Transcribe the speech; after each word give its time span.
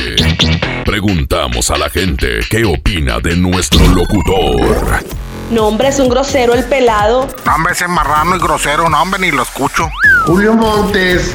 preguntamos 0.85 1.73
a 1.73 1.79
la 1.79 1.91
gente 1.91 2.39
qué 2.49 2.65
opina 2.65 3.19
de 3.19 3.35
nuestro 3.35 3.85
locutor. 3.89 5.03
No, 5.51 5.67
hombre, 5.67 5.89
es 5.89 5.99
un 5.99 6.09
grosero 6.09 6.55
el 6.55 6.63
pelado. 6.65 7.27
No, 7.45 7.53
hombre, 7.53 7.73
ese 7.73 7.89
marrano 7.89 8.37
y 8.37 8.39
grosero, 8.39 8.89
no, 8.89 9.03
hombre, 9.03 9.19
ni 9.21 9.33
lo 9.33 9.43
escucho. 9.43 9.91
Julio 10.25 10.55
Montes. 10.55 11.35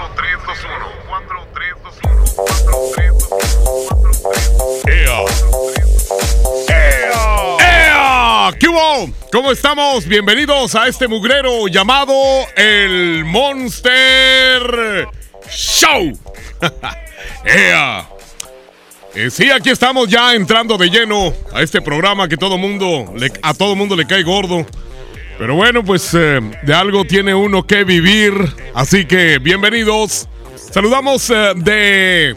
¿Qué 8.59 8.67
hubo? 8.67 9.09
¿Cómo 9.31 9.51
estamos? 9.51 10.05
Bienvenidos 10.05 10.75
a 10.75 10.87
este 10.87 11.07
mugrero 11.07 11.67
llamado 11.67 12.13
el 12.55 13.23
Monster 13.25 15.07
Show. 15.49 16.11
¡Ea! 17.45 18.07
Eh, 19.15 19.29
sí, 19.29 19.49
aquí 19.49 19.69
estamos 19.69 20.09
ya 20.09 20.33
entrando 20.35 20.77
de 20.77 20.89
lleno 20.89 21.33
a 21.53 21.61
este 21.61 21.81
programa 21.81 22.27
que 22.27 22.37
todo 22.37 22.57
mundo 22.57 23.13
le- 23.15 23.31
a 23.41 23.53
todo 23.53 23.75
mundo 23.75 23.95
le 23.95 24.05
cae 24.05 24.23
gordo. 24.23 24.65
Pero 25.37 25.55
bueno, 25.55 25.83
pues 25.83 26.13
eh, 26.13 26.39
de 26.63 26.73
algo 26.73 27.03
tiene 27.05 27.33
uno 27.33 27.65
que 27.65 27.83
vivir. 27.83 28.33
Así 28.73 29.05
que 29.05 29.39
bienvenidos. 29.39 30.27
Saludamos 30.71 31.29
eh, 31.29 31.51
de 31.55 32.35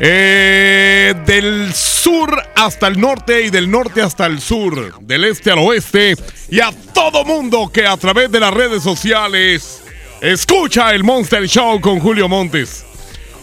eh, 0.00 1.14
del 1.24 1.72
sur 1.72 2.42
hasta 2.56 2.88
el 2.88 3.00
norte 3.00 3.42
y 3.42 3.50
del 3.50 3.70
norte 3.70 4.02
hasta 4.02 4.26
el 4.26 4.40
sur, 4.40 5.00
del 5.00 5.24
este 5.24 5.52
al 5.52 5.60
oeste 5.60 6.16
y 6.50 6.58
a 6.58 6.72
todo 6.92 7.24
mundo 7.24 7.70
que 7.72 7.86
a 7.86 7.96
través 7.96 8.32
de 8.32 8.40
las 8.40 8.52
redes 8.52 8.82
sociales 8.82 9.80
escucha 10.20 10.92
el 10.92 11.04
Monster 11.04 11.46
Show 11.46 11.80
con 11.80 12.00
Julio 12.00 12.28
Montes. 12.28 12.84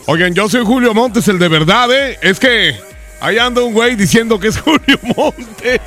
Oigan, 0.06 0.34
yo 0.34 0.50
soy 0.50 0.66
Julio 0.66 0.94
Montes, 0.94 1.30
el 1.30 1.40
de 1.40 1.48
verdad, 1.48 1.90
¿eh? 1.94 2.20
Es 2.22 2.42
que 2.42 2.76
ahí 3.22 3.38
anda 3.38 3.62
un 3.62 3.74
güey 3.74 3.96
diciendo 3.96 4.38
que 4.38 4.50
es 4.50 4.58
Julio 4.62 5.00
Montes. 5.16 5.80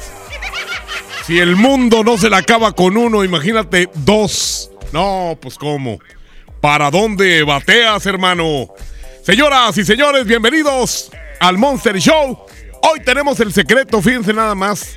Si 1.26 1.38
el 1.38 1.54
mundo 1.56 2.03
no 2.03 2.16
se 2.16 2.31
la 2.31 2.38
acaba 2.38 2.72
con 2.72 2.97
uno, 2.97 3.25
imagínate 3.25 3.91
dos. 3.94 4.70
No, 4.91 5.37
pues 5.38 5.59
cómo. 5.59 5.99
¿Para 6.62 6.92
dónde 6.92 7.42
bateas, 7.42 8.06
hermano? 8.06 8.68
Señoras 9.24 9.76
y 9.78 9.84
señores, 9.84 10.24
bienvenidos 10.24 11.10
al 11.40 11.58
Monster 11.58 11.98
Show. 11.98 12.38
Hoy 12.82 13.00
tenemos 13.04 13.40
el 13.40 13.52
secreto, 13.52 14.00
fíjense 14.00 14.32
nada 14.32 14.54
más. 14.54 14.96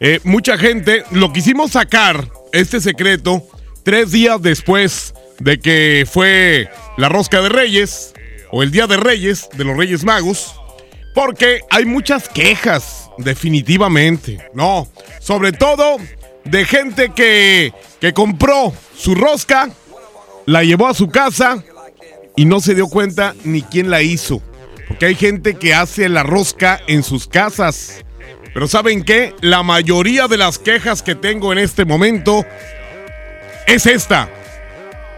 Eh, 0.00 0.18
mucha 0.24 0.56
gente 0.56 1.04
lo 1.10 1.30
quisimos 1.30 1.72
sacar, 1.72 2.30
este 2.54 2.80
secreto, 2.80 3.46
tres 3.82 4.12
días 4.12 4.40
después 4.40 5.12
de 5.40 5.60
que 5.60 6.08
fue 6.10 6.70
la 6.96 7.10
rosca 7.10 7.42
de 7.42 7.50
Reyes, 7.50 8.14
o 8.50 8.62
el 8.62 8.70
Día 8.70 8.86
de 8.86 8.96
Reyes, 8.96 9.50
de 9.52 9.64
los 9.64 9.76
Reyes 9.76 10.04
Magos, 10.04 10.54
porque 11.14 11.60
hay 11.68 11.84
muchas 11.84 12.30
quejas, 12.30 13.10
definitivamente. 13.18 14.38
No, 14.54 14.88
sobre 15.20 15.52
todo 15.52 15.98
de 16.44 16.64
gente 16.64 17.10
que, 17.14 17.74
que 18.00 18.14
compró 18.14 18.72
su 18.96 19.14
rosca, 19.14 19.68
la 20.46 20.62
llevó 20.62 20.88
a 20.88 20.94
su 20.94 21.08
casa 21.08 21.62
y 22.36 22.44
no 22.44 22.60
se 22.60 22.74
dio 22.74 22.88
cuenta 22.88 23.34
ni 23.44 23.62
quién 23.62 23.90
la 23.90 24.02
hizo. 24.02 24.42
Porque 24.88 25.06
hay 25.06 25.14
gente 25.16 25.54
que 25.54 25.74
hace 25.74 26.08
la 26.08 26.22
rosca 26.22 26.80
en 26.86 27.02
sus 27.02 27.26
casas. 27.26 28.04
Pero 28.54 28.68
¿saben 28.68 29.04
qué? 29.04 29.34
La 29.40 29.62
mayoría 29.62 30.28
de 30.28 30.36
las 30.36 30.58
quejas 30.58 31.02
que 31.02 31.14
tengo 31.14 31.52
en 31.52 31.58
este 31.58 31.84
momento 31.84 32.44
es 33.66 33.86
esta. 33.86 34.30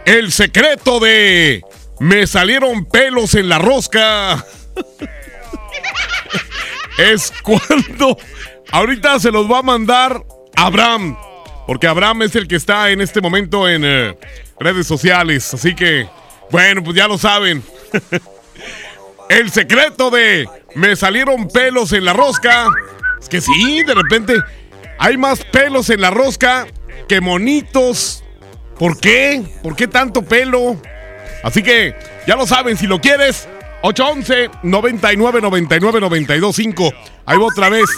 El 0.04 0.32
secreto 0.32 1.00
de 1.00 1.62
me 2.00 2.26
salieron 2.26 2.86
pelos 2.86 3.34
en 3.34 3.48
la 3.48 3.58
rosca. 3.58 4.44
es 6.98 7.32
cuando 7.42 8.16
ahorita 8.70 9.20
se 9.20 9.30
los 9.30 9.50
va 9.50 9.58
a 9.58 9.62
mandar 9.62 10.24
Abraham. 10.56 11.16
Porque 11.68 11.86
Abraham 11.86 12.22
es 12.22 12.34
el 12.34 12.48
que 12.48 12.56
está 12.56 12.88
en 12.88 13.02
este 13.02 13.20
momento 13.20 13.68
en 13.68 13.84
eh, 13.84 14.16
redes 14.58 14.86
sociales. 14.86 15.52
Así 15.52 15.74
que, 15.74 16.08
bueno, 16.50 16.82
pues 16.82 16.96
ya 16.96 17.06
lo 17.06 17.18
saben. 17.18 17.62
el 19.28 19.50
secreto 19.50 20.08
de 20.08 20.48
me 20.74 20.96
salieron 20.96 21.46
pelos 21.48 21.92
en 21.92 22.06
la 22.06 22.14
rosca. 22.14 22.68
Es 23.20 23.28
que 23.28 23.42
sí, 23.42 23.82
de 23.82 23.92
repente 23.92 24.36
hay 24.98 25.18
más 25.18 25.44
pelos 25.44 25.90
en 25.90 26.00
la 26.00 26.10
rosca 26.10 26.66
que 27.06 27.20
monitos. 27.20 28.24
¿Por 28.78 28.98
qué? 28.98 29.42
¿Por 29.62 29.76
qué 29.76 29.86
tanto 29.86 30.22
pelo? 30.22 30.80
Así 31.44 31.62
que 31.62 31.94
ya 32.26 32.36
lo 32.36 32.46
saben, 32.46 32.78
si 32.78 32.86
lo 32.86 32.98
quieres, 32.98 33.46
811 33.82 34.50
99 34.62 35.42
99 35.42 36.00
92 36.00 36.56
5. 36.56 36.94
Ahí 37.26 37.36
va 37.36 37.44
otra 37.44 37.68
vez. 37.68 37.90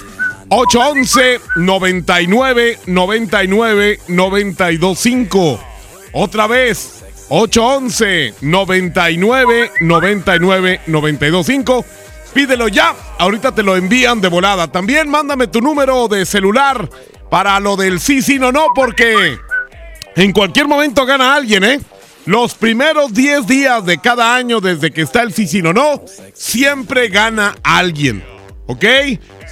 811 0.50 1.40
99 1.56 2.78
99 2.86 4.00
92 4.08 4.98
5. 4.98 5.60
Otra 6.12 6.46
vez. 6.46 7.04
811 7.28 8.34
99 8.40 9.70
99 9.80 10.80
92 10.86 11.46
5. 11.46 11.84
Pídelo 12.34 12.68
ya. 12.68 12.94
Ahorita 13.18 13.54
te 13.54 13.62
lo 13.62 13.76
envían 13.76 14.20
de 14.20 14.28
volada. 14.28 14.70
También 14.72 15.08
mándame 15.08 15.46
tu 15.46 15.60
número 15.60 16.08
de 16.08 16.26
celular 16.26 16.88
para 17.30 17.60
lo 17.60 17.76
del 17.76 18.00
sí, 18.00 18.20
sí, 18.20 18.38
no, 18.38 18.50
no, 18.50 18.66
porque 18.74 19.38
en 20.16 20.32
cualquier 20.32 20.66
momento 20.66 21.06
gana 21.06 21.34
alguien, 21.34 21.64
¿eh? 21.64 21.80
Los 22.26 22.54
primeros 22.54 23.14
10 23.14 23.46
días 23.46 23.86
de 23.86 23.98
cada 23.98 24.34
año 24.34 24.60
desde 24.60 24.90
que 24.90 25.02
está 25.02 25.22
el 25.22 25.32
sí, 25.32 25.46
sí, 25.46 25.62
no, 25.62 25.72
no, 25.72 26.02
siempre 26.34 27.08
gana 27.08 27.54
alguien, 27.62 28.24
¿ok? 28.66 28.84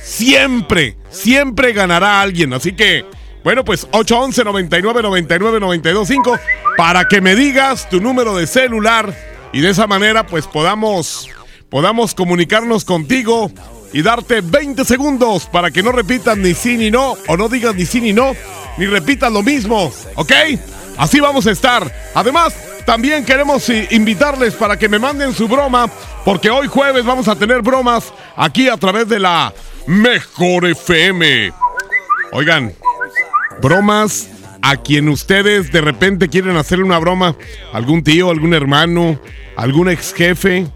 Siempre, 0.09 0.97
siempre 1.11 1.75
ganará 1.75 2.23
alguien. 2.23 2.55
Así 2.55 2.73
que, 2.73 3.05
bueno, 3.45 3.63
pues 3.63 3.87
811 3.93 4.43
99 4.43 5.03
99 5.03 5.61
92 5.61 6.09
5 6.09 6.39
para 6.79 7.05
que 7.05 7.21
me 7.21 7.37
digas 7.37 7.91
tu 7.91 8.01
número 8.01 8.35
de 8.35 8.47
celular 8.47 9.15
y 9.53 9.61
de 9.61 9.71
esa 9.71 9.87
manera 9.87 10.27
pues 10.27 10.47
podamos 10.47 11.29
podamos 11.69 12.15
comunicarnos 12.15 12.87
contigo 12.87 13.53
y 13.93 14.01
darte 14.01 14.41
20 14.41 14.85
segundos 14.87 15.45
para 15.47 15.71
que 15.71 15.83
no 15.83 15.93
repitas 15.93 16.39
ni 16.39 16.55
sí 16.55 16.79
ni 16.79 16.91
no, 16.91 17.17
o 17.29 17.37
no 17.37 17.51
digas 17.51 17.75
ni 17.75 17.85
sí 17.85 18.01
ni 18.01 18.15
no, 18.15 18.33
ni 18.79 18.87
repitas 18.87 19.31
lo 19.31 19.43
mismo, 19.43 19.93
¿ok? 20.15 20.33
Así 20.99 21.21
vamos 21.21 21.47
a 21.47 21.53
estar. 21.53 21.91
Además, 22.15 22.55
también 22.85 23.25
queremos 23.25 23.69
invitarles 23.91 24.55
para 24.55 24.77
que 24.77 24.89
me 24.89 24.99
manden 24.99 25.33
su 25.33 25.47
broma, 25.47 25.89
porque 26.25 26.51
hoy 26.51 26.67
jueves 26.67 27.05
vamos 27.05 27.29
a 27.29 27.37
tener 27.37 27.63
bromas 27.63 28.13
aquí 28.37 28.69
a 28.69 28.77
través 28.77 29.09
de 29.09 29.21
la 29.21 29.55
Mejor 29.87 30.67
FM. 30.67 31.53
Oigan, 32.33 32.75
bromas 33.63 34.29
a 34.61 34.77
quien 34.77 35.09
ustedes 35.09 35.71
de 35.71 35.81
repente 35.81 36.29
quieren 36.29 36.57
hacerle 36.57 36.85
una 36.85 36.99
broma, 36.99 37.37
algún 37.73 38.03
tío, 38.03 38.31
algún 38.31 38.53
hermano, 38.53 39.21
algún 39.57 39.89
ex 39.89 40.13
jefe, 40.13 40.67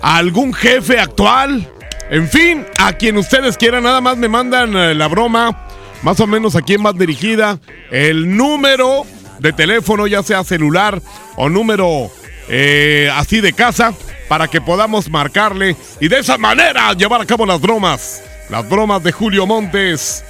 algún 0.00 0.54
jefe 0.54 1.00
actual, 1.00 1.68
en 2.08 2.28
fin, 2.28 2.66
a 2.78 2.92
quien 2.92 3.16
ustedes 3.16 3.56
quieran, 3.56 3.82
nada 3.82 4.00
más 4.00 4.16
me 4.16 4.28
mandan 4.28 4.76
eh, 4.76 4.94
la 4.94 5.08
broma, 5.08 5.66
más 6.02 6.20
o 6.20 6.26
menos 6.26 6.54
a 6.54 6.62
quién 6.62 6.84
va 6.84 6.92
dirigida, 6.92 7.58
el 7.90 8.36
número 8.36 9.04
de 9.42 9.52
teléfono, 9.52 10.06
ya 10.06 10.22
sea 10.22 10.44
celular 10.44 11.02
o 11.36 11.48
número 11.48 12.10
eh, 12.48 13.10
así 13.14 13.40
de 13.40 13.52
casa, 13.52 13.92
para 14.28 14.48
que 14.48 14.60
podamos 14.60 15.10
marcarle 15.10 15.76
y 16.00 16.08
de 16.08 16.20
esa 16.20 16.38
manera 16.38 16.92
llevar 16.94 17.20
a 17.20 17.26
cabo 17.26 17.44
las 17.44 17.60
bromas. 17.60 18.22
Las 18.48 18.68
bromas 18.68 19.02
de 19.02 19.12
Julio 19.12 19.46
Montes, 19.46 20.24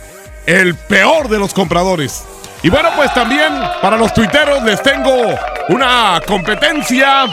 el 0.47 0.75
peor 0.75 1.29
de 1.29 1.39
los 1.39 1.53
compradores. 1.55 2.25
Y 2.63 2.71
bueno, 2.71 2.91
pues 2.95 3.13
también 3.15 3.53
para 3.81 3.97
los 3.97 4.15
tuiteros 4.15 4.63
les 4.63 4.83
tengo 4.83 5.35
una 5.69 6.21
competencia. 6.27 7.27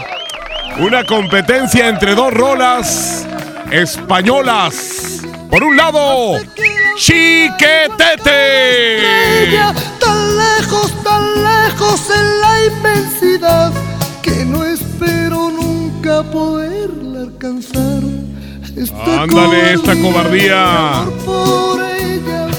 Una 0.79 1.03
competencia 1.03 1.87
entre 1.89 2.15
dos 2.15 2.33
rolas 2.33 3.27
españolas. 3.71 5.28
Por 5.49 5.63
un 5.63 5.75
lado, 5.75 6.37
Chiquetete. 6.95 8.27
tan 9.99 10.37
lejos, 10.37 10.93
tan 11.03 11.43
lejos 11.43 12.01
en 12.15 12.41
la 12.41 12.65
inmensidad 12.65 13.73
que 14.21 14.45
no 14.45 14.63
espero 14.63 15.49
nunca 15.49 16.23
poderla 16.23 17.21
alcanzar. 17.21 18.03
Ándale, 19.19 19.73
esta 19.73 19.95
cobardía. 19.95 21.05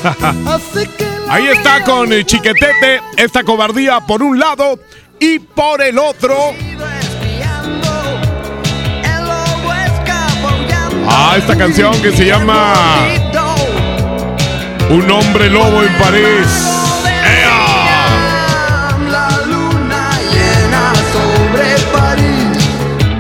Ahí 1.29 1.47
está 1.47 1.85
con 1.85 2.13
el 2.13 2.27
Chiquetete, 2.27 3.01
esta 3.17 3.45
cobardía 3.45 4.01
por 4.01 4.23
un 4.23 4.39
lado 4.39 4.81
y 5.21 5.39
por 5.39 5.81
el 5.81 5.99
otro. 5.99 6.55
Ah, 11.13 11.35
esta 11.37 11.57
canción 11.57 11.93
que 12.01 12.13
se 12.13 12.25
llama 12.25 12.75
Un 14.91 15.11
hombre 15.11 15.51
lobo 15.51 15.83
en 15.83 15.93
París. 15.99 16.47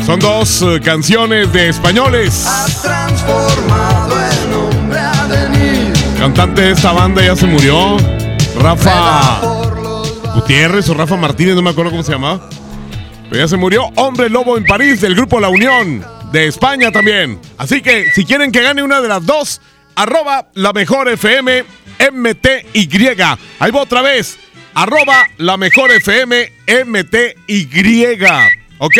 Son 0.06 0.18
dos 0.18 0.62
eh, 0.62 0.80
canciones 0.80 1.52
de 1.52 1.68
españoles. 1.68 2.46
Cantante 6.18 6.62
de 6.62 6.70
esta 6.72 6.92
banda 6.92 7.22
ya 7.24 7.34
se 7.34 7.46
murió. 7.46 7.96
Rafa 8.58 9.40
Gutiérrez 10.34 10.88
o 10.88 10.94
Rafa 10.94 11.16
Martínez, 11.16 11.54
no 11.54 11.62
me 11.62 11.70
acuerdo 11.70 11.90
cómo 11.90 12.02
se 12.02 12.12
llamaba. 12.12 12.40
Pero 13.28 13.42
ya 13.42 13.48
se 13.48 13.56
murió. 13.56 13.84
Hombre 13.96 14.28
Lobo 14.28 14.56
en 14.56 14.64
París 14.64 15.00
del 15.00 15.14
grupo 15.14 15.40
La 15.40 15.48
Unión. 15.48 16.04
De 16.32 16.46
España 16.46 16.92
también. 16.92 17.40
Así 17.58 17.82
que 17.82 18.10
si 18.12 18.24
quieren 18.24 18.52
que 18.52 18.62
gane 18.62 18.82
una 18.82 19.00
de 19.00 19.08
las 19.08 19.26
dos, 19.26 19.60
arroba 19.96 20.48
la 20.54 20.72
mejor 20.72 21.08
FM 21.08 21.64
MTY. 22.12 22.88
Ahí 23.58 23.70
va 23.70 23.80
otra 23.80 24.00
vez. 24.00 24.38
Arroba 24.74 25.26
la 25.38 25.56
mejor 25.56 25.90
FM 25.90 26.52
MTY. 26.86 28.18
¿Ok? 28.78 28.96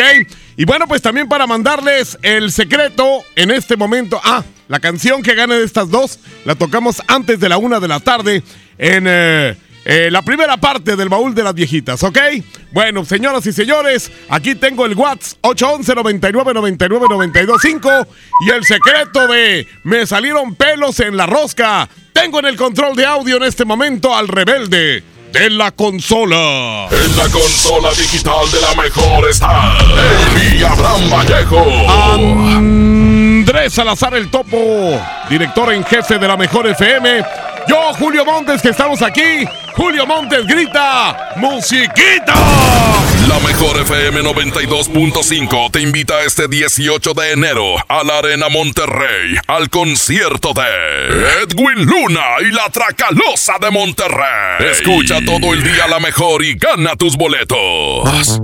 Y 0.57 0.65
bueno, 0.65 0.87
pues 0.87 1.01
también 1.01 1.29
para 1.29 1.47
mandarles 1.47 2.17
el 2.21 2.51
secreto 2.51 3.23
en 3.35 3.51
este 3.51 3.77
momento. 3.77 4.19
Ah, 4.23 4.43
la 4.67 4.79
canción 4.79 5.23
que 5.23 5.33
gane 5.33 5.55
de 5.55 5.63
estas 5.63 5.89
dos 5.89 6.19
la 6.43 6.55
tocamos 6.55 7.01
antes 7.07 7.39
de 7.39 7.49
la 7.49 7.57
una 7.57 7.79
de 7.79 7.87
la 7.87 7.99
tarde 8.01 8.43
en 8.77 9.05
eh, 9.07 9.55
eh, 9.83 10.09
la 10.11 10.21
primera 10.21 10.57
parte 10.57 10.95
del 10.95 11.09
baúl 11.09 11.33
de 11.33 11.43
las 11.43 11.53
viejitas, 11.53 12.03
¿ok? 12.03 12.17
Bueno, 12.71 13.03
señoras 13.03 13.45
y 13.47 13.53
señores, 13.53 14.11
aquí 14.29 14.53
tengo 14.55 14.85
el 14.85 14.93
WhatsApp 14.93 15.39
811 15.41 15.95
99 15.95 16.53
99 16.53 17.05
925 17.09 18.07
y 18.45 18.49
el 18.51 18.63
secreto 18.63 19.27
de 19.27 19.67
me 19.83 20.05
salieron 20.05 20.55
pelos 20.55 20.99
en 20.99 21.17
la 21.17 21.25
rosca. 21.25 21.89
Tengo 22.13 22.39
en 22.39 22.45
el 22.45 22.57
control 22.57 22.95
de 22.95 23.05
audio 23.05 23.37
en 23.37 23.43
este 23.43 23.65
momento 23.65 24.15
al 24.15 24.27
rebelde 24.27 25.03
de 25.33 25.49
la 25.49 25.71
consola. 25.71 26.87
En 26.91 27.17
la 27.17 27.27
consola 27.29 27.89
digital 27.91 28.51
de 28.51 28.61
la 28.61 28.81
mejor 28.81 29.29
está 29.29 29.77
el 30.41 30.63
Abraham 30.63 31.09
Vallejo. 31.09 31.65
Andrés 32.55 33.73
Salazar 33.73 34.13
el 34.13 34.29
Topo, 34.29 35.01
director 35.29 35.73
en 35.73 35.83
jefe 35.83 36.19
de 36.19 36.27
la 36.27 36.37
mejor 36.37 36.67
FM. 36.67 37.23
Yo, 37.67 37.93
Julio 37.93 38.25
Montes, 38.25 38.61
que 38.61 38.69
estamos 38.69 39.01
aquí. 39.01 39.45
Julio 39.75 40.05
Montes 40.05 40.45
grita, 40.45 41.31
musiquita. 41.37 42.33
La 43.27 43.39
mejor 43.39 43.79
FM 43.79 44.21
92.5 44.21 45.71
te 45.71 45.81
invita 45.81 46.21
este 46.23 46.47
18 46.47 47.13
de 47.13 47.31
enero 47.31 47.75
a 47.87 48.03
la 48.03 48.17
Arena 48.19 48.49
Monterrey 48.49 49.35
al 49.47 49.69
concierto 49.69 50.53
de 50.53 51.43
Edwin 51.43 51.85
Luna 51.85 52.21
y 52.41 52.51
la 52.51 52.69
Tracalosa 52.69 53.53
de 53.61 53.71
Monterrey. 53.71 54.69
Escucha 54.71 55.19
todo 55.25 55.53
el 55.53 55.63
día 55.63 55.87
la 55.87 55.99
mejor 55.99 56.43
y 56.43 56.55
gana 56.55 56.95
tus 56.95 57.15
boletos. 57.15 58.41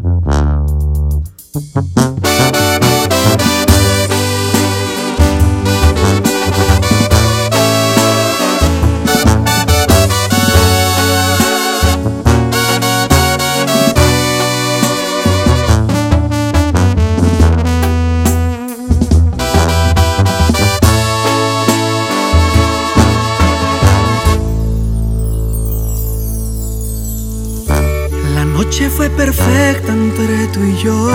Noche 28.78 28.90
fue 28.92 29.10
perfecta 29.10 29.92
entre 29.92 30.48
tú 30.48 30.64
y 30.64 30.78
yo. 30.78 31.10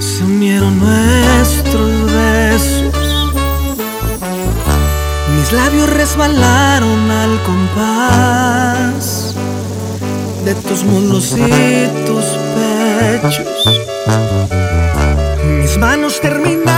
Se 0.00 0.24
unieron 0.24 0.76
nuestros 0.80 2.12
besos. 2.12 3.32
Mis 5.36 5.52
labios 5.52 5.88
resbalaron 5.90 7.10
al 7.10 7.40
compás 7.44 9.36
de 10.44 10.54
tus 10.54 10.82
muslos 10.82 11.32
y 11.36 11.86
tus 12.06 12.24
pechos. 12.56 13.46
Mis 15.60 15.78
manos 15.78 16.20
terminaron 16.20 16.75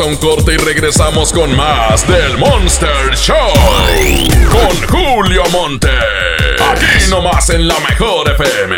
A 0.00 0.04
un 0.04 0.16
corte 0.16 0.54
y 0.54 0.56
regresamos 0.58 1.32
con 1.32 1.56
más 1.56 2.06
del 2.06 2.38
Monster 2.38 3.16
Show. 3.16 3.34
Con 4.48 4.76
Julio 4.86 5.42
Monte. 5.50 5.88
Aquí 6.70 7.10
nomás 7.10 7.50
en 7.50 7.66
la 7.66 7.74
mejor 7.80 8.30
FM. 8.30 8.76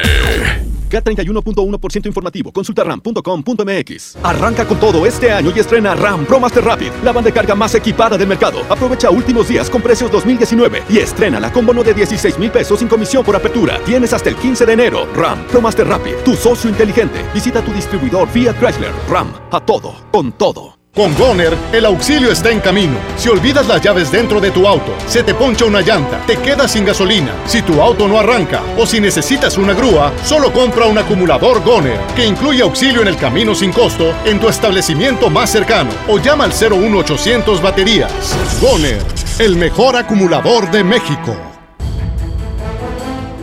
K31.1% 0.88 2.06
informativo. 2.06 2.52
Consulta 2.52 2.84
ram.com.mx. 2.84 4.16
Arranca 4.22 4.66
con 4.66 4.80
todo 4.80 5.04
este 5.04 5.30
año 5.30 5.52
y 5.54 5.58
estrena 5.58 5.94
RAM 5.94 6.24
Pro 6.24 6.40
Master 6.40 6.64
Rapid, 6.64 6.90
la 7.04 7.12
banda 7.12 7.28
de 7.28 7.34
carga 7.34 7.54
más 7.54 7.74
equipada 7.74 8.16
del 8.16 8.26
mercado. 8.26 8.62
Aprovecha 8.70 9.10
últimos 9.10 9.46
días 9.46 9.68
con 9.68 9.82
precios 9.82 10.10
2019 10.10 10.84
y 10.88 10.98
estrena 11.00 11.52
con 11.52 11.66
bono 11.66 11.82
de 11.82 11.92
16 11.92 12.38
mil 12.38 12.50
pesos 12.50 12.78
sin 12.78 12.88
comisión 12.88 13.24
por 13.24 13.36
apertura. 13.36 13.78
Tienes 13.84 14.14
hasta 14.14 14.30
el 14.30 14.36
15 14.36 14.64
de 14.64 14.72
enero. 14.72 15.06
RAM 15.14 15.46
Pro 15.48 15.60
Master 15.60 15.86
Rapid, 15.86 16.14
tu 16.24 16.34
socio 16.34 16.70
inteligente. 16.70 17.26
Visita 17.34 17.62
tu 17.62 17.72
distribuidor 17.72 18.26
Fiat 18.28 18.58
Chrysler. 18.58 18.92
RAM, 19.06 19.34
a 19.50 19.60
todo, 19.60 19.94
con 20.10 20.32
todo. 20.32 20.79
Con 20.92 21.14
Goner, 21.14 21.56
el 21.72 21.86
auxilio 21.86 22.32
está 22.32 22.50
en 22.50 22.58
camino. 22.58 22.96
Si 23.16 23.28
olvidas 23.28 23.68
las 23.68 23.80
llaves 23.80 24.10
dentro 24.10 24.40
de 24.40 24.50
tu 24.50 24.66
auto, 24.66 24.92
se 25.06 25.22
te 25.22 25.34
poncha 25.34 25.64
una 25.64 25.82
llanta, 25.82 26.20
te 26.26 26.36
quedas 26.36 26.72
sin 26.72 26.84
gasolina, 26.84 27.30
si 27.46 27.62
tu 27.62 27.80
auto 27.80 28.08
no 28.08 28.18
arranca 28.18 28.60
o 28.76 28.84
si 28.84 29.00
necesitas 29.00 29.56
una 29.56 29.72
grúa, 29.72 30.12
solo 30.24 30.52
compra 30.52 30.86
un 30.86 30.98
acumulador 30.98 31.62
Goner, 31.62 31.96
que 32.16 32.26
incluye 32.26 32.62
auxilio 32.62 33.02
en 33.02 33.08
el 33.08 33.16
camino 33.16 33.54
sin 33.54 33.72
costo 33.72 34.12
en 34.24 34.40
tu 34.40 34.48
establecimiento 34.48 35.30
más 35.30 35.50
cercano 35.50 35.90
o 36.08 36.18
llama 36.18 36.42
al 36.42 36.50
01800 36.50 37.62
baterías. 37.62 38.12
Goner, 38.60 39.00
el 39.38 39.56
mejor 39.56 39.94
acumulador 39.94 40.72
de 40.72 40.82
México. 40.82 41.36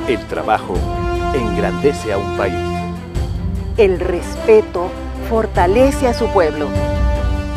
El 0.09 0.19
trabajo 0.27 0.77
engrandece 1.33 2.11
a 2.11 2.17
un 2.17 2.35
país. 2.35 2.55
El 3.77 4.01
respeto 4.01 4.91
fortalece 5.29 6.09
a 6.09 6.13
su 6.13 6.27
pueblo. 6.27 6.67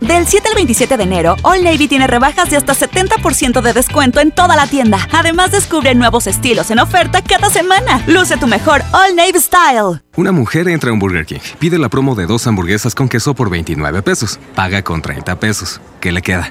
Del 0.00 0.26
7 0.28 0.48
al 0.48 0.54
27 0.54 0.96
de 0.96 1.02
enero, 1.02 1.36
All 1.42 1.64
Navy 1.64 1.88
tiene 1.88 2.06
rebajas 2.06 2.50
de 2.50 2.56
hasta 2.56 2.72
70% 2.72 3.60
de 3.60 3.72
descuento 3.72 4.20
en 4.20 4.30
toda 4.30 4.54
la 4.54 4.68
tienda. 4.68 4.98
Además, 5.12 5.50
descubre 5.50 5.94
nuevos 5.94 6.26
estilos 6.28 6.70
en 6.70 6.78
oferta 6.78 7.20
cada 7.22 7.50
semana. 7.50 8.02
Luce 8.06 8.36
tu 8.36 8.46
mejor 8.46 8.82
All 8.92 9.16
Navy 9.16 9.40
Style. 9.40 10.00
Una 10.16 10.30
mujer 10.30 10.68
entra 10.68 10.90
a 10.90 10.92
un 10.92 11.00
Burger 11.00 11.26
King, 11.26 11.40
pide 11.58 11.78
la 11.78 11.88
promo 11.88 12.14
de 12.14 12.26
dos 12.26 12.46
hamburguesas 12.46 12.94
con 12.94 13.08
queso 13.08 13.34
por 13.34 13.50
29 13.50 14.02
pesos, 14.02 14.38
paga 14.54 14.82
con 14.82 15.02
30 15.02 15.40
pesos. 15.40 15.80
¿Qué 16.00 16.12
le 16.12 16.22
queda? 16.22 16.50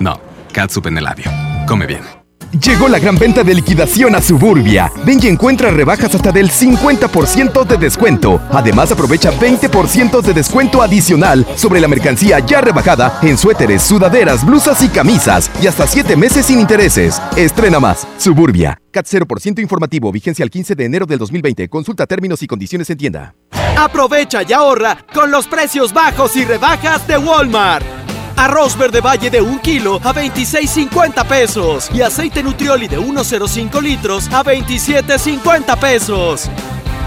No, 0.00 0.20
catsup 0.52 0.86
en 0.86 0.98
el 0.98 1.04
labio. 1.04 1.30
Come 1.66 1.86
bien. 1.86 2.19
Llegó 2.52 2.88
la 2.88 2.98
gran 2.98 3.16
venta 3.16 3.44
de 3.44 3.54
liquidación 3.54 4.16
a 4.16 4.20
Suburbia. 4.20 4.90
Ven 5.06 5.20
y 5.22 5.28
encuentra 5.28 5.70
rebajas 5.70 6.12
hasta 6.16 6.32
del 6.32 6.50
50% 6.50 7.64
de 7.64 7.76
descuento. 7.76 8.40
Además, 8.50 8.90
aprovecha 8.90 9.30
20% 9.32 10.20
de 10.20 10.34
descuento 10.34 10.82
adicional 10.82 11.46
sobre 11.54 11.80
la 11.80 11.86
mercancía 11.86 12.40
ya 12.40 12.60
rebajada 12.60 13.20
en 13.22 13.38
suéteres, 13.38 13.82
sudaderas, 13.82 14.44
blusas 14.44 14.82
y 14.82 14.88
camisas. 14.88 15.48
Y 15.62 15.68
hasta 15.68 15.86
7 15.86 16.16
meses 16.16 16.46
sin 16.46 16.58
intereses. 16.58 17.22
Estrena 17.36 17.78
más. 17.78 18.04
Suburbia. 18.18 18.80
CAT 18.90 19.06
0% 19.06 19.60
informativo. 19.60 20.10
Vigencia 20.10 20.42
al 20.42 20.50
15 20.50 20.74
de 20.74 20.84
enero 20.84 21.06
del 21.06 21.18
2020. 21.18 21.68
Consulta 21.68 22.04
términos 22.08 22.42
y 22.42 22.48
condiciones 22.48 22.90
en 22.90 22.98
tienda. 22.98 23.34
Aprovecha 23.76 24.42
y 24.42 24.52
ahorra 24.52 24.98
con 25.14 25.30
los 25.30 25.46
precios 25.46 25.92
bajos 25.92 26.34
y 26.34 26.44
rebajas 26.44 27.06
de 27.06 27.16
Walmart. 27.16 27.99
Arroz 28.40 28.74
verde 28.74 29.02
valle 29.02 29.28
de 29.28 29.42
1 29.42 29.60
kilo 29.60 29.96
a 30.02 30.14
26.50 30.14 31.26
pesos. 31.26 31.90
Y 31.92 32.00
aceite 32.00 32.42
nutrioli 32.42 32.88
de 32.88 32.98
1.05 32.98 33.82
litros 33.82 34.28
a 34.32 34.42
27.50 34.42 35.78
pesos. 35.78 36.50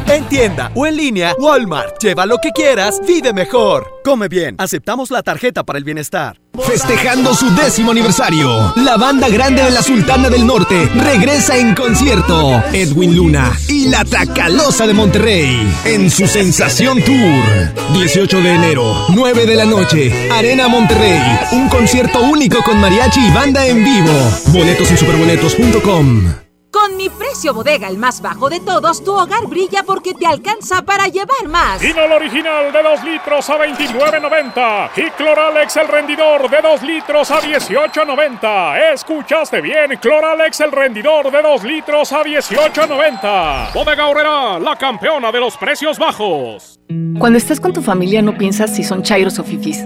En 0.08 0.26
tienda 0.26 0.72
o 0.76 0.86
en 0.86 0.98
línea, 0.98 1.36
Walmart. 1.40 2.02
Lleva 2.02 2.26
lo 2.26 2.38
que 2.38 2.52
quieras, 2.52 3.02
vive 3.06 3.34
mejor. 3.34 4.02
Come 4.04 4.28
bien. 4.28 4.56
Aceptamos 4.58 5.12
la 5.12 5.24
tarjeta 5.24 5.64
para 5.64 5.80
el 5.80 5.86
bienestar. 5.86 6.40
Festejando 6.62 7.34
su 7.34 7.50
décimo 7.56 7.92
aniversario, 7.92 8.74
la 8.76 8.96
banda 8.96 9.28
grande 9.28 9.64
de 9.64 9.72
la 9.72 9.82
Sultana 9.82 10.30
del 10.30 10.46
Norte 10.46 10.88
regresa 10.96 11.58
en 11.58 11.74
concierto. 11.74 12.62
Edwin 12.72 13.16
Luna 13.16 13.58
y 13.68 13.88
la 13.90 14.06
Tracalosa 14.06 14.86
de 14.86 14.94
Monterrey 14.94 15.68
en 15.86 16.12
su 16.12 16.28
Sensación 16.28 17.02
Tour. 17.04 17.94
18 17.94 18.42
de 18.42 18.54
enero, 18.54 19.06
9 19.10 19.46
de 19.48 19.56
la 19.56 19.66
noche, 19.66 20.30
Arena 20.32 20.68
Monterrey. 20.68 21.22
Un 21.54 21.70
concierto 21.70 22.22
único 22.22 22.62
con 22.64 22.80
mariachi 22.80 23.20
y 23.20 23.32
banda 23.32 23.66
en 23.66 23.84
vivo. 23.84 24.14
Boletos 24.48 24.92
en 24.92 24.98
superboletos.com. 24.98 26.43
Con 26.74 26.98
mi 26.98 27.08
precio 27.08 27.54
bodega, 27.54 27.88
el 27.88 28.00
más 28.00 28.20
bajo 28.20 28.50
de 28.50 28.60
todos, 28.60 29.04
tu 29.04 29.12
hogar 29.12 29.46
brilla 29.46 29.84
porque 29.86 30.16
te 30.16 30.26
alcanza 30.26 30.82
para 30.82 31.06
llevar 31.06 31.48
más. 31.48 31.80
Dinol 31.80 32.12
original 32.14 32.74
de 32.74 32.82
2 32.82 33.04
litros 33.04 33.48
a 33.52 33.60
29.90 33.60 34.90
y 34.98 35.12
Cloralex 35.12 35.78
el 35.78 35.88
rendidor 35.88 36.50
de 36.50 36.58
2 36.64 36.82
litros 36.82 37.30
a 37.30 37.42
18.90. 37.42 38.92
Escuchaste 38.92 39.62
bien, 39.62 40.00
Cloralex 40.02 40.62
el 40.62 40.72
rendidor 40.72 41.32
de 41.32 41.44
2 41.44 41.64
litros 41.64 42.12
a 42.12 42.24
18.90. 42.24 43.72
Bodega 43.72 44.08
Horrera, 44.08 44.58
la 44.58 44.76
campeona 44.76 45.32
de 45.32 45.40
los 45.40 45.56
precios 45.58 46.00
bajos. 46.00 46.80
Cuando 47.20 47.38
estás 47.38 47.60
con 47.60 47.72
tu 47.72 47.84
familia 47.84 48.24
no 48.24 48.36
piensas 48.36 48.76
si 48.76 48.84
son 48.84 49.04
chairos 49.04 49.38
o 49.38 49.44
fifís. 49.44 49.86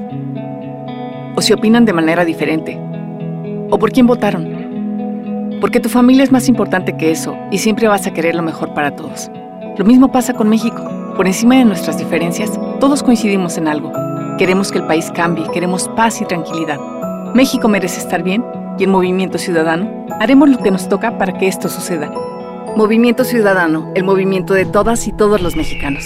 O 1.36 1.42
si 1.42 1.52
opinan 1.52 1.84
de 1.84 1.92
manera 1.92 2.24
diferente. 2.24 2.80
O 3.70 3.78
por 3.78 3.92
quién 3.92 4.08
votaron. 4.08 4.57
Porque 5.60 5.80
tu 5.80 5.90
familia 5.90 6.24
es 6.24 6.32
más 6.32 6.48
importante 6.48 6.96
que 6.98 7.10
eso 7.10 7.36
y 7.52 7.58
siempre 7.58 7.88
vas 7.88 8.06
a 8.06 8.14
querer 8.14 8.36
lo 8.36 8.44
mejor 8.44 8.74
para 8.74 8.96
todos. 8.96 9.32
Lo 9.78 9.86
mismo 9.86 10.12
pasa 10.12 10.34
con 10.34 10.50
México. 10.50 10.84
Por 11.16 11.26
encima 11.26 11.56
de 11.56 11.66
nuestras 11.66 11.98
diferencias, 11.98 12.60
todos 12.80 13.02
coincidimos 13.02 13.58
en 13.58 13.68
algo. 13.68 13.92
Queremos 14.38 14.72
que 14.72 14.78
el 14.78 14.86
país 14.86 15.12
cambie, 15.16 15.50
queremos 15.52 15.88
paz 15.90 16.22
y 16.22 16.26
tranquilidad. 16.26 16.80
México 17.34 17.68
merece 17.68 18.00
estar 18.00 18.22
bien 18.22 18.46
y 18.78 18.84
en 18.84 18.92
Movimiento 18.92 19.40
Ciudadano 19.40 20.06
haremos 20.20 20.48
lo 20.50 20.60
que 20.60 20.70
nos 20.70 20.88
toca 20.90 21.18
para 21.18 21.34
que 21.34 21.48
esto 21.48 21.70
suceda. 21.70 22.12
Movimiento 22.76 23.24
Ciudadano, 23.24 23.92
el 23.96 24.04
movimiento 24.04 24.54
de 24.54 24.66
todas 24.66 25.08
y 25.08 25.12
todos 25.12 25.42
los 25.42 25.56
mexicanos. 25.56 26.06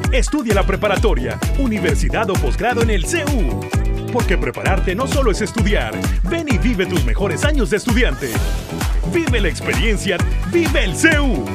Estudia 0.11 0.53
la 0.53 0.65
preparatoria, 0.65 1.39
universidad 1.57 2.29
o 2.29 2.33
posgrado 2.33 2.81
en 2.81 2.89
el 2.89 3.05
CEU. 3.05 3.61
Porque 4.11 4.37
prepararte 4.37 4.93
no 4.93 5.07
solo 5.07 5.31
es 5.31 5.39
estudiar. 5.39 5.93
Ven 6.29 6.47
y 6.49 6.57
vive 6.57 6.85
tus 6.85 7.05
mejores 7.05 7.45
años 7.45 7.69
de 7.69 7.77
estudiante. 7.77 8.29
Vive 9.13 9.39
la 9.39 9.47
experiencia. 9.47 10.17
Vive 10.51 10.83
el 10.83 10.97
CEU. 10.97 11.45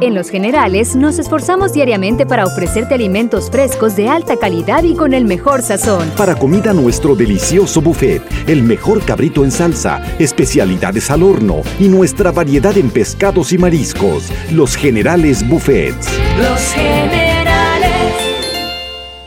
En 0.00 0.16
Los 0.16 0.28
Generales 0.28 0.96
nos 0.96 1.20
esforzamos 1.20 1.72
diariamente 1.72 2.26
para 2.26 2.46
ofrecerte 2.46 2.94
alimentos 2.94 3.48
frescos 3.48 3.94
de 3.94 4.08
alta 4.08 4.36
calidad 4.36 4.82
y 4.82 4.96
con 4.96 5.14
el 5.14 5.24
mejor 5.24 5.62
sazón. 5.62 6.10
Para 6.16 6.34
comida 6.34 6.72
nuestro 6.72 7.14
delicioso 7.14 7.80
buffet, 7.80 8.20
el 8.48 8.64
mejor 8.64 9.04
cabrito 9.04 9.44
en 9.44 9.52
salsa, 9.52 10.02
especialidades 10.18 11.12
al 11.12 11.22
horno 11.22 11.62
y 11.78 11.86
nuestra 11.86 12.32
variedad 12.32 12.76
en 12.76 12.90
pescados 12.90 13.52
y 13.52 13.58
mariscos. 13.58 14.32
Los 14.50 14.74
Generales 14.74 15.48
Buffets. 15.48 16.08
Los 16.38 16.60
Generales. 16.72 17.92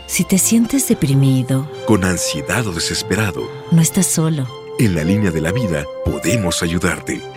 Si 0.05 0.25
te 0.25 0.37
sientes 0.37 0.85
deprimido, 0.89 1.71
con 1.85 2.03
ansiedad 2.03 2.67
o 2.67 2.73
desesperado, 2.73 3.49
no 3.71 3.81
estás 3.81 4.07
solo. 4.07 4.45
En 4.79 4.95
la 4.95 5.05
línea 5.05 5.31
de 5.31 5.39
la 5.39 5.53
vida 5.53 5.85
podemos 6.03 6.61
ayudarte. 6.61 7.36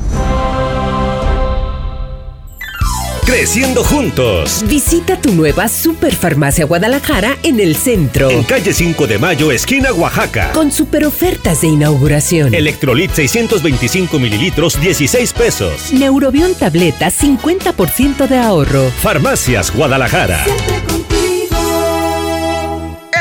Creciendo 3.25 3.83
juntos. 3.83 4.63
Visita 4.67 5.19
tu 5.19 5.33
nueva 5.33 5.67
Superfarmacia 5.67 6.65
Guadalajara 6.65 7.37
en 7.43 7.59
el 7.59 7.75
centro. 7.75 8.29
En 8.29 8.43
calle 8.43 8.73
5 8.73 9.07
de 9.07 9.19
Mayo, 9.19 9.51
esquina 9.51 9.93
Oaxaca. 9.93 10.51
Con 10.53 10.71
super 10.71 11.05
ofertas 11.05 11.61
de 11.61 11.67
inauguración. 11.67 12.53
Electrolit 12.53 13.11
625 13.11 14.19
mililitros, 14.19 14.79
16 14.81 15.33
pesos. 15.33 15.93
Neurobión 15.93 16.55
tableta, 16.55 17.09
50% 17.09 18.27
de 18.27 18.37
ahorro. 18.37 18.91
Farmacias 19.01 19.71
Guadalajara. 19.73 20.43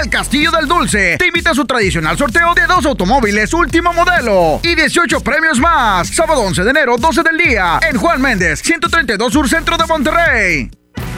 El 0.02 0.08
Castillo 0.08 0.50
del 0.50 0.66
Dulce 0.66 1.16
te 1.18 1.26
invita 1.26 1.50
a 1.50 1.54
su 1.54 1.66
tradicional 1.66 2.16
sorteo 2.16 2.54
de 2.54 2.66
dos 2.66 2.86
automóviles 2.86 3.52
último 3.52 3.92
modelo 3.92 4.58
y 4.62 4.74
18 4.74 5.20
premios 5.20 5.60
más. 5.60 6.08
Sábado 6.08 6.40
11 6.40 6.64
de 6.64 6.70
enero, 6.70 6.96
12 6.96 7.22
del 7.22 7.36
día, 7.36 7.78
en 7.86 7.98
Juan 7.98 8.22
Méndez, 8.22 8.62
132 8.62 9.30
Sur 9.30 9.46
Centro 9.46 9.76
de 9.76 9.84
Monterrey. 9.84 10.70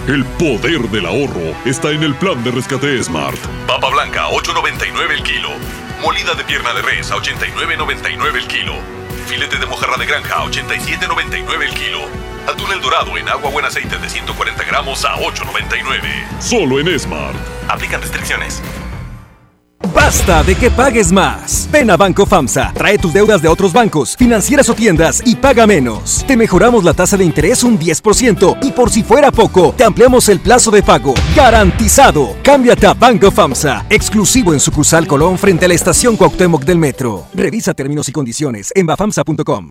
El 0.09 0.25
poder 0.25 0.81
del 0.91 1.07
ahorro 1.07 1.55
está 1.65 1.91
en 1.91 2.03
el 2.03 2.13
plan 2.17 2.43
de 2.43 2.51
rescate 2.51 3.01
Smart. 3.05 3.39
Papa 3.69 3.89
blanca, 3.89 4.27
8.99 4.31 5.11
el 5.13 5.23
kilo. 5.23 5.51
Molida 6.03 6.35
de 6.35 6.43
pierna 6.43 6.75
de 6.75 6.83
res, 6.83 7.13
a 7.13 7.19
89.99 7.19 8.35
el 8.35 8.47
kilo. 8.49 8.75
Filete 9.29 9.59
de 9.59 9.67
mojarra 9.67 9.97
de 9.97 10.07
granja, 10.07 10.35
a 10.35 10.45
87.99 10.47 11.63
el 11.63 11.75
kilo. 11.75 12.32
Atún 12.47 12.73
el 12.73 12.81
dorado 12.81 13.17
en 13.17 13.29
agua 13.29 13.51
buen 13.51 13.65
aceite 13.65 13.99
de 13.99 14.09
140 14.09 14.65
gramos 14.65 15.05
a 15.05 15.17
8.99. 15.17 16.41
Solo 16.41 16.81
en 16.81 16.99
Smart. 16.99 17.37
Aplican 17.69 18.01
restricciones. 18.01 18.63
Basta 19.95 20.43
de 20.43 20.55
que 20.55 20.71
pagues 20.71 21.13
más. 21.13 21.69
Ven 21.71 21.91
a 21.91 21.97
Banco 21.97 22.25
FAMSA, 22.25 22.73
trae 22.73 22.99
tus 22.99 23.13
deudas 23.13 23.43
de 23.43 23.49
otros 23.49 23.73
bancos, 23.73 24.17
financieras 24.17 24.69
o 24.69 24.75
tiendas 24.75 25.23
y 25.27 25.37
paga 25.37 25.67
menos. 25.67 26.25
Te 26.27 26.37
mejoramos 26.37 26.85
la 26.85 26.95
tasa 26.95 27.17
de 27.17 27.25
interés 27.25 27.65
un 27.65 27.79
10% 27.79 28.59
y 28.63 28.71
por 28.71 28.91
si 28.91 29.03
fuera 29.03 29.31
poco, 29.31 29.75
te 29.77 29.85
ampliamos 29.85 30.29
el 30.29 30.41
plazo 30.41 30.71
de 30.71 30.83
pago. 30.83 31.15
Garantizado. 31.35 32.37
Cámbiate 32.43 32.87
a 32.87 32.95
Banco 32.95 33.31
FAMSA, 33.31 33.87
exclusivo 33.91 34.53
en 34.53 34.61
sucursal 34.61 35.07
Colón 35.07 35.37
frente 35.37 35.65
a 35.65 35.69
la 35.69 35.75
estación 35.75 36.17
Cuauhtémoc 36.17 36.65
del 36.65 36.79
Metro. 36.79 37.27
Revisa 37.35 37.75
términos 37.75 38.09
y 38.09 38.13
condiciones 38.13 38.73
en 38.75 38.87
bafamsa.com. 38.87 39.71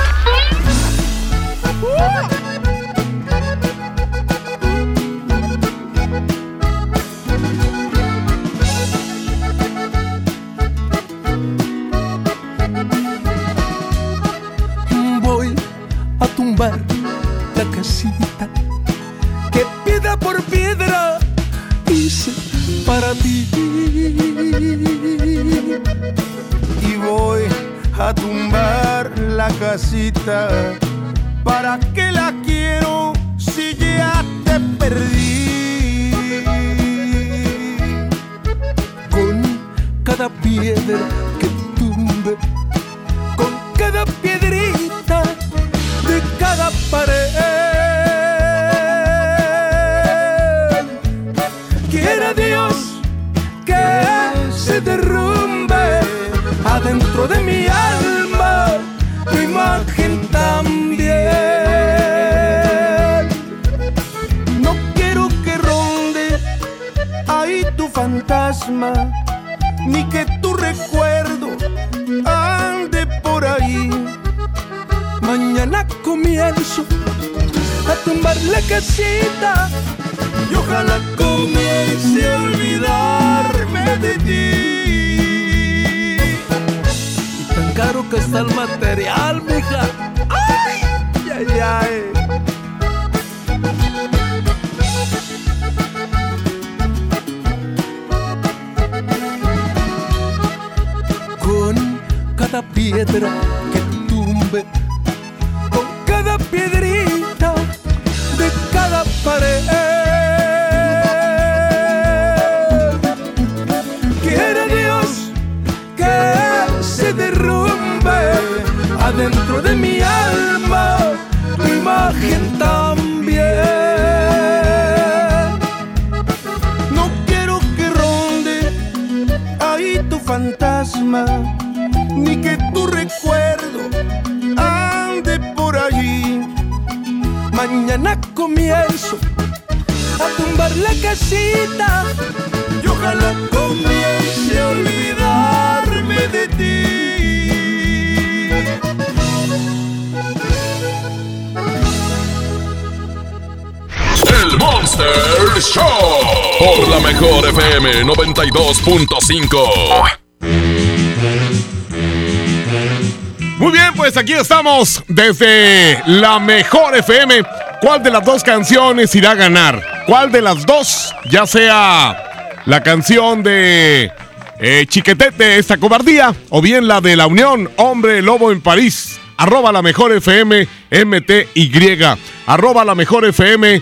Desde 165.07 166.03
la 166.05 166.39
mejor 166.39 166.95
FM. 166.95 167.43
¿Cuál 167.81 168.03
de 168.03 168.11
las 168.11 168.23
dos 168.23 168.43
canciones 168.43 169.15
irá 169.15 169.31
a 169.31 169.35
ganar? 169.35 169.81
¿Cuál 170.05 170.31
de 170.31 170.41
las 170.41 170.67
dos? 170.67 171.15
Ya 171.31 171.47
sea 171.47 172.61
la 172.65 172.83
canción 172.83 173.41
de 173.41 174.11
eh, 174.59 174.85
Chiquetete, 174.87 175.57
esta 175.57 175.77
cobardía, 175.77 176.35
o 176.49 176.61
bien 176.61 176.87
la 176.87 177.01
de 177.01 177.15
la 177.15 177.25
Unión, 177.25 177.71
Hombre 177.77 178.21
Lobo 178.21 178.51
en 178.51 178.61
París. 178.61 179.19
Arroba 179.35 179.71
la 179.71 179.81
mejor 179.81 180.11
FM 180.11 180.67
MTY. 180.91 182.03
Arroba 182.45 182.85
la 182.85 182.93
mejor 182.93 183.25
FM 183.25 183.81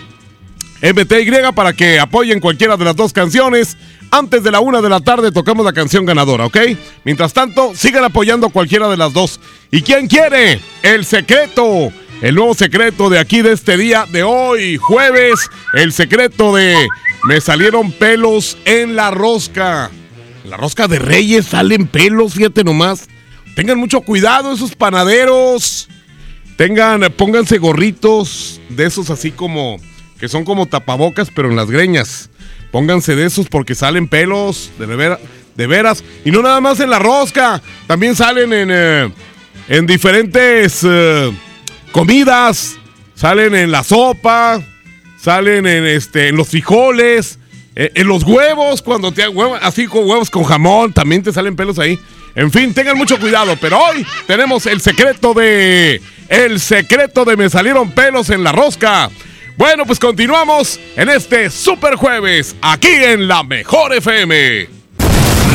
MTY 0.80 1.52
para 1.54 1.74
que 1.74 2.00
apoyen 2.00 2.40
cualquiera 2.40 2.78
de 2.78 2.86
las 2.86 2.96
dos 2.96 3.12
canciones. 3.12 3.76
Antes 4.10 4.42
de 4.42 4.50
la 4.50 4.60
una 4.60 4.80
de 4.80 4.88
la 4.88 5.00
tarde 5.00 5.30
tocamos 5.30 5.64
la 5.64 5.74
canción 5.74 6.06
ganadora, 6.06 6.46
¿ok? 6.46 6.56
Mientras 7.04 7.34
tanto, 7.34 7.72
sigan 7.76 8.02
apoyando 8.02 8.48
cualquiera 8.48 8.88
de 8.88 8.96
las 8.96 9.12
dos. 9.12 9.40
¿Y 9.72 9.82
quién 9.82 10.08
quiere? 10.08 10.60
El 10.82 11.04
secreto. 11.04 11.92
El 12.20 12.34
nuevo 12.34 12.54
secreto 12.54 13.08
de 13.08 13.18
aquí 13.18 13.40
de 13.40 13.52
este 13.52 13.76
día 13.76 14.04
de 14.10 14.22
hoy, 14.24 14.76
jueves. 14.76 15.48
El 15.72 15.92
secreto 15.92 16.54
de 16.54 16.88
me 17.24 17.40
salieron 17.40 17.92
pelos 17.92 18.58
en 18.64 18.96
la 18.96 19.10
rosca. 19.10 19.90
La 20.44 20.56
rosca 20.56 20.88
de 20.88 20.98
Reyes 20.98 21.46
salen 21.46 21.86
pelos, 21.86 22.34
fíjate 22.34 22.64
nomás. 22.64 23.08
Tengan 23.54 23.78
mucho 23.78 24.00
cuidado 24.00 24.52
esos 24.52 24.74
panaderos. 24.74 25.88
Tengan, 26.56 27.12
pónganse 27.16 27.58
gorritos 27.58 28.60
de 28.68 28.86
esos 28.86 29.08
así 29.08 29.30
como 29.30 29.78
que 30.18 30.28
son 30.28 30.44
como 30.44 30.66
tapabocas, 30.66 31.30
pero 31.34 31.48
en 31.48 31.56
las 31.56 31.70
greñas. 31.70 32.28
Pónganse 32.72 33.16
de 33.16 33.26
esos 33.26 33.48
porque 33.48 33.74
salen 33.74 34.08
pelos, 34.08 34.70
de, 34.78 35.16
de 35.56 35.66
veras. 35.66 36.04
Y 36.24 36.30
no 36.30 36.42
nada 36.42 36.60
más 36.60 36.80
en 36.80 36.90
la 36.90 36.98
rosca, 36.98 37.62
también 37.86 38.14
salen 38.14 38.52
en, 38.52 38.68
eh, 38.70 39.12
en 39.70 39.86
diferentes 39.86 40.84
eh, 40.84 41.32
comidas. 41.92 42.76
Salen 43.14 43.54
en 43.54 43.70
la 43.70 43.84
sopa, 43.84 44.60
salen 45.18 45.66
en, 45.66 45.84
este, 45.84 46.28
en 46.28 46.36
los 46.36 46.48
frijoles, 46.48 47.38
eh, 47.76 47.92
en 47.94 48.08
los 48.08 48.24
huevos, 48.24 48.82
cuando 48.82 49.12
te 49.12 49.28
huevos, 49.28 49.58
así 49.62 49.86
con 49.86 50.08
huevos 50.08 50.30
con 50.30 50.44
jamón, 50.44 50.92
también 50.92 51.22
te 51.22 51.32
salen 51.32 51.54
pelos 51.54 51.78
ahí. 51.78 51.98
En 52.34 52.50
fin, 52.50 52.74
tengan 52.74 52.96
mucho 52.96 53.18
cuidado, 53.18 53.56
pero 53.60 53.78
hoy 53.78 54.06
tenemos 54.26 54.66
el 54.66 54.80
secreto 54.80 55.34
de... 55.34 56.00
El 56.28 56.60
secreto 56.60 57.24
de 57.24 57.36
me 57.36 57.50
salieron 57.50 57.90
pelos 57.90 58.30
en 58.30 58.44
la 58.44 58.52
rosca. 58.52 59.10
Bueno, 59.56 59.84
pues 59.84 59.98
continuamos 59.98 60.80
en 60.96 61.10
este 61.10 61.50
super 61.50 61.96
jueves, 61.96 62.56
aquí 62.62 62.88
en 62.88 63.28
la 63.28 63.42
Mejor 63.42 63.92
FM. 63.94 64.79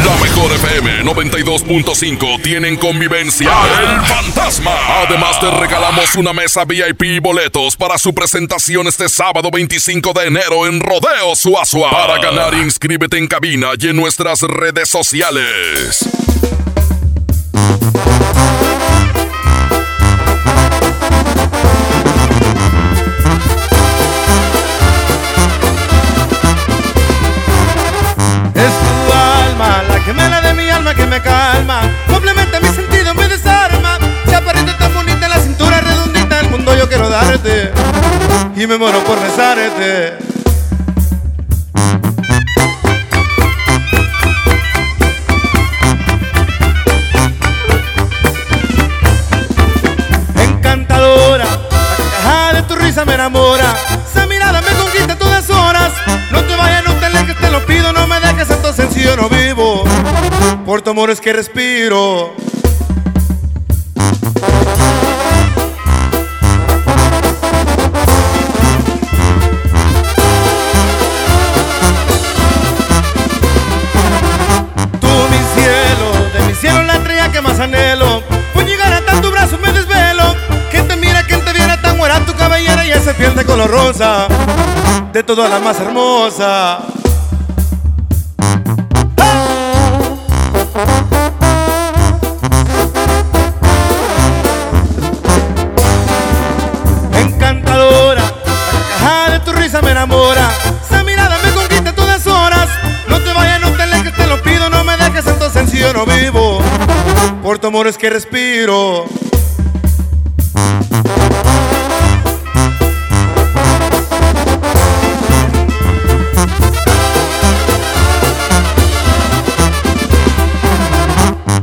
La 0.05 0.15
mejor 0.17 0.51
FM 0.51 1.03
92.5 1.03 2.41
tienen 2.43 2.77
convivencia 2.77 3.51
El 3.79 4.05
Fantasma. 4.05 4.71
Además 5.07 5.39
te 5.39 5.49
regalamos 5.49 6.15
una 6.15 6.31
mesa 6.31 6.63
VIP 6.63 7.03
y 7.03 7.19
boletos 7.19 7.75
para 7.75 7.97
su 7.97 8.13
presentación 8.13 8.85
este 8.85 9.09
sábado 9.09 9.49
25 9.51 10.13
de 10.13 10.27
enero 10.27 10.67
en 10.67 10.79
Rodeo 10.79 11.35
Suazua. 11.35 11.89
Para 11.89 12.19
ganar 12.19 12.53
inscríbete 12.53 13.17
en 13.17 13.27
cabina 13.27 13.69
y 13.79 13.87
en 13.87 13.95
nuestras 13.95 14.41
redes 14.41 14.89
sociales. 14.89 16.07
Y 38.57 38.67
me 38.67 38.77
muero 38.77 39.03
por 39.03 39.19
besarte. 39.21 40.13
Encantadora, 50.41 51.45
la 52.23 52.53
de 52.53 52.63
tu 52.63 52.75
risa 52.75 53.03
me 53.03 53.15
enamora. 53.15 53.75
Esa 54.09 54.25
mirada 54.25 54.61
me 54.61 54.69
conquista 54.69 55.17
todas 55.17 55.49
horas. 55.49 55.91
No 56.31 56.41
te 56.43 56.55
vayas, 56.55 56.85
no 56.85 56.93
te 56.93 57.05
alejes, 57.07 57.37
te 57.37 57.51
lo 57.51 57.65
pido, 57.65 57.91
no 57.91 58.07
me 58.07 58.21
dejes 58.21 58.47
tanto 58.47 58.71
sencillo, 58.71 59.17
no 59.17 59.27
vivo. 59.27 59.83
Por 60.65 60.81
tu 60.81 60.91
amor 60.91 61.09
es 61.09 61.19
que 61.19 61.33
respiro. 61.33 62.33
Más 77.55 77.67
anhelo. 77.67 78.21
Por 78.53 78.65
llegar 78.65 78.91
a 78.93 79.01
tanto 79.01 79.31
brazo 79.31 79.57
me 79.57 79.71
desvelo. 79.71 80.35
Quien 80.71 80.87
te 80.87 80.95
mira, 80.95 81.23
quien 81.23 81.43
te 81.43 81.53
viera 81.53 81.81
tan 81.81 81.97
buena 81.97 82.19
tu 82.25 82.33
cabellera 82.33 82.85
y 82.85 82.91
ese 82.91 83.13
piel 83.13 83.35
de 83.35 83.45
color 83.45 83.69
rosa. 83.69 84.27
De 85.13 85.23
todas 85.23 85.49
la 85.49 85.59
más 85.59 85.79
hermosa. 85.79 86.79
Encantadora, 97.13 98.21
la 98.21 98.31
carcajada 98.71 99.29
de 99.31 99.39
tu 99.39 99.53
risa 99.53 99.81
me 99.81 99.91
enamora. 99.91 100.49
Esa 100.89 101.03
mirada 101.03 101.37
me 101.43 101.51
conquista 101.51 101.93
todas 101.93 102.25
horas. 102.27 102.69
No 103.07 103.19
te 103.19 103.33
vayas, 103.33 103.61
no 103.61 103.71
te 103.71 103.83
alejes, 103.83 104.13
te 104.13 104.27
lo 104.27 104.41
pido, 104.41 104.69
no 104.69 104.83
me 104.83 104.97
dejes 104.97 105.23
tanto 105.23 105.49
sencillo, 105.49 105.93
no 105.93 106.05
vivo 106.05 106.44
por 107.41 107.59
tu 107.59 107.67
amor 107.67 107.87
es 107.87 107.97
que 107.97 108.09
respiro. 108.09 109.05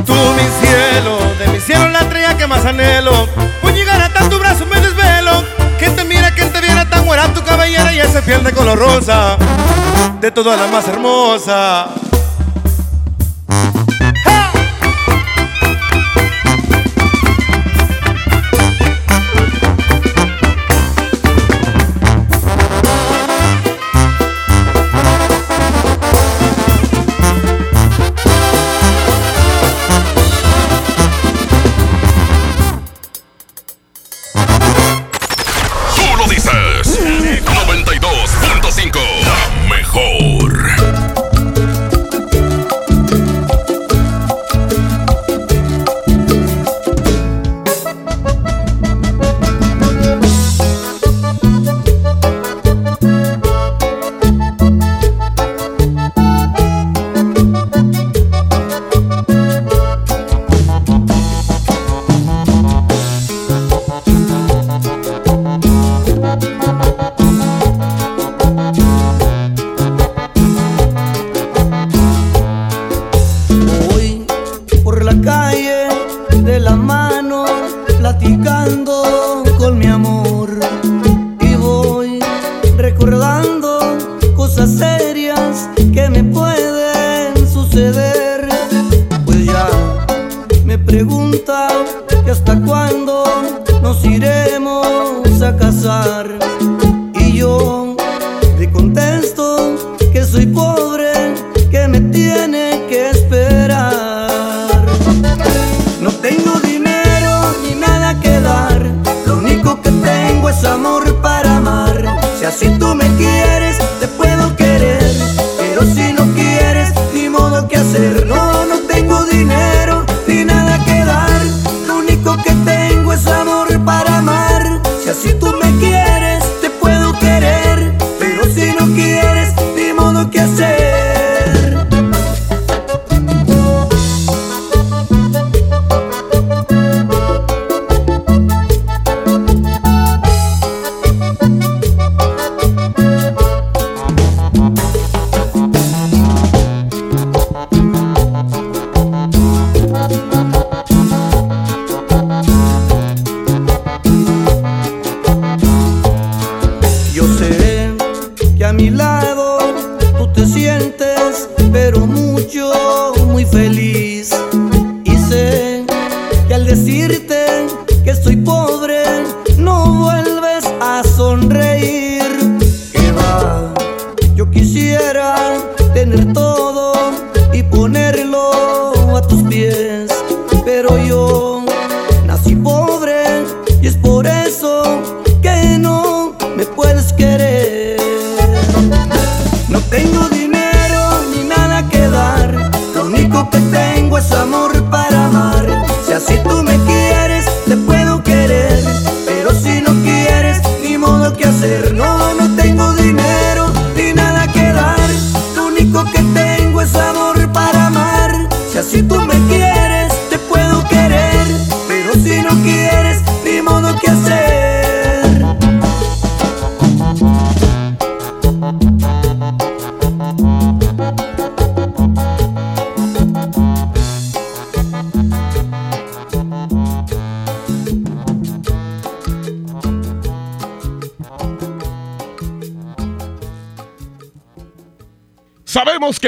Tú 0.07 0.15
mi 0.15 0.49
cielo, 0.61 1.19
de 1.39 1.49
mi 1.49 1.61
cielo 1.61 1.89
la 1.89 2.01
estrella 2.01 2.37
que 2.37 2.47
más 2.47 2.65
anhelo. 2.65 3.29
Por 3.61 3.73
llegar 3.73 4.01
hasta 4.01 4.29
tu 4.29 4.39
brazo 4.39 4.67
me 4.67 4.81
desvelo. 4.81 5.45
Que 5.79 5.91
te 5.91 6.05
mira, 6.05 6.35
que 6.35 6.45
te 6.45 6.61
viera 6.61 6.89
tan 6.89 7.05
buena 7.05 7.33
tu 7.35 7.43
cabellera 7.43 7.93
y 7.93 8.01
ese 8.01 8.23
piel 8.23 8.45
de 8.45 8.53
color 8.53 8.79
rosa. 8.79 9.37
De 10.21 10.31
toda 10.31 10.57
la 10.57 10.67
más 10.69 10.87
hermosa. 10.89 11.89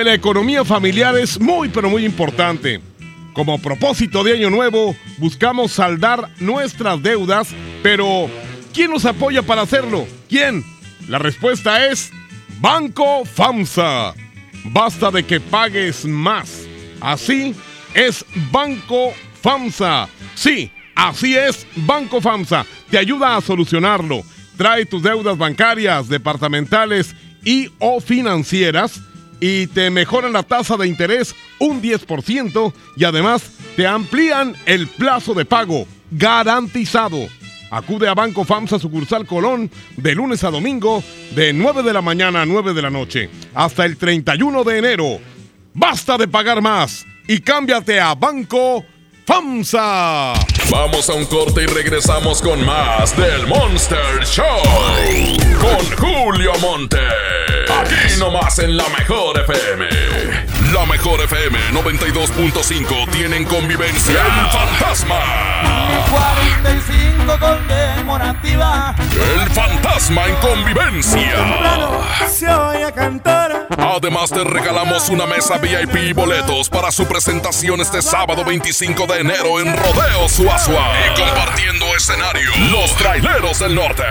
La 0.05 0.15
economía 0.15 0.65
familiar 0.65 1.17
es 1.17 1.41
muy 1.41 1.69
pero 1.71 1.89
muy 1.89 2.05
importante. 2.05 2.81
Como 3.33 3.61
propósito 3.61 4.23
de 4.23 4.35
año 4.35 4.51
nuevo, 4.51 4.95
buscamos 5.19 5.73
saldar 5.73 6.31
nuestras 6.39 7.03
deudas, 7.03 7.49
pero 7.83 8.31
¿quién 8.73 8.91
nos 8.91 9.05
apoya 9.07 9.43
para 9.43 9.63
hacerlo? 9.63 10.07
¿Quién? 10.29 10.63
La 11.09 11.19
respuesta 11.19 11.87
es 11.87 12.13
Banco 12.61 13.25
FAMSA. 13.25 14.15
Basta 14.67 15.11
de 15.11 15.25
que 15.25 15.41
pagues 15.41 16.05
más. 16.05 16.63
Así 17.01 17.55
es 17.95 18.25
Banco 18.53 19.13
FAMSA. 19.43 20.09
Sí, 20.35 20.71
así 20.95 21.35
es 21.35 21.67
Banco 21.77 22.21
FAMSA. 22.21 22.65
Te 22.91 22.99
ayuda 22.99 23.37
a 23.37 23.41
solucionarlo. 23.41 24.23
Trae 24.57 24.87
tus 24.87 25.03
deudas 25.03 25.37
bancarias, 25.37 26.09
departamentales 26.09 27.17
y 27.43 27.71
o 27.79 28.01
financieras 28.01 29.01
y 29.47 29.67
te 29.67 29.91
mejoran 29.91 30.33
la 30.33 30.43
tasa 30.43 30.79
de 30.79 30.89
interés 30.89 31.35
un 31.59 31.83
10% 31.83 32.73
y 32.97 33.05
además 33.05 33.43
te 33.77 33.87
amplían 33.87 34.57
el 34.65 34.89
plazo 34.89 35.35
de 35.35 35.45
pago 35.45 35.87
garantizado. 36.11 37.19
Acude 37.71 38.09
a 38.09 38.15
Banco 38.15 38.47
FAMSA 38.47 38.79
sucursal 38.79 39.27
Colón 39.27 39.71
de 39.99 40.15
lunes 40.15 40.45
a 40.45 40.51
domingo 40.51 41.05
de 41.35 41.53
9 41.53 41.83
de 41.83 41.93
la 41.93 42.01
mañana 42.01 42.41
a 42.41 42.47
9 42.47 42.73
de 42.73 42.81
la 42.81 42.89
noche 42.89 43.29
hasta 43.53 43.85
el 43.85 43.99
31 43.99 44.65
de 44.65 44.79
enero. 44.79 45.21
Basta 45.75 46.17
de 46.17 46.27
pagar 46.27 46.63
más 46.63 47.05
y 47.29 47.41
cámbiate 47.41 48.01
a 48.01 48.15
Banco 48.15 48.83
FAMSA. 49.27 50.33
Vamos 50.71 51.11
a 51.11 51.13
un 51.13 51.27
corte 51.27 51.65
y 51.65 51.67
regresamos 51.67 52.41
con 52.41 52.65
más 52.65 53.15
del 53.15 53.47
Monster 53.47 54.25
Show. 54.25 54.63
Con 55.61 55.97
Julio 55.99 56.53
Monte. 56.63 57.54
Aquí 58.15 58.21
nomás 58.21 58.61
en 58.61 58.77
la 58.77 58.89
mejor 58.91 59.41
FM. 59.41 59.89
La 60.73 60.87
mejor 60.87 61.21
FM 61.21 61.59
92.5 61.73 63.11
tienen 63.11 63.45
convivencia 63.45 64.21
El 64.23 64.51
Fantasma. 64.51 65.19
45 66.11 67.39
conmemorativa. 67.41 68.95
El 69.11 69.51
Fantasma 69.51 70.27
en 70.27 70.37
convivencia. 70.37 72.29
Se 72.29 72.49
oye 72.49 72.93
cantar. 72.93 73.67
Además 73.77 74.31
te 74.31 74.45
regalamos 74.45 75.09
una 75.09 75.27
mesa 75.27 75.59
VIP 75.59 75.97
y 75.97 76.13
boletos 76.13 76.69
para 76.69 76.93
su 76.93 77.07
presentación 77.07 77.81
este 77.81 78.01
sábado 78.01 78.45
25 78.45 79.07
de 79.09 79.21
enero 79.21 79.59
en 79.59 79.77
Rodeo 79.77 80.29
Suazua. 80.29 80.93
Y 81.11 81.21
compartiendo 81.21 81.87
escenario, 81.97 82.51
los 82.71 82.95
traileros 82.95 83.59
del 83.59 83.75
norte. 83.75 84.05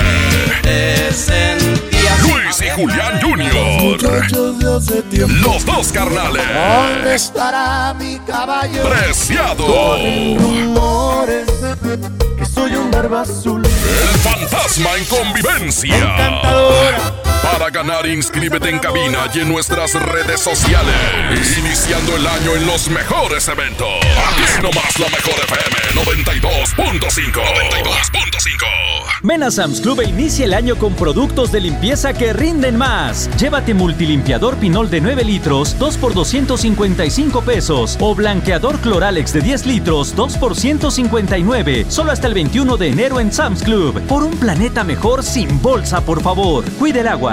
Luis 2.23 2.61
y 2.61 2.69
Julián 2.69 3.19
Jr. 3.21 4.31
Los 5.41 5.65
dos 5.65 5.91
carnales. 5.91 6.43
¿Dónde 6.47 7.15
estará 7.15 7.93
mi 7.93 8.19
caballo? 8.19 8.89
Preciado. 8.89 9.65
Corren 9.65 10.39
rumores 10.39 11.47
que 12.37 12.45
soy 12.45 12.75
un 12.75 12.91
barba 12.91 13.21
azul. 13.21 13.63
El 13.65 14.19
fantasma 14.19 14.97
en 14.97 15.05
convivencia. 15.05 15.95
Encantadora. 15.95 17.22
Para 17.43 17.69
ganar, 17.69 18.05
inscríbete 18.07 18.69
en 18.69 18.79
cabina 18.79 19.29
y 19.33 19.39
en 19.39 19.49
nuestras 19.49 19.93
redes 19.93 20.39
sociales. 20.39 21.57
Iniciando 21.57 22.15
el 22.15 22.25
año 22.25 22.55
en 22.55 22.65
los 22.65 22.89
mejores 22.89 23.47
eventos. 23.49 23.87
Aquí 24.31 24.61
nomás 24.61 24.97
la 24.97 25.09
mejor 25.09 25.33
FM 25.43 25.73
92.5. 26.05 27.33
92.5. 27.33 28.93
Ven 29.25 29.43
a 29.43 29.51
Sam's 29.51 29.81
Club 29.81 30.01
e 30.01 30.05
inicia 30.05 30.45
el 30.45 30.53
año 30.53 30.77
con 30.77 30.95
productos 30.95 31.51
de 31.51 31.61
limpieza 31.61 32.13
que 32.13 32.33
rinden 32.33 32.77
más. 32.77 33.29
Llévate 33.37 33.73
multilimpiador 33.73 34.57
Pinol 34.57 34.89
de 34.89 35.01
9 35.01 35.23
litros, 35.23 35.77
2 35.79 35.97
por 35.97 36.13
255 36.13 37.41
pesos. 37.41 37.97
O 37.99 38.15
blanqueador 38.15 38.79
Cloralex 38.79 39.33
de 39.33 39.41
10 39.41 39.65
litros, 39.65 40.15
2 40.15 40.37
por 40.37 40.55
159. 40.55 41.85
Solo 41.89 42.11
hasta 42.11 42.27
el 42.27 42.33
21 42.33 42.77
de 42.77 42.87
enero 42.89 43.19
en 43.19 43.31
Sam's 43.31 43.63
Club. 43.63 44.01
Por 44.07 44.23
un 44.23 44.35
planeta 44.37 44.83
mejor 44.83 45.23
sin 45.23 45.61
bolsa, 45.61 46.01
por 46.01 46.21
favor. 46.21 46.65
Cuide 46.79 47.01
el 47.01 47.07
agua, 47.07 47.32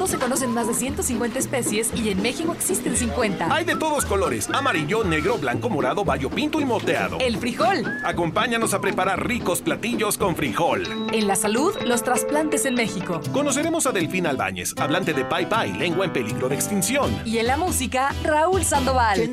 mundo 0.00 0.06
se 0.06 0.18
conocen 0.18 0.54
más 0.54 0.66
de 0.66 0.72
150 0.72 1.38
especies 1.38 1.90
y 1.94 2.08
en 2.08 2.22
México 2.22 2.52
existen 2.54 2.96
50. 2.96 3.54
Hay 3.54 3.64
de 3.64 3.76
todos 3.76 4.06
colores: 4.06 4.48
amarillo, 4.50 5.04
negro, 5.04 5.36
blanco, 5.36 5.68
morado, 5.68 6.04
bayo 6.04 6.30
pinto 6.30 6.60
y 6.60 6.64
moteado. 6.64 7.18
El 7.20 7.36
frijol. 7.36 7.84
Acompáñanos 8.04 8.72
a 8.72 8.80
preparar 8.80 9.26
ricos 9.26 9.60
platillos 9.60 10.16
con 10.16 10.36
frijol. 10.36 10.84
En 11.12 11.26
la 11.26 11.36
salud, 11.36 11.74
los 11.84 12.02
trasplantes 12.02 12.64
en 12.64 12.74
México. 12.74 13.20
Conoceremos 13.32 13.86
a 13.86 13.92
Delfín 13.92 14.26
Albáñez, 14.26 14.74
hablante 14.78 15.12
de 15.12 15.24
Pai 15.24 15.46
Pai, 15.46 15.72
lengua 15.74 16.06
en 16.06 16.12
peligro 16.12 16.48
de 16.48 16.54
extinción. 16.54 17.14
Y 17.26 17.38
en 17.38 17.46
la 17.46 17.58
música, 17.58 18.14
Raúl 18.24 18.64
Sandoval. 18.64 19.30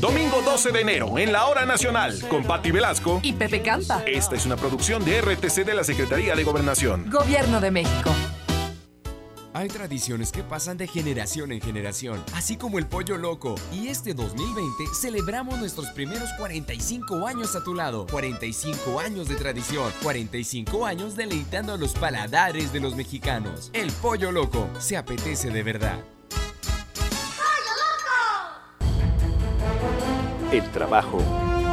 Domingo 0.00 0.42
12 0.44 0.72
de 0.72 0.80
enero, 0.80 1.18
en 1.18 1.32
la 1.32 1.46
Hora 1.46 1.66
Nacional, 1.66 2.18
con 2.28 2.42
Patti 2.42 2.72
Velasco 2.72 3.20
y 3.22 3.32
Pepe 3.34 3.62
Campa. 3.62 4.02
Esta 4.06 4.34
es 4.34 4.44
una 4.44 4.56
producción 4.56 5.04
de 5.04 5.20
RTC 5.20 5.64
de 5.64 5.74
la 5.74 5.84
Secretaría 5.84 6.34
de 6.34 6.42
Gobernación. 6.42 7.08
Gobierno 7.08 7.60
de 7.60 7.70
México. 7.70 8.10
Hay 9.54 9.68
tradiciones 9.68 10.32
que 10.32 10.42
pasan 10.42 10.78
de 10.78 10.86
generación 10.86 11.52
en 11.52 11.60
generación, 11.60 12.24
así 12.34 12.56
como 12.56 12.78
el 12.78 12.86
pollo 12.86 13.18
loco. 13.18 13.54
Y 13.70 13.88
este 13.88 14.14
2020 14.14 14.84
celebramos 14.98 15.58
nuestros 15.58 15.90
primeros 15.90 16.30
45 16.38 17.26
años 17.26 17.54
a 17.54 17.62
tu 17.62 17.74
lado. 17.74 18.06
45 18.10 18.98
años 18.98 19.28
de 19.28 19.34
tradición, 19.34 19.92
45 20.02 20.86
años 20.86 21.16
deleitando 21.16 21.74
a 21.74 21.76
los 21.76 21.92
paladares 21.92 22.72
de 22.72 22.80
los 22.80 22.96
mexicanos. 22.96 23.70
El 23.74 23.92
pollo 23.92 24.32
loco 24.32 24.70
se 24.78 24.96
apetece 24.96 25.50
de 25.50 25.62
verdad. 25.62 25.98
El 30.50 30.70
trabajo 30.70 31.18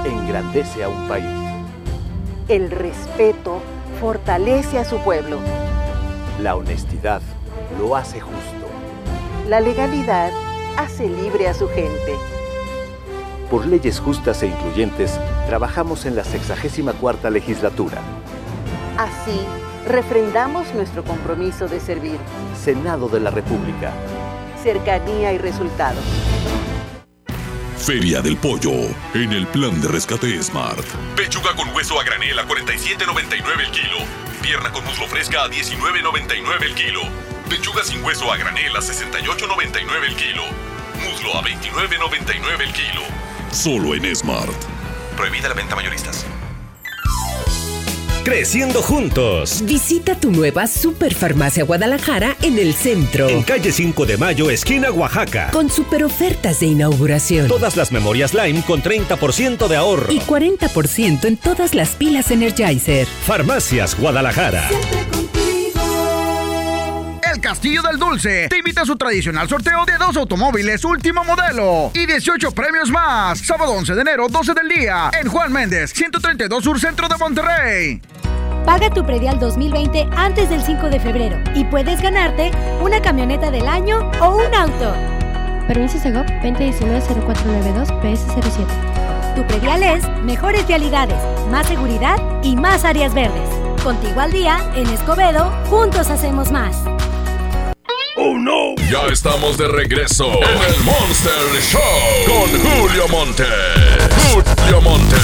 engrandece 0.06 0.84
a 0.84 0.90
un 0.90 1.08
país. 1.08 1.26
El 2.50 2.72
respeto 2.72 3.62
fortalece 4.02 4.80
a 4.80 4.84
su 4.84 4.98
pueblo. 5.00 5.40
La 6.42 6.56
honestidad 6.56 7.22
lo 7.80 7.96
hace 7.96 8.20
justo. 8.20 8.68
La 9.48 9.62
legalidad 9.62 10.32
hace 10.78 11.08
libre 11.08 11.48
a 11.48 11.54
su 11.54 11.68
gente. 11.70 12.16
Por 13.50 13.66
leyes 13.66 14.00
justas 14.00 14.44
e 14.44 14.48
incluyentes, 14.48 15.18
trabajamos 15.48 16.06
en 16.06 16.16
la 16.16 16.24
64 16.24 17.30
legislatura. 17.30 18.00
Así, 18.98 19.40
refrendamos 19.88 20.72
nuestro 20.76 21.04
compromiso 21.04 21.68
de 21.68 21.80
servir. 21.80 22.20
Senado 22.62 23.08
de 23.08 23.22
la 23.22 23.32
República. 23.32 23.92
Cercanía 24.62 25.32
y 25.34 25.38
resultados. 25.38 26.04
Feria 27.78 28.22
del 28.22 28.36
Pollo, 28.36 28.74
en 29.14 29.32
el 29.32 29.48
plan 29.48 29.82
de 29.82 29.88
rescate 29.88 30.44
Smart. 30.44 30.86
Pechuga 31.16 31.56
con 31.56 31.74
hueso 31.74 32.00
a 32.00 32.04
granel 32.04 32.38
a 32.38 32.46
47.99 32.46 33.66
el 33.66 33.72
kilo. 33.72 33.98
Pierna 34.42 34.70
con 34.72 34.84
muslo 34.84 35.08
fresca 35.08 35.46
a 35.46 35.48
19.99 35.50 36.64
el 36.66 36.76
kilo. 36.76 37.02
Pechuga 37.50 37.84
sin 37.84 38.04
hueso 38.04 38.32
a 38.32 38.38
granel 38.38 38.76
a 38.76 38.80
68.99 38.80 40.06
el 40.08 40.16
kilo. 40.16 40.44
Muslo 41.04 41.36
a 41.36 41.44
29.99 41.44 42.62
el 42.62 42.74
kilo. 42.74 43.02
Solo 43.52 43.96
en 43.96 44.16
Smart. 44.16 44.54
Prohibida 45.18 45.50
la 45.50 45.56
venta 45.56 45.76
mayoristas. 45.76 46.26
Creciendo 48.24 48.84
juntos. 48.84 49.64
Visita 49.64 50.14
tu 50.14 50.30
nueva 50.32 50.68
Superfarmacia 50.68 51.64
Guadalajara 51.64 52.38
en 52.44 52.60
el 52.60 52.76
centro. 52.76 53.28
En 53.28 53.42
calle 53.42 53.72
5 53.72 54.06
de 54.06 54.18
Mayo, 54.18 54.52
esquina 54.52 54.92
Oaxaca. 54.92 55.50
Con 55.52 55.72
super 55.72 56.04
ofertas 56.04 56.60
de 56.60 56.68
inauguración. 56.68 57.48
Todas 57.48 57.76
las 57.76 57.92
memorias 57.92 58.36
Lime 58.36 58.62
con 58.62 58.84
30% 58.84 59.68
de 59.68 59.76
ahorro. 59.76 60.12
Y 60.12 60.20
40% 60.20 61.26
en 61.26 61.38
todas 61.38 61.74
las 61.74 61.96
pilas 61.96 62.30
Energizer. 62.30 63.08
Farmacias 63.08 63.98
Guadalajara. 63.98 64.70
Castillo 67.40 67.82
del 67.82 67.98
Dulce 67.98 68.48
te 68.50 68.58
invita 68.58 68.82
a 68.82 68.86
su 68.86 68.96
tradicional 68.96 69.48
sorteo 69.48 69.86
de 69.86 69.98
dos 69.98 70.16
automóviles 70.18 70.84
último 70.84 71.24
modelo 71.24 71.92
y 71.94 72.06
18 72.06 72.52
premios 72.52 72.92
más. 72.92 73.40
Sábado 73.40 73.74
11 73.74 73.96
de 73.96 74.02
enero, 74.02 74.28
12 74.30 74.54
del 74.54 74.70
día, 74.70 75.12
en 75.20 75.30
Juan 75.30 75.52
Méndez, 75.52 75.94
132 75.94 76.64
Sur 76.64 76.80
Centro 76.80 77.08
de 77.08 77.18
Monterrey. 77.18 78.02
Paga 78.66 78.90
tu 78.90 79.06
predial 79.06 79.40
2020 79.40 80.10
antes 80.16 80.50
del 80.50 80.62
5 80.62 80.90
de 80.90 81.00
febrero 81.00 81.38
y 81.56 81.64
puedes 81.66 82.02
ganarte 82.02 82.52
una 82.82 83.02
camioneta 83.02 83.52
del 83.52 83.68
año 83.68 84.12
o 84.22 84.36
un 84.36 84.54
auto. 84.54 84.94
Permiso 85.68 86.00
Segov 86.00 86.26
2019-0492 86.44 87.88
PS07. 88.02 89.36
Tu 89.36 89.48
predial 89.48 89.84
es 89.84 90.08
mejores 90.24 90.68
vialidades, 90.68 91.18
más 91.50 91.68
seguridad 91.68 92.18
y 92.44 92.56
más 92.56 92.86
áreas 92.86 93.14
verdes. 93.14 93.50
Contigo 93.84 94.20
al 94.20 94.32
día, 94.32 94.60
en 94.76 94.88
Escobedo, 94.88 95.52
juntos 95.70 96.10
hacemos 96.10 96.52
más. 96.52 96.76
¡Oh 98.22 98.38
no! 98.38 98.76
Ya 98.92 99.06
estamos 99.14 99.58
de 99.58 99.66
regreso 99.70 100.26
en 100.26 100.74
el 100.74 100.84
Monster 100.84 101.34
Show 101.62 101.80
con 102.28 102.50
Julio 102.60 103.08
Monte. 103.08 103.46
Julio 104.34 104.82
Monte. 104.82 105.16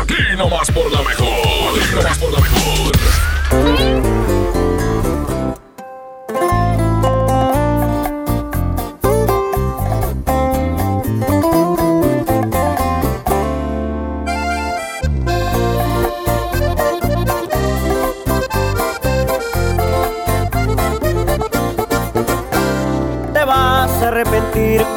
Aquí 0.00 0.36
nomás 0.38 0.70
por 0.70 0.90
la 0.90 1.02
mejor. 1.02 1.28
Aquí 1.78 1.94
nomás 1.94 2.18
por 2.18 2.32
la 2.32 2.40
mejor. 2.40 4.31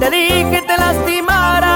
te 0.00 0.10
dije 0.10 0.62
te 0.66 0.76
lastimarán. 0.76 1.68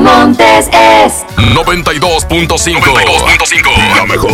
Montes 0.01 0.68
es 0.72 1.24
92.5. 1.36 2.80
92.5. 2.80 3.97
La 3.97 4.05
mejor. 4.07 4.30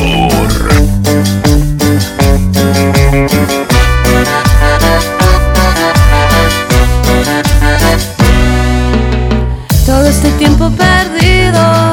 Todo 9.86 10.06
este 10.06 10.30
tiempo 10.32 10.70
perdido, 10.70 11.92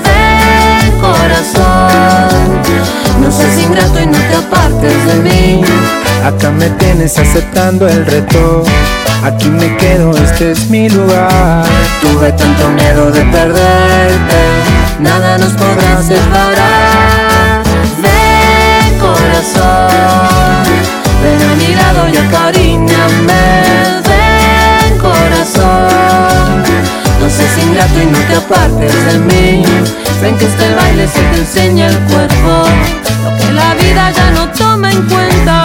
Ven 0.04 1.00
corazón, 1.00 2.62
no 3.22 3.32
seas 3.32 3.58
ingrato 3.60 4.00
y 4.02 4.06
no 4.08 4.18
te 4.18 4.36
apartes 4.36 5.06
de 5.08 5.16
mí. 5.24 5.62
Acá 6.24 6.52
me 6.52 6.70
tienes 6.72 7.18
aceptando 7.18 7.88
el 7.88 8.06
reto. 8.06 8.64
Aquí 9.24 9.50
me 9.50 9.76
quedo, 9.78 10.12
este 10.12 10.52
es 10.52 10.70
mi 10.70 10.90
lugar. 10.90 11.66
Tuve 12.02 12.32
tanto 12.34 12.70
miedo 12.70 13.12
de 13.12 13.22
perderte, 13.22 14.42
nada 15.00 15.38
nos 15.38 15.54
podrá 15.54 16.02
separar. 16.04 16.75
Enseña 31.36 31.88
el 31.88 31.98
cuerpo, 32.00 32.64
lo 33.24 33.38
que 33.38 33.52
la 33.52 33.74
vida 33.76 34.12
ya 34.12 34.32
no 34.32 34.50
toma 34.50 34.92
en 34.92 35.02
cuenta. 35.04 35.65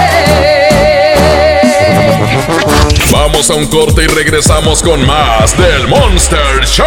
Vamos 3.11 3.49
a 3.49 3.55
un 3.55 3.67
corte 3.67 4.03
y 4.03 4.07
regresamos 4.07 4.81
con 4.81 5.05
más 5.05 5.57
del 5.57 5.87
Monster 5.87 6.65
Show. 6.65 6.85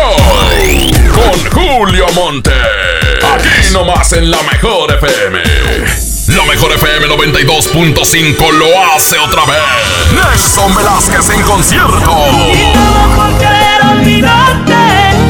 Con 1.12 1.51
Julio 1.53 2.07
Monte. 2.14 2.51
Aquí 3.35 3.72
nomás 3.72 4.12
en 4.14 4.31
la 4.31 4.43
mejor 4.43 4.91
FM. 4.93 5.39
La 6.29 6.45
mejor 6.47 6.72
FM 6.72 7.09
92.5 7.09 8.53
lo 8.53 8.66
hace 8.95 9.18
otra 9.18 9.45
vez. 9.45 9.59
Nelson 10.12 10.75
Velázquez 10.75 11.29
en 11.29 11.43
concierto. 11.43 12.27
Y 12.55 13.16
por 13.16 13.39
querer 13.39 13.83
olvidarte. 13.93 14.75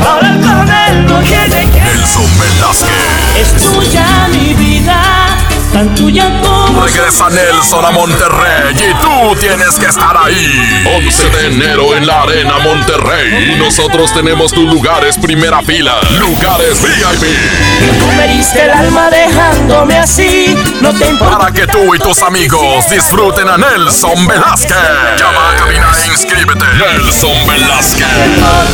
Ahora 0.06 0.30
no 0.30 1.20
tiene 1.22 1.70
que. 1.72 1.80
Nelson 1.80 2.38
Velázquez. 2.38 3.36
Es 3.36 3.62
tuya 3.62 4.28
mi 4.30 4.54
vida. 4.54 5.43
Tan 5.74 5.92
tuya 5.96 6.30
como. 6.40 6.84
Regresa 6.84 7.28
Nelson 7.30 7.84
a 7.84 7.90
Monterrey 7.90 8.74
y 8.74 8.94
tú 9.02 9.34
tienes 9.40 9.76
que 9.76 9.86
estar 9.86 10.16
ahí. 10.16 10.84
11 11.04 11.30
de 11.30 11.46
enero 11.48 11.96
en 11.96 12.06
la 12.06 12.22
Arena 12.22 12.60
Monterrey. 12.60 13.52
Y 13.52 13.58
nosotros 13.58 14.14
tenemos 14.14 14.52
tus 14.52 14.72
lugares 14.72 15.18
primera 15.18 15.62
fila. 15.62 15.98
Lugares 16.20 16.80
VIP. 16.80 17.98
Tú 17.98 18.06
me 18.16 18.28
diste 18.28 18.62
el 18.62 18.70
alma 18.70 19.10
dejándome 19.10 19.98
así. 19.98 20.56
No 20.80 20.92
te 20.92 21.08
importa. 21.08 21.38
Para 21.38 21.52
que 21.52 21.66
tú 21.66 21.92
y 21.92 21.98
tus 21.98 22.22
amigos 22.22 22.88
disfruten 22.88 23.48
a 23.48 23.58
Nelson 23.58 24.28
Velázquez. 24.28 24.76
Llama 25.18 25.50
a 25.50 25.56
cabina 25.56 25.88
e 26.04 26.06
inscríbete. 26.06 26.64
Nelson 26.78 27.48
Velázquez. 27.48 28.06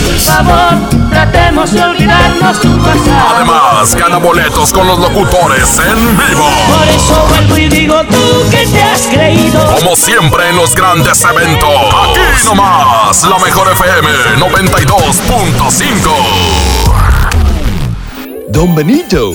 Por 0.04 0.18
favor, 0.18 1.09
tratemos 1.20 1.72
de 1.72 1.82
olvidarnos 1.82 2.60
tu 2.60 2.78
pasado. 2.78 3.34
Además, 3.36 3.94
gana 3.94 4.16
boletos 4.16 4.72
con 4.72 4.86
los 4.86 4.98
locutores 4.98 5.78
en 5.78 6.16
vivo. 6.16 6.48
Por 6.78 6.88
eso 6.88 7.26
vuelvo 7.28 7.58
y 7.58 7.68
digo 7.68 8.00
tú 8.04 8.48
que 8.50 8.66
te 8.66 8.82
has 8.82 9.02
creído. 9.02 9.62
Como 9.78 9.94
siempre 9.96 10.48
en 10.48 10.56
los 10.56 10.74
grandes 10.74 11.22
eventos. 11.22 11.68
Aquí 11.68 12.20
nomás, 12.46 13.22
la 13.24 13.38
mejor 13.38 13.70
FM 13.70 14.08
92.5. 14.38 16.10
Don 18.48 18.74
Benito, 18.74 19.34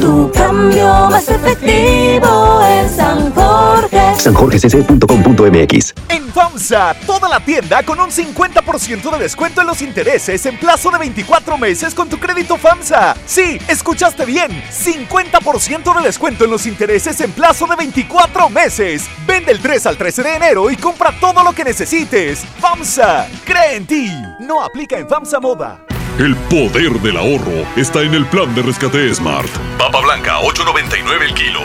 Tu 0.00 0.30
cambio 0.32 1.08
más 1.10 1.28
efectivo 1.28 2.62
en 2.64 2.88
San 2.88 3.32
Jorge. 3.34 4.14
sanjorgecc.com.mx 4.16 5.94
En 6.08 6.28
FAMSA, 6.32 6.94
toda 7.06 7.28
la 7.28 7.40
tienda 7.40 7.82
con 7.82 7.98
un 7.98 8.10
50% 8.10 9.10
de 9.10 9.18
descuento 9.18 9.60
en 9.60 9.66
los 9.66 9.82
intereses 9.82 10.46
en 10.46 10.56
plazo 10.58 10.90
de 10.90 10.98
24 10.98 11.58
meses 11.58 11.94
con 11.94 12.08
tu 12.08 12.18
crédito 12.18 12.56
FAMSA. 12.56 13.16
Sí, 13.26 13.58
escuchaste 13.68 14.24
bien, 14.24 14.50
50% 14.70 15.96
de 15.96 16.02
descuento 16.02 16.44
en 16.44 16.50
los 16.50 16.66
intereses 16.66 17.20
en 17.20 17.32
plazo 17.32 17.66
de 17.66 17.74
24 17.76 18.50
meses. 18.50 19.08
Vende 19.26 19.50
el 19.52 19.60
3 19.60 19.86
al 19.86 19.96
13 19.96 20.22
de 20.22 20.36
enero 20.36 20.70
y 20.70 20.76
compra 20.76 21.12
todo 21.20 21.42
lo 21.42 21.52
que 21.52 21.64
necesites. 21.64 22.44
FAMSA, 22.60 23.26
cree 23.44 23.76
en 23.76 23.86
ti. 23.86 24.12
No 24.40 24.62
aplica 24.62 24.96
en 24.96 25.08
FAMSA 25.08 25.40
Moda. 25.40 25.80
El 26.18 26.34
poder 26.34 27.00
del 27.00 27.16
ahorro 27.16 27.64
está 27.76 28.02
en 28.02 28.12
el 28.12 28.26
plan 28.26 28.52
de 28.52 28.62
rescate 28.62 29.14
Smart. 29.14 29.48
Papa 29.78 30.00
blanca, 30.00 30.40
8.99 30.40 31.22
el 31.22 31.32
kilo. 31.32 31.60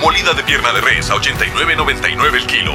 Molida 0.00 0.32
de 0.32 0.44
pierna 0.44 0.72
de 0.72 0.80
res, 0.80 1.10
a 1.10 1.16
89.99 1.16 2.34
el 2.34 2.46
kilo. 2.46 2.72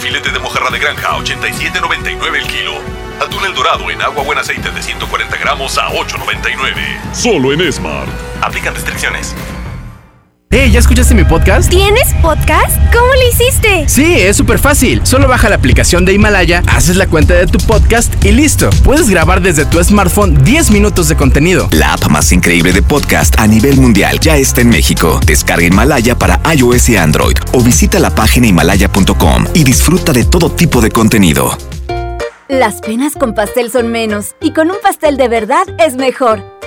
Filete 0.00 0.30
de 0.30 0.38
mojarra 0.38 0.70
de 0.70 0.78
granja, 0.78 1.08
a 1.08 1.18
87.99 1.18 2.34
el 2.34 2.46
kilo. 2.46 2.72
Atún 3.20 3.44
el 3.44 3.52
dorado 3.52 3.90
en 3.90 4.00
agua 4.00 4.24
buen 4.24 4.38
aceite 4.38 4.70
de 4.70 4.82
140 4.82 5.36
gramos 5.36 5.76
a 5.76 5.90
8.99. 5.90 7.12
Solo 7.12 7.52
en 7.52 7.70
Smart. 7.70 8.08
Aplican 8.40 8.74
restricciones. 8.74 9.36
Hey, 10.52 10.72
¿ya 10.72 10.80
escuchaste 10.80 11.14
mi 11.14 11.22
podcast? 11.22 11.70
¿Tienes 11.70 12.12
podcast? 12.20 12.76
¿Cómo 12.92 13.06
lo 13.06 13.28
hiciste? 13.28 13.88
Sí, 13.88 14.14
es 14.18 14.36
súper 14.36 14.58
fácil. 14.58 15.00
Solo 15.06 15.28
baja 15.28 15.48
la 15.48 15.54
aplicación 15.54 16.04
de 16.04 16.12
Himalaya, 16.12 16.64
haces 16.66 16.96
la 16.96 17.06
cuenta 17.06 17.34
de 17.34 17.46
tu 17.46 17.58
podcast 17.58 18.12
y 18.24 18.32
listo. 18.32 18.68
Puedes 18.82 19.08
grabar 19.08 19.42
desde 19.42 19.64
tu 19.64 19.80
smartphone 19.84 20.42
10 20.42 20.72
minutos 20.72 21.08
de 21.08 21.14
contenido. 21.14 21.68
La 21.70 21.92
app 21.92 22.08
más 22.08 22.32
increíble 22.32 22.72
de 22.72 22.82
podcast 22.82 23.38
a 23.38 23.46
nivel 23.46 23.76
mundial 23.76 24.18
ya 24.18 24.38
está 24.38 24.60
en 24.60 24.70
México. 24.70 25.20
Descarga 25.24 25.64
Himalaya 25.64 26.18
para 26.18 26.40
iOS 26.52 26.88
y 26.88 26.96
Android 26.96 27.36
o 27.52 27.62
visita 27.62 28.00
la 28.00 28.12
página 28.12 28.48
himalaya.com 28.48 29.44
y 29.54 29.62
disfruta 29.62 30.12
de 30.12 30.24
todo 30.24 30.50
tipo 30.50 30.80
de 30.80 30.90
contenido. 30.90 31.56
Las 32.48 32.80
penas 32.80 33.14
con 33.14 33.34
pastel 33.34 33.70
son 33.70 33.92
menos 33.92 34.34
y 34.40 34.52
con 34.52 34.68
un 34.72 34.78
pastel 34.82 35.16
de 35.16 35.28
verdad 35.28 35.62
es 35.78 35.94
mejor. 35.94 36.42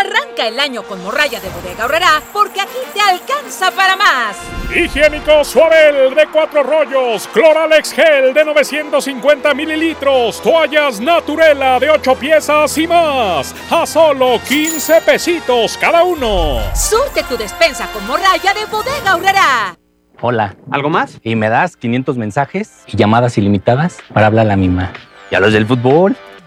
Arranca 0.00 0.48
el 0.48 0.58
año 0.58 0.82
con 0.82 1.02
morralla 1.02 1.40
de 1.40 1.48
bodega 1.50 1.84
horrera 1.84 2.22
porque 2.32 2.60
aquí 2.60 2.78
te 2.94 3.00
alcanza 3.00 3.70
para 3.70 3.96
más. 3.96 4.36
Higiénico 4.74 5.44
Suabel 5.44 6.14
de 6.14 6.26
cuatro 6.32 6.62
rollos, 6.62 7.28
Cloralex 7.28 7.92
Gel 7.92 8.32
de 8.32 8.44
950 8.44 9.54
mililitros, 9.54 10.40
toallas 10.40 11.00
Naturela 11.00 11.78
de 11.78 11.90
8 11.90 12.14
piezas 12.14 12.76
y 12.78 12.86
más. 12.86 13.54
A 13.70 13.86
solo 13.86 14.40
15 14.48 15.02
pesitos 15.02 15.76
cada 15.78 16.02
uno. 16.02 16.60
Surte 16.74 17.22
tu 17.24 17.36
despensa 17.36 17.86
con 17.92 18.06
morralla 18.06 18.54
de 18.54 18.64
bodega 18.66 19.14
horrera. 19.14 19.76
Hola. 20.20 20.54
¿Algo 20.70 20.88
más? 20.88 21.18
Y 21.22 21.34
me 21.34 21.48
das 21.48 21.76
500 21.76 22.16
mensajes 22.16 22.84
y 22.86 22.96
llamadas 22.96 23.36
ilimitadas 23.38 23.98
para 24.14 24.28
hablar 24.28 24.46
a 24.46 24.50
la 24.50 24.56
misma. 24.56 24.92
¿Y 25.30 25.34
a 25.34 25.40
los 25.40 25.52
del 25.52 25.66
fútbol? 25.66 26.16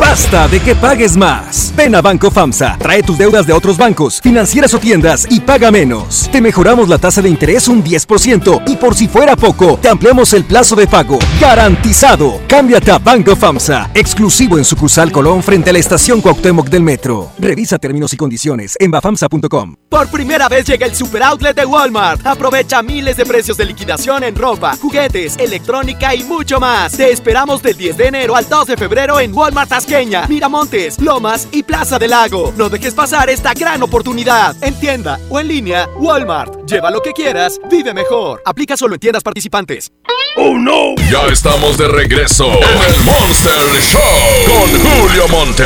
Basta 0.00 0.48
de 0.48 0.60
que 0.60 0.74
pagues 0.74 1.14
más. 1.14 1.72
Ven 1.76 1.94
a 1.94 2.00
Banco 2.00 2.30
FAMSA. 2.30 2.78
Trae 2.78 3.02
tus 3.02 3.18
deudas 3.18 3.46
de 3.46 3.52
otros 3.52 3.76
bancos, 3.76 4.18
financieras 4.20 4.72
o 4.72 4.78
tiendas 4.78 5.26
y 5.30 5.40
paga 5.40 5.70
menos. 5.70 6.28
Te 6.32 6.40
mejoramos 6.40 6.88
la 6.88 6.96
tasa 6.98 7.20
de 7.20 7.28
interés 7.28 7.68
un 7.68 7.84
10% 7.84 8.62
y 8.66 8.76
por 8.76 8.94
si 8.94 9.06
fuera 9.06 9.36
poco, 9.36 9.78
te 9.80 9.88
ampliamos 9.88 10.32
el 10.32 10.44
plazo 10.44 10.74
de 10.74 10.86
pago. 10.86 11.18
Garantizado. 11.38 12.40
Cámbiate 12.48 12.90
a 12.90 12.98
Banco 12.98 13.36
FAMSA. 13.36 13.90
Exclusivo 13.94 14.56
en 14.58 14.64
sucursal 14.64 15.12
Colón 15.12 15.42
frente 15.42 15.70
a 15.70 15.72
la 15.74 15.78
estación 15.78 16.22
Cuauhtémoc 16.22 16.68
del 16.70 16.82
Metro. 16.82 17.30
Revisa 17.38 17.78
términos 17.78 18.12
y 18.14 18.16
condiciones 18.16 18.76
en 18.80 18.90
bafamsa.com. 18.90 19.76
Por 19.88 20.08
primera 20.08 20.48
vez 20.48 20.66
llega 20.66 20.86
el 20.86 20.94
super 20.94 21.22
outlet 21.22 21.54
de 21.54 21.66
Walmart. 21.66 22.26
Aprovecha 22.26 22.82
miles 22.82 23.16
de 23.18 23.26
precios 23.26 23.58
de 23.58 23.66
liquidación 23.66 24.24
en 24.24 24.34
ropa, 24.34 24.76
juguetes, 24.76 25.36
electrónica 25.36 26.14
y 26.14 26.24
mucho 26.24 26.58
más. 26.58 26.92
Te 26.92 27.12
esperamos 27.12 27.62
del 27.62 27.76
10 27.76 27.96
de 27.96 28.06
enero 28.06 28.34
al 28.34 28.48
2 28.48 28.66
de 28.66 28.76
febrero 28.76 29.20
en 29.20 29.34
Walmart 29.34 29.68
Tasqueña. 29.68 29.99
Miramontes, 30.06 30.98
Lomas 30.98 31.46
y 31.52 31.62
Plaza 31.62 31.98
del 31.98 32.10
Lago. 32.10 32.54
No 32.56 32.70
dejes 32.70 32.94
pasar 32.94 33.28
esta 33.28 33.52
gran 33.52 33.82
oportunidad. 33.82 34.56
En 34.62 34.78
tienda 34.80 35.20
o 35.28 35.38
en 35.38 35.48
línea, 35.48 35.88
Walmart. 35.98 36.66
Lleva 36.66 36.90
lo 36.90 37.02
que 37.02 37.12
quieras, 37.12 37.60
vive 37.70 37.92
mejor. 37.92 38.40
Aplica 38.46 38.78
solo 38.78 38.94
en 38.94 39.00
tiendas 39.00 39.22
participantes. 39.22 39.92
¡Oh 40.36 40.56
no! 40.56 40.94
Ya 41.10 41.26
estamos 41.30 41.76
de 41.76 41.86
regreso 41.88 42.46
en 42.46 42.94
el 42.94 43.00
Monster 43.04 43.82
Show 43.82 44.00
con 44.46 44.70
Julio 44.80 45.28
Monte. 45.28 45.64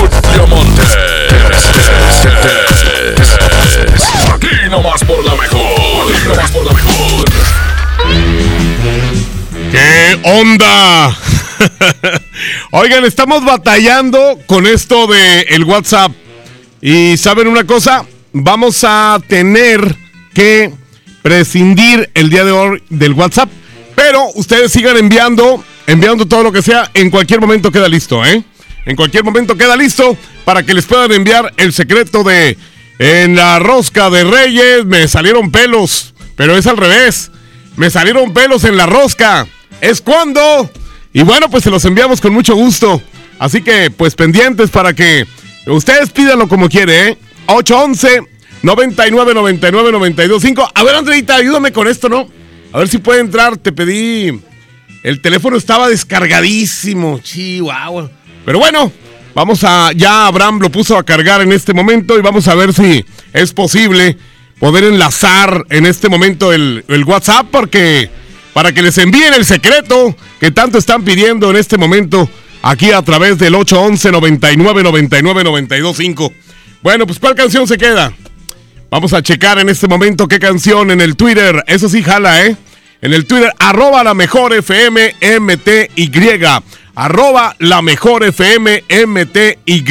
Julio 0.00 0.46
Monte. 0.48 0.82
Aquí 4.34 4.68
nomás 4.68 5.04
por 5.04 5.24
la 5.24 5.36
mejor. 5.36 6.12
Aquí 6.12 6.28
nomás 6.28 6.50
por 6.50 6.64
la 6.64 6.72
mejor. 6.72 7.24
¿Qué 9.70 10.18
onda? 10.24 11.16
Oigan, 12.70 13.04
estamos 13.04 13.44
batallando 13.44 14.38
con 14.46 14.66
esto 14.66 15.06
de 15.06 15.42
el 15.48 15.64
WhatsApp. 15.64 16.12
Y 16.80 17.16
saben 17.16 17.48
una 17.48 17.64
cosa, 17.64 18.04
vamos 18.32 18.84
a 18.84 19.18
tener 19.26 19.96
que 20.34 20.72
prescindir 21.22 22.10
el 22.14 22.30
día 22.30 22.44
de 22.44 22.52
hoy 22.52 22.82
del 22.88 23.12
WhatsApp. 23.12 23.48
Pero 23.94 24.28
ustedes 24.34 24.72
sigan 24.72 24.96
enviando, 24.96 25.64
enviando 25.86 26.26
todo 26.26 26.42
lo 26.42 26.52
que 26.52 26.62
sea. 26.62 26.90
En 26.94 27.10
cualquier 27.10 27.40
momento 27.40 27.72
queda 27.72 27.88
listo, 27.88 28.24
¿eh? 28.24 28.42
En 28.84 28.94
cualquier 28.94 29.24
momento 29.24 29.56
queda 29.56 29.76
listo 29.76 30.16
para 30.44 30.62
que 30.62 30.74
les 30.74 30.84
puedan 30.84 31.10
enviar 31.12 31.52
el 31.56 31.72
secreto 31.72 32.22
de 32.22 32.56
en 32.98 33.36
la 33.36 33.58
rosca 33.58 34.08
de 34.08 34.24
Reyes 34.24 34.86
me 34.86 35.06
salieron 35.06 35.50
pelos, 35.50 36.14
pero 36.34 36.56
es 36.56 36.66
al 36.66 36.78
revés. 36.78 37.30
Me 37.76 37.90
salieron 37.90 38.32
pelos 38.32 38.64
en 38.64 38.76
la 38.76 38.86
rosca. 38.86 39.46
¿Es 39.82 40.00
cuando? 40.00 40.70
Y 41.16 41.22
bueno, 41.22 41.48
pues 41.48 41.64
se 41.64 41.70
los 41.70 41.82
enviamos 41.86 42.20
con 42.20 42.34
mucho 42.34 42.54
gusto. 42.54 43.00
Así 43.38 43.62
que, 43.62 43.90
pues 43.90 44.14
pendientes 44.14 44.68
para 44.68 44.92
que 44.92 45.26
ustedes 45.66 46.10
pídanlo 46.10 46.46
como 46.46 46.68
quiere, 46.68 47.08
¿eh? 47.08 47.18
811 47.46 48.20
99 48.60 49.32
99 49.32 49.92
92 49.92 50.42
5. 50.42 50.72
A 50.74 50.84
ver, 50.84 50.94
Andreita, 50.94 51.36
ayúdame 51.36 51.72
con 51.72 51.88
esto, 51.88 52.10
¿no? 52.10 52.28
A 52.70 52.78
ver 52.80 52.88
si 52.88 52.98
puede 52.98 53.20
entrar. 53.20 53.56
Te 53.56 53.72
pedí. 53.72 54.42
El 55.02 55.22
teléfono 55.22 55.56
estaba 55.56 55.88
descargadísimo. 55.88 57.18
Chihuahua. 57.20 58.10
Pero 58.44 58.58
bueno, 58.58 58.92
vamos 59.34 59.64
a. 59.64 59.92
Ya 59.96 60.26
Abraham 60.26 60.58
lo 60.60 60.70
puso 60.70 60.98
a 60.98 61.02
cargar 61.02 61.40
en 61.40 61.50
este 61.50 61.72
momento 61.72 62.18
y 62.18 62.20
vamos 62.20 62.46
a 62.46 62.54
ver 62.54 62.74
si 62.74 63.06
es 63.32 63.54
posible 63.54 64.18
poder 64.58 64.84
enlazar 64.84 65.64
en 65.70 65.86
este 65.86 66.10
momento 66.10 66.52
el, 66.52 66.84
el 66.88 67.04
WhatsApp 67.04 67.46
porque 67.50 68.10
para 68.56 68.72
que 68.72 68.80
les 68.80 68.96
envíen 68.96 69.34
el 69.34 69.44
secreto 69.44 70.16
que 70.40 70.50
tanto 70.50 70.78
están 70.78 71.04
pidiendo 71.04 71.50
en 71.50 71.56
este 71.56 71.76
momento 71.76 72.26
aquí 72.62 72.90
a 72.90 73.02
través 73.02 73.36
del 73.36 73.54
811 73.54 74.10
99 74.10 74.82
99 74.82 75.44
92 75.44 75.94
5. 75.94 76.32
Bueno, 76.82 77.06
pues 77.06 77.18
¿cuál 77.18 77.34
canción 77.34 77.68
se 77.68 77.76
queda? 77.76 78.14
Vamos 78.90 79.12
a 79.12 79.22
checar 79.22 79.58
en 79.58 79.68
este 79.68 79.86
momento 79.88 80.26
qué 80.26 80.38
canción 80.38 80.90
en 80.90 81.02
el 81.02 81.16
Twitter. 81.16 81.64
Eso 81.66 81.90
sí 81.90 82.02
jala, 82.02 82.46
¿eh? 82.46 82.56
En 83.02 83.12
el 83.12 83.26
Twitter, 83.26 83.52
arroba 83.58 84.02
la 84.02 84.14
mejor 84.14 84.54
FM 84.54 85.16
MTY. 85.38 86.10
Arroba 86.94 87.56
la 87.58 87.82
mejor 87.82 88.24
FM 88.24 88.84
MTY. 89.06 89.84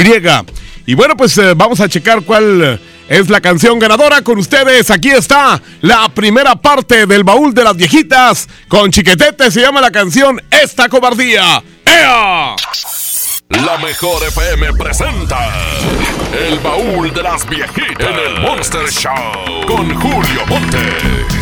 Y 0.87 0.95
bueno, 0.95 1.15
pues 1.15 1.37
eh, 1.37 1.53
vamos 1.55 1.81
a 1.81 1.87
checar 1.87 2.23
cuál 2.23 2.79
es 3.09 3.29
la 3.29 3.41
canción 3.41 3.79
ganadora 3.79 4.21
con 4.21 4.37
ustedes. 4.39 4.89
Aquí 4.91 5.09
está 5.09 5.61
la 5.81 6.09
primera 6.09 6.55
parte 6.55 7.05
del 7.05 7.23
baúl 7.23 7.53
de 7.53 7.63
las 7.63 7.75
viejitas. 7.75 8.47
Con 8.67 8.91
Chiquetete 8.91 9.51
se 9.51 9.61
llama 9.61 9.81
la 9.81 9.91
canción 9.91 10.41
Esta 10.49 10.89
cobardía. 10.89 11.63
¡Ea! 11.85 12.55
La 13.49 13.77
mejor 13.77 14.23
FM 14.23 14.73
presenta 14.73 15.49
El 16.47 16.59
baúl 16.59 17.13
de 17.13 17.21
las 17.21 17.47
viejitas 17.47 18.07
en 18.07 18.35
el 18.35 18.41
Monster 18.41 18.89
Show 18.89 19.65
con 19.67 19.93
Julio 19.93 20.45
Montes. 20.47 21.34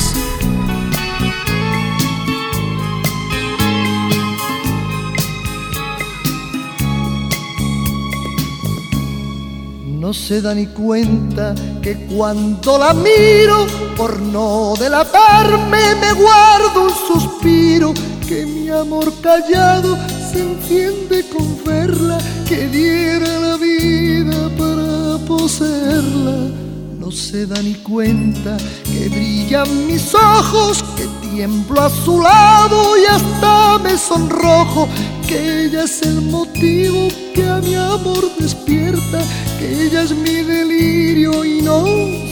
No 10.13 10.19
se 10.19 10.43
da 10.43 10.53
ni 10.53 10.67
cuenta 10.67 11.55
que 11.81 12.05
cuando 12.05 12.77
la 12.77 12.93
miro, 12.93 13.65
por 13.97 14.19
no 14.19 14.75
delatarme, 14.79 15.95
me 15.95 16.13
guardo 16.13 16.83
un 16.83 16.91
suspiro, 17.07 17.95
que 18.27 18.45
mi 18.45 18.69
amor 18.69 19.11
callado 19.23 19.97
se 20.31 20.41
enciende 20.41 21.25
con 21.29 21.63
verla, 21.65 22.19
que 22.47 22.67
diera 22.67 23.39
la 23.39 23.57
vida 23.57 24.51
para 24.55 25.17
poseerla. 25.25 26.62
No 27.03 27.11
se 27.11 27.45
da 27.45 27.61
ni 27.61 27.73
cuenta 27.73 28.55
que 28.85 29.09
brillan 29.09 29.87
mis 29.87 30.15
ojos, 30.15 30.81
que 30.95 31.05
tiemblo 31.27 31.81
a 31.81 31.89
su 31.89 32.21
lado 32.21 32.97
y 32.97 33.03
hasta 33.03 33.77
me 33.79 33.97
sonrojo, 33.97 34.87
que 35.27 35.65
ella 35.65 35.83
es 35.83 36.01
el 36.03 36.21
motivo 36.21 37.09
que 37.35 37.45
a 37.49 37.57
mi 37.57 37.75
amor 37.75 38.31
despierta, 38.39 39.19
que 39.59 39.83
ella 39.83 40.03
es 40.03 40.11
mi 40.11 40.43
delirio 40.43 41.43
y 41.43 41.61
no 41.61 41.83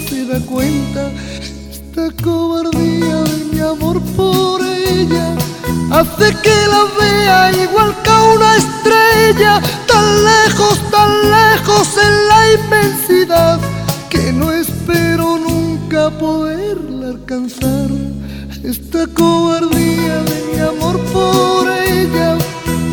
se 0.07 0.25
da 0.25 0.39
cuenta. 0.45 1.11
Esta 1.69 2.23
cobardía 2.23 3.23
de 3.23 3.43
mi 3.51 3.59
amor 3.59 4.01
por 4.15 4.61
ella 4.61 5.35
hace 5.91 6.33
que 6.41 6.55
la 6.69 6.83
vea 6.97 7.51
igual 7.61 7.93
que 8.03 8.09
a 8.09 8.23
una 8.23 8.55
estrella, 8.55 9.61
tan 9.85 10.23
lejos, 10.23 10.79
tan 10.89 11.11
lejos 11.29 11.89
en 11.97 12.27
la 12.29 12.53
inmensidad, 12.53 13.59
que 14.09 14.31
no 14.33 14.51
espero 14.91 15.37
nunca 15.37 16.09
poderla 16.19 17.09
alcanzar. 17.09 17.89
Esta 18.63 19.07
cobardía 19.07 20.23
de 20.23 20.43
mi 20.51 20.59
amor 20.59 20.99
por 21.13 21.67
ella 21.69 22.37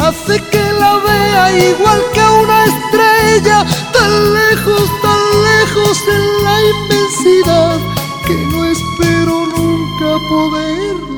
hace 0.01 0.41
que 0.51 0.65
la 0.81 0.97
vea 1.07 1.71
igual 1.71 2.01
que 2.15 2.21
una 2.43 2.65
estrella, 2.73 3.67
tan 3.93 4.35
lejos, 4.35 4.85
tan 5.03 5.23
lejos 5.51 5.99
en 6.17 6.45
la 6.45 6.57
inmensidad, 6.73 7.79
que 8.27 8.37
no 8.53 8.65
espero 8.65 9.47
nunca 9.57 10.29
poderla 10.29 11.18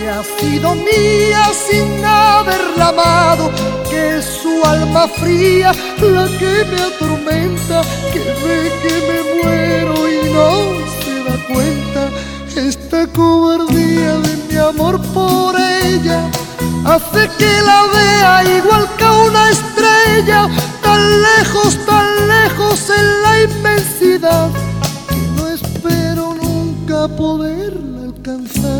porque 0.00 0.08
ha 0.08 0.22
sido 0.38 0.74
mía 0.74 1.50
sin 1.68 2.04
haberla 2.04 2.88
amado, 2.88 3.50
que 3.88 4.18
es 4.18 4.24
su 4.24 4.64
alma 4.64 5.06
fría 5.08 5.72
la 6.00 6.26
que 6.38 6.64
me 6.70 6.82
atormenta, 6.82 7.82
que 8.12 8.20
ve 8.42 8.72
que 8.82 8.94
me 9.08 9.42
muero 9.42 10.08
y 10.08 10.32
no 10.32 10.50
se 11.02 11.24
da 11.24 11.36
cuenta. 11.46 12.08
Esta 12.56 13.06
cobardía 13.08 14.16
de 14.18 14.36
mi 14.48 14.56
amor 14.56 15.00
por 15.12 15.54
ella 15.58 16.30
hace 16.84 17.28
que 17.38 17.62
la 17.62 17.86
vea 17.94 18.58
igual 18.58 18.88
que 18.96 19.04
una 19.04 19.50
estrella, 19.50 20.48
tan 20.82 21.22
lejos, 21.22 21.78
tan 21.86 22.28
lejos 22.28 22.90
en 22.90 23.22
la 23.22 23.40
inmensidad, 23.42 24.50
que 25.08 25.16
no 25.36 25.48
espero 25.48 26.34
nunca 26.34 27.08
poderla 27.08 28.04
alcanzar. 28.04 28.79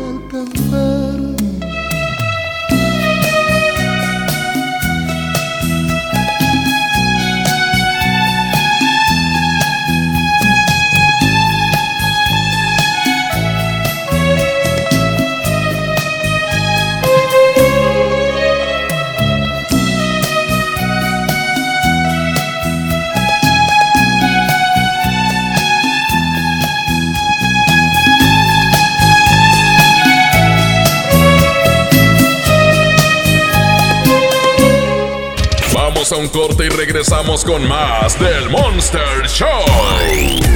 Vamos 36.11 36.21
a 36.33 36.37
un 36.37 36.47
corte 36.47 36.65
y 36.65 36.69
regresamos 36.69 37.45
con 37.45 37.65
más 37.69 38.19
del 38.19 38.49
Monster 38.49 39.25
Show. 39.27 39.47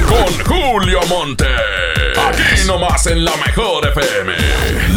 Con 0.06 0.38
Julio 0.44 1.00
Monte. 1.08 1.46
Aquí 2.28 2.66
nomás 2.66 3.06
en 3.06 3.24
la 3.24 3.34
mejor 3.36 3.86
FM. 3.86 4.34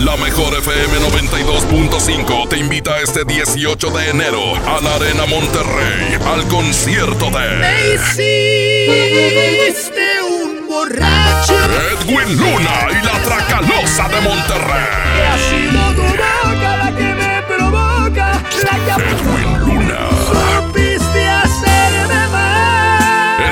La 0.04 0.18
mejor 0.18 0.54
FM 0.56 1.00
92.5 1.00 2.50
te 2.50 2.58
invita 2.58 3.00
este 3.00 3.24
18 3.24 3.90
de 3.92 4.10
enero 4.10 4.56
a 4.56 4.82
la 4.82 4.96
Arena 4.96 5.26
Monterrey 5.28 6.18
al 6.26 6.46
concierto 6.48 7.32
Me 7.32 7.40
de 7.40 7.96
hiciste 7.96 10.02
un 10.30 10.68
borracho. 10.68 11.56
Edwin 12.02 12.38
Luna 12.38 12.88
y 12.92 12.96
la 13.06 13.18
Tracalosa 13.24 14.10
de 14.10 14.20
Monterrey. 14.22 14.88
Que 15.16 15.24
ha 15.24 15.38
sido 15.38 15.94
tu 15.94 16.02
boca 16.02 16.78
la 16.84 16.92
que 16.98 17.14
me 17.14 17.42
provoca. 17.44 18.44
La 18.64 18.78
que 18.98 19.04
Edwin 19.04 19.49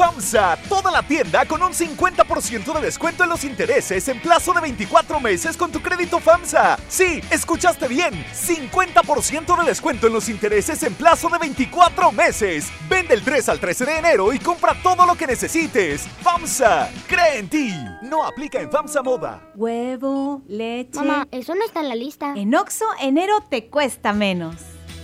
FAMSA, 0.00 0.56
toda 0.66 0.90
la 0.90 1.02
tienda 1.02 1.44
con 1.44 1.62
un 1.62 1.74
50% 1.74 2.72
de 2.72 2.80
descuento 2.80 3.22
en 3.22 3.28
los 3.28 3.44
intereses 3.44 4.08
en 4.08 4.18
plazo 4.18 4.54
de 4.54 4.62
24 4.62 5.20
meses 5.20 5.58
con 5.58 5.70
tu 5.70 5.82
crédito 5.82 6.18
FAMSA. 6.20 6.78
Sí, 6.88 7.20
escuchaste 7.30 7.86
bien, 7.86 8.14
50% 8.32 9.58
de 9.58 9.68
descuento 9.68 10.06
en 10.06 10.14
los 10.14 10.30
intereses 10.30 10.82
en 10.84 10.94
plazo 10.94 11.28
de 11.28 11.36
24 11.36 12.12
meses. 12.12 12.72
Vende 12.88 13.12
el 13.12 13.22
3 13.22 13.50
al 13.50 13.60
13 13.60 13.84
de 13.84 13.98
enero 13.98 14.32
y 14.32 14.38
compra 14.38 14.74
todo 14.82 15.04
lo 15.04 15.16
que 15.16 15.26
necesites. 15.26 16.08
FAMSA, 16.22 16.88
cree 17.06 17.36
en 17.36 17.50
ti. 17.50 17.74
No 18.00 18.24
aplica 18.24 18.58
en 18.58 18.70
FAMSA 18.70 19.02
Moda. 19.02 19.52
Huevo, 19.54 20.40
leche. 20.48 20.98
Mamá, 20.98 21.28
eso 21.30 21.54
no 21.54 21.62
está 21.62 21.80
en 21.80 21.90
la 21.90 21.94
lista. 21.94 22.32
En 22.34 22.54
Oxo, 22.54 22.86
enero 23.02 23.44
te 23.50 23.68
cuesta 23.68 24.14
menos. 24.14 24.56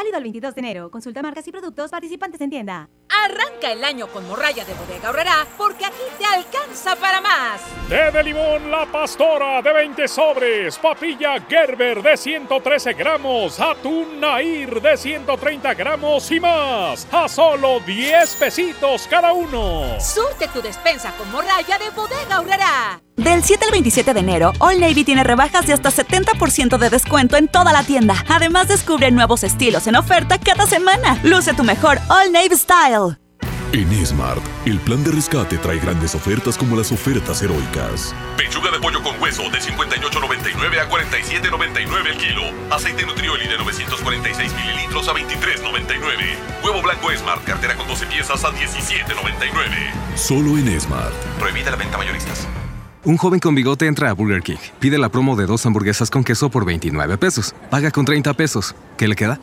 Válido 0.00 0.16
el 0.16 0.22
22 0.22 0.54
de 0.54 0.60
enero. 0.60 0.90
Consulta 0.90 1.20
marcas 1.20 1.46
y 1.46 1.52
productos 1.52 1.90
participantes 1.90 2.40
en 2.40 2.48
tienda. 2.48 2.88
Arranca 3.22 3.70
el 3.70 3.84
año 3.84 4.06
con 4.06 4.26
morralla 4.26 4.64
de 4.64 4.72
bodega 4.72 5.08
ahorrará 5.08 5.46
porque 5.58 5.84
aquí 5.84 6.02
te 6.18 6.24
alcanza 6.24 6.96
para 6.96 7.20
más. 7.20 7.60
Té 7.86 8.10
de 8.10 8.24
limón 8.24 8.70
La 8.70 8.86
Pastora 8.86 9.60
de 9.60 9.70
20 9.70 10.08
sobres, 10.08 10.78
papilla 10.78 11.38
Gerber 11.46 12.02
de 12.02 12.16
113 12.16 12.94
gramos, 12.94 13.60
atún 13.60 14.18
Nair 14.18 14.80
de 14.80 14.96
130 14.96 15.74
gramos 15.74 16.30
y 16.30 16.40
más. 16.40 17.06
A 17.12 17.28
solo 17.28 17.80
10 17.80 18.36
pesitos 18.36 19.06
cada 19.06 19.34
uno. 19.34 20.00
Surte 20.00 20.48
tu 20.48 20.62
despensa 20.62 21.12
con 21.18 21.30
morralla 21.30 21.76
de 21.76 21.90
bodega 21.90 22.36
ahorrará. 22.36 23.02
Del 23.16 23.44
7 23.44 23.66
al 23.66 23.70
27 23.72 24.14
de 24.14 24.20
enero, 24.20 24.52
All 24.60 24.80
Navy 24.80 25.04
tiene 25.04 25.22
rebajas 25.22 25.66
de 25.66 25.74
hasta 25.74 25.90
70% 25.90 26.78
de 26.78 26.88
descuento 26.88 27.36
en 27.36 27.48
toda 27.48 27.70
la 27.70 27.82
tienda. 27.82 28.14
Además, 28.28 28.68
descubre 28.68 29.10
nuevos 29.10 29.44
estilos 29.44 29.86
en 29.90 29.96
oferta 29.96 30.38
cada 30.38 30.66
semana. 30.66 31.18
Luce 31.24 31.52
tu 31.52 31.64
mejor 31.64 31.98
All 32.08 32.32
Navy 32.32 32.56
Style. 32.56 33.18
En 33.72 34.06
Smart, 34.06 34.42
el 34.66 34.78
plan 34.80 35.04
de 35.04 35.12
rescate 35.12 35.58
trae 35.58 35.78
grandes 35.78 36.14
ofertas 36.14 36.56
como 36.56 36.76
las 36.76 36.90
ofertas 36.90 37.40
heroicas. 37.42 38.14
Pechuga 38.36 38.70
de 38.70 38.80
pollo 38.80 39.02
con 39.02 39.20
hueso 39.20 39.42
de 39.50 39.58
58.99 39.58 40.80
a 40.80 40.88
47.99 40.88 42.06
el 42.06 42.16
kilo. 42.16 42.42
Aceite 42.70 43.06
Nutrioli 43.06 43.46
de 43.46 43.58
946 43.58 44.52
mililitros 44.54 45.08
a 45.08 45.12
23.99. 45.12 46.64
Huevo 46.64 46.82
blanco 46.82 47.10
Smart, 47.16 47.44
cartera 47.44 47.76
con 47.76 47.86
12 47.86 48.06
piezas 48.06 48.44
a 48.44 48.50
17.99. 48.50 50.16
Solo 50.16 50.58
en 50.58 50.80
Smart. 50.80 51.14
Prohibida 51.38 51.70
la 51.70 51.76
venta 51.76 51.96
mayoristas. 51.96 52.48
Un 53.04 53.16
joven 53.16 53.40
con 53.40 53.54
bigote 53.54 53.86
entra 53.86 54.10
a 54.10 54.12
Burger 54.12 54.42
King. 54.42 54.58
Pide 54.78 54.98
la 54.98 55.08
promo 55.08 55.34
de 55.34 55.46
dos 55.46 55.64
hamburguesas 55.64 56.10
con 56.10 56.22
queso 56.22 56.50
por 56.50 56.64
29 56.64 57.18
pesos. 57.18 57.54
Paga 57.70 57.90
con 57.90 58.04
30 58.04 58.34
pesos. 58.34 58.74
¿Qué 58.96 59.08
le 59.08 59.16
queda? 59.16 59.40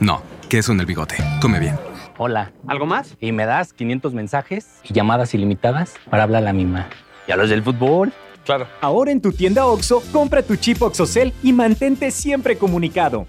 No, 0.00 0.22
queso 0.48 0.72
en 0.72 0.80
el 0.80 0.86
bigote. 0.86 1.16
Come 1.40 1.58
bien. 1.58 1.78
Hola. 2.18 2.52
¿Algo 2.66 2.86
más? 2.86 3.16
Y 3.20 3.32
me 3.32 3.46
das 3.46 3.72
500 3.72 4.14
mensajes 4.14 4.80
y 4.84 4.92
llamadas 4.92 5.34
ilimitadas 5.34 5.94
para 6.10 6.22
hablar 6.22 6.42
a 6.42 6.46
la 6.46 6.52
misma. 6.52 6.88
¿Y 7.28 7.32
a 7.32 7.36
los 7.36 7.50
del 7.50 7.62
fútbol? 7.62 8.12
Claro. 8.44 8.66
Ahora 8.80 9.10
en 9.10 9.20
tu 9.20 9.32
tienda 9.32 9.66
OXO, 9.66 10.02
compra 10.12 10.42
tu 10.42 10.56
chip 10.56 10.80
OXOCEL 10.80 11.32
y 11.42 11.52
mantente 11.52 12.10
siempre 12.10 12.56
comunicado. 12.56 13.26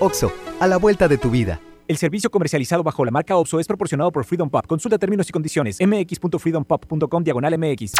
OXO, 0.00 0.32
a 0.60 0.66
la 0.66 0.76
vuelta 0.76 1.08
de 1.08 1.18
tu 1.18 1.30
vida. 1.30 1.60
El 1.86 1.98
servicio 1.98 2.30
comercializado 2.30 2.82
bajo 2.82 3.04
la 3.04 3.10
marca 3.10 3.36
OPSO 3.36 3.60
es 3.60 3.66
proporcionado 3.66 4.10
por 4.10 4.24
Freedom 4.24 4.48
Pop. 4.48 4.66
Consulta 4.66 4.96
términos 4.96 5.28
y 5.28 5.32
condiciones. 5.32 5.78
mx.freedompop.com 5.80 7.24
diagonal 7.24 7.58
mx. 7.58 7.92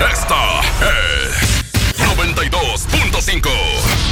Esta 0.00 0.60
es 0.88 1.64
92.5. 1.98 3.97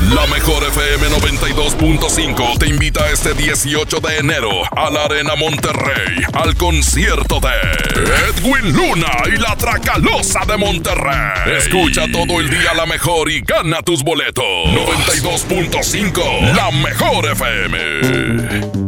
La 0.00 0.26
mejor 0.26 0.64
FM 0.64 1.08
92.5 1.08 2.58
te 2.58 2.68
invita 2.68 3.10
este 3.10 3.34
18 3.34 4.00
de 4.00 4.18
enero 4.18 4.50
a 4.74 4.90
la 4.90 5.04
Arena 5.04 5.36
Monterrey 5.36 6.22
al 6.32 6.56
concierto 6.56 7.38
de 7.40 7.50
Edwin 8.30 8.72
Luna 8.72 9.10
y 9.26 9.32
la 9.38 9.54
Tracalosa 9.56 10.40
de 10.46 10.56
Monterrey. 10.56 11.56
Escucha 11.58 12.04
todo 12.12 12.40
el 12.40 12.48
día 12.48 12.72
la 12.74 12.86
mejor 12.86 13.28
y 13.30 13.40
gana 13.40 13.82
tus 13.82 14.02
boletos. 14.04 14.44
92.5 14.44 16.54
La 16.54 16.70
mejor 16.70 17.26
FM. 17.26 18.87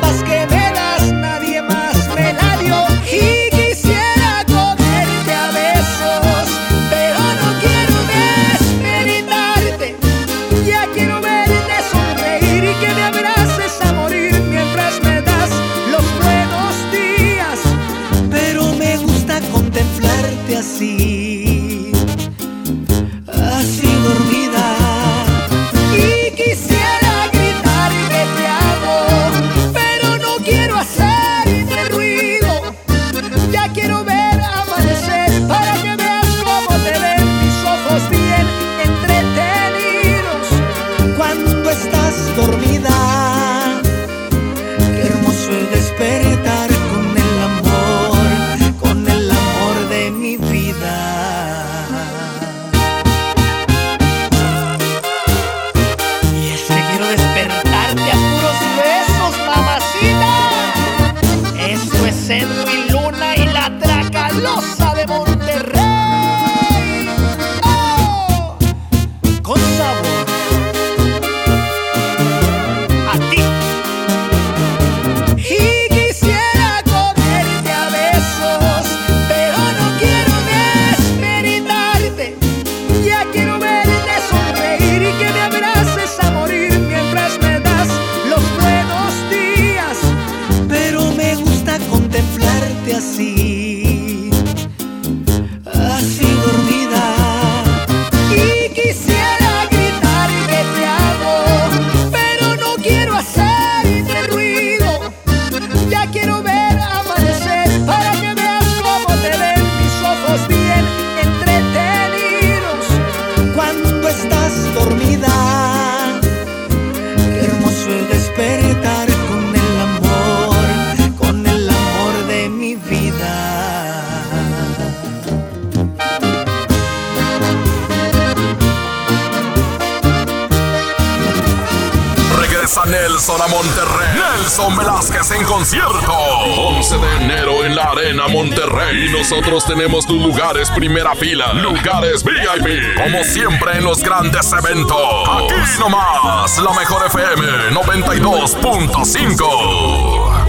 primera 140.81 141.15
fila, 141.15 141.53
lugares 141.53 142.23
VIP, 142.23 142.95
como 142.95 143.23
siempre 143.23 143.77
en 143.77 143.83
los 143.83 144.01
grandes 144.01 144.51
eventos. 144.51 144.97
Aquí 145.29 145.53
nomás, 145.79 146.57
la 146.57 146.73
mejor 146.73 147.05
FM 147.05 147.69
92.5. 147.69 150.40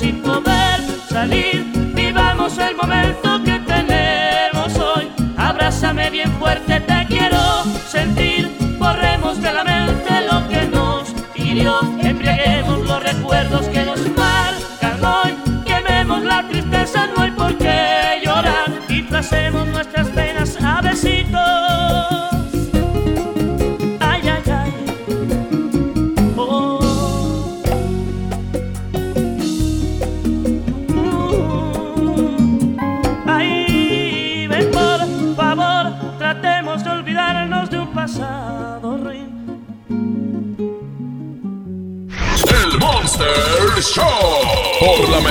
sin 0.00 0.22
poder 0.22 0.80
salir. 1.08 1.64
Vivamos 1.94 2.56
el 2.58 2.74
momento 2.74 3.42
que 3.44 3.58
tenemos 3.74 4.74
hoy. 4.78 5.06
Abrázame 5.36 6.08
bien 6.10 6.32
fuerte. 6.38 6.69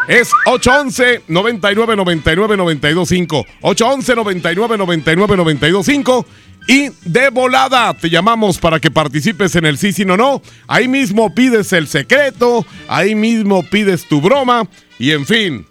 Es 0.08 0.32
811 0.48 1.26
99 1.28 1.96
99 1.96 2.58
925. 2.58 3.46
811 3.62 4.16
99 4.16 4.78
99 4.80 5.38
925. 5.38 6.26
Y 6.70 6.92
de 7.04 7.32
volada 7.32 7.96
te 7.96 8.12
llamamos 8.12 8.60
para 8.60 8.80
que 8.80 8.92
participes 8.92 9.56
en 9.56 9.66
el 9.66 9.80
sí, 9.80 9.92
sí, 9.92 10.06
no, 10.06 10.16
no. 10.16 10.40
Ahí 10.68 10.88
mismo 10.88 11.34
pides 11.34 11.74
el 11.74 11.88
secreto, 11.88 12.64
ahí 12.88 13.16
mismo 13.16 13.64
pides 13.64 14.08
tu 14.08 14.22
broma 14.22 14.68
y 15.00 15.10
en 15.10 15.26
fin. 15.26 15.66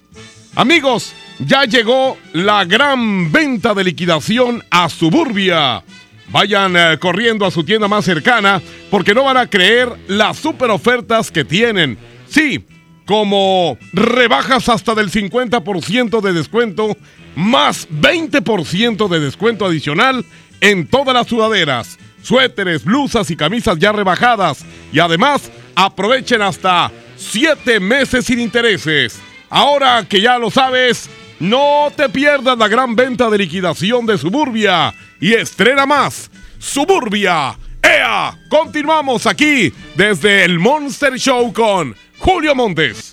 Amigos, 0.57 1.15
ya 1.39 1.67
llegó 1.67 2.19
la 2.33 2.65
gran 2.65 3.31
venta 3.31 3.75
de 3.75 3.85
liquidación 3.85 4.65
a 4.73 4.89
Suburbia. 4.89 5.85
Vayan 6.33 6.77
eh, 6.77 6.99
corriendo 6.99 7.47
a 7.47 7.53
su 7.53 7.63
tienda 7.63 7.87
más 7.87 8.05
cercana 8.05 8.61
porque 8.91 9.15
no 9.15 9.23
van 9.23 9.37
a 9.37 9.49
creer 9.49 9.89
las 10.09 10.37
super 10.37 10.69
ofertas 10.69 11.31
que 11.31 11.45
tienen. 11.45 11.97
Sí, 12.29 12.67
como 13.07 13.79
rebajas 13.93 14.69
hasta 14.69 14.97
del 14.97 15.13
50% 15.13 16.21
de 16.21 16.33
descuento, 16.33 16.97
más 17.37 17.89
20% 17.89 19.09
de 19.09 19.21
descuento 19.21 19.65
adicional 19.65 20.25
en 20.61 20.87
todas 20.87 21.15
las 21.15 21.27
sudaderas, 21.27 21.99
suéteres, 22.23 22.85
blusas 22.85 23.31
y 23.31 23.37
camisas 23.37 23.78
ya 23.78 23.93
rebajadas. 23.93 24.65
Y 24.93 24.99
además, 24.99 25.51
aprovechen 25.74 26.43
hasta 26.43 26.91
7 27.16 27.81
meses 27.81 28.24
sin 28.24 28.41
intereses. 28.41 29.20
Ahora 29.51 30.05
que 30.09 30.20
ya 30.20 30.39
lo 30.39 30.51
sabes, 30.51 31.09
no 31.41 31.91
te 31.97 32.09
pierdas 32.09 32.59
la 32.59 32.69
gran 32.69 32.97
venta 32.97 33.31
de 33.31 33.39
liquidación 33.39 34.07
de 34.07 34.19
Suburbia 34.19 34.93
y 35.20 35.35
estrena 35.35 35.87
más. 35.87 36.31
Suburbia. 36.59 37.57
¡Ea! 37.82 38.37
Continuamos 38.49 39.27
aquí 39.27 39.73
desde 39.95 40.45
el 40.45 40.59
Monster 40.59 41.19
Show 41.19 41.53
con 41.53 41.95
Julio 42.19 42.55
Montes. 42.55 43.12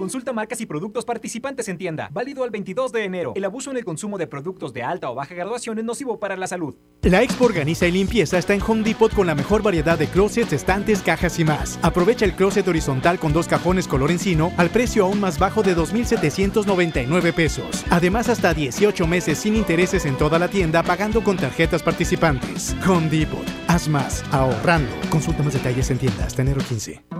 Consulta 0.00 0.32
marcas 0.32 0.58
y 0.62 0.64
productos 0.64 1.04
participantes 1.04 1.68
en 1.68 1.76
tienda. 1.76 2.08
Válido 2.10 2.42
al 2.42 2.48
22 2.48 2.90
de 2.90 3.04
enero. 3.04 3.34
El 3.36 3.44
abuso 3.44 3.70
en 3.70 3.76
el 3.76 3.84
consumo 3.84 4.16
de 4.16 4.26
productos 4.26 4.72
de 4.72 4.82
alta 4.82 5.10
o 5.10 5.14
baja 5.14 5.34
graduación 5.34 5.78
es 5.78 5.84
nocivo 5.84 6.18
para 6.18 6.38
la 6.38 6.46
salud. 6.46 6.74
La 7.02 7.22
Expo 7.22 7.44
Organiza 7.44 7.86
y 7.86 7.92
Limpieza 7.92 8.38
está 8.38 8.54
en 8.54 8.62
Home 8.62 8.82
Depot 8.82 9.12
con 9.12 9.26
la 9.26 9.34
mejor 9.34 9.62
variedad 9.62 9.98
de 9.98 10.06
closets, 10.06 10.54
estantes, 10.54 11.02
cajas 11.02 11.38
y 11.38 11.44
más. 11.44 11.78
Aprovecha 11.82 12.24
el 12.24 12.32
closet 12.32 12.66
horizontal 12.66 13.18
con 13.18 13.34
dos 13.34 13.46
cajones 13.46 13.86
color 13.86 14.10
encino 14.10 14.54
al 14.56 14.70
precio 14.70 15.04
aún 15.04 15.20
más 15.20 15.38
bajo 15.38 15.62
de 15.62 15.76
2.799 15.76 17.34
pesos. 17.34 17.84
Además, 17.90 18.30
hasta 18.30 18.54
18 18.54 19.06
meses 19.06 19.36
sin 19.36 19.54
intereses 19.54 20.06
en 20.06 20.16
toda 20.16 20.38
la 20.38 20.48
tienda 20.48 20.82
pagando 20.82 21.22
con 21.22 21.36
tarjetas 21.36 21.82
participantes. 21.82 22.74
Home 22.88 23.10
Depot. 23.10 23.44
Haz 23.68 23.86
más, 23.86 24.24
ahorrando. 24.32 24.90
Consulta 25.10 25.42
más 25.42 25.52
detalles 25.52 25.90
en 25.90 25.98
tienda 25.98 26.24
hasta 26.24 26.40
enero 26.40 26.62
15. 26.66 27.19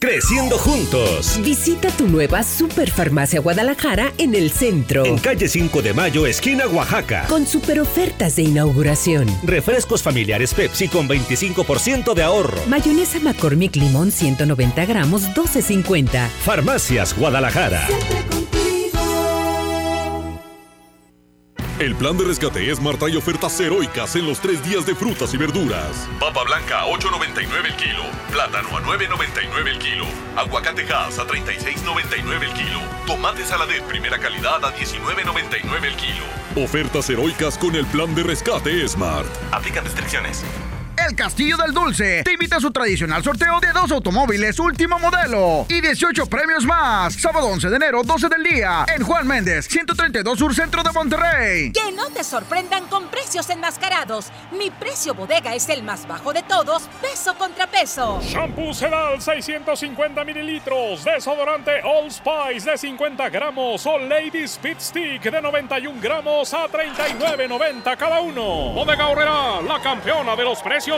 Creciendo 0.00 0.56
juntos. 0.58 1.40
Visita 1.42 1.88
tu 1.88 2.06
nueva 2.06 2.44
Superfarmacia 2.44 3.40
Guadalajara 3.40 4.12
en 4.18 4.36
el 4.36 4.52
centro. 4.52 5.04
En 5.04 5.18
calle 5.18 5.48
5 5.48 5.82
de 5.82 5.92
Mayo, 5.92 6.24
esquina 6.24 6.68
Oaxaca. 6.68 7.26
Con 7.28 7.44
super 7.48 7.80
ofertas 7.80 8.36
de 8.36 8.42
inauguración. 8.42 9.26
Refrescos 9.42 10.04
familiares 10.04 10.54
Pepsi 10.54 10.86
con 10.86 11.08
25% 11.08 12.14
de 12.14 12.22
ahorro. 12.22 12.60
Mayonesa 12.68 13.18
McCormick 13.18 13.74
Limón 13.74 14.12
190 14.12 14.86
gramos 14.86 15.30
12.50. 15.30 16.28
Farmacias 16.44 17.18
Guadalajara. 17.18 17.88
El 21.78 21.94
plan 21.94 22.18
de 22.18 22.24
rescate 22.24 22.74
Smart 22.74 22.98
trae 22.98 23.16
ofertas 23.16 23.60
heroicas 23.60 24.16
en 24.16 24.26
los 24.26 24.40
tres 24.40 24.64
días 24.64 24.84
de 24.84 24.96
frutas 24.96 25.32
y 25.32 25.36
verduras. 25.36 26.08
Papa 26.18 26.42
blanca 26.42 26.80
a 26.80 26.86
8.99 26.86 27.66
el 27.66 27.76
kilo. 27.76 28.02
Plátano 28.32 28.76
a 28.76 28.82
9.99 28.82 29.68
el 29.68 29.78
kilo. 29.78 30.04
Aguacate 30.36 30.82
Hass 30.92 31.20
a 31.20 31.26
36.99 31.28 32.42
el 32.42 32.52
kilo. 32.52 32.80
Tomate 33.06 33.44
saladet 33.44 33.84
primera 33.84 34.18
calidad 34.18 34.64
a 34.64 34.74
19.99 34.74 35.84
el 35.84 35.94
kilo. 35.94 36.24
Ofertas 36.56 37.08
heroicas 37.10 37.56
con 37.56 37.76
el 37.76 37.86
plan 37.86 38.12
de 38.12 38.24
rescate 38.24 38.88
Smart. 38.88 39.28
Aplican 39.52 39.84
restricciones. 39.84 40.44
El 41.08 41.16
Castillo 41.16 41.56
del 41.56 41.72
Dulce 41.72 42.22
te 42.22 42.34
invita 42.34 42.56
a 42.56 42.60
su 42.60 42.70
tradicional 42.70 43.24
sorteo 43.24 43.60
de 43.60 43.72
dos 43.72 43.90
automóviles 43.92 44.58
último 44.58 44.98
modelo 44.98 45.64
y 45.66 45.80
18 45.80 46.26
premios 46.26 46.66
más. 46.66 47.14
Sábado 47.14 47.46
11 47.46 47.70
de 47.70 47.76
enero, 47.76 48.02
12 48.04 48.28
del 48.28 48.42
día, 48.42 48.84
en 48.94 49.02
Juan 49.02 49.26
Méndez, 49.26 49.68
132 49.68 50.38
Sur 50.38 50.54
Centro 50.54 50.82
de 50.82 50.92
Monterrey. 50.92 51.72
Que 51.72 51.92
no 51.92 52.10
te 52.10 52.22
sorprendan 52.22 52.86
con 52.88 53.08
precios 53.08 53.48
enmascarados. 53.48 54.26
Mi 54.52 54.70
precio 54.70 55.14
bodega 55.14 55.54
es 55.54 55.70
el 55.70 55.82
más 55.82 56.06
bajo 56.06 56.34
de 56.34 56.42
todos, 56.42 56.82
peso 57.00 57.34
contra 57.38 57.66
peso. 57.66 58.20
Shampoo 58.22 58.74
Sedal 58.74 59.22
650 59.22 60.24
mililitros, 60.24 61.04
desodorante 61.04 61.80
All 61.84 62.10
Spice 62.10 62.70
de 62.70 62.76
50 62.76 63.30
gramos 63.30 63.86
o 63.86 63.98
Lady 63.98 64.44
Speed 64.44 64.76
Stick 64.78 65.22
de 65.22 65.40
91 65.40 66.02
gramos 66.02 66.52
a 66.52 66.66
39.90 66.68 67.96
cada 67.96 68.20
uno. 68.20 68.74
Bodega 68.74 69.08
Horrera, 69.08 69.62
la 69.62 69.80
campeona 69.80 70.36
de 70.36 70.44
los 70.44 70.58
precios 70.60 70.97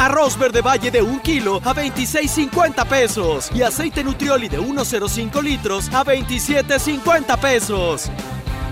Arroz 0.00 0.38
verde 0.38 0.62
valle 0.62 0.90
de 0.90 1.02
1 1.02 1.20
kilo 1.22 1.60
a 1.62 1.74
26.50 1.74 2.86
pesos. 2.86 3.50
Y 3.54 3.60
aceite 3.60 4.02
nutrioli 4.02 4.48
de 4.48 4.58
1.05 4.58 5.42
litros 5.42 5.90
a 5.92 6.02
27.50 6.02 7.38
pesos. 7.38 8.10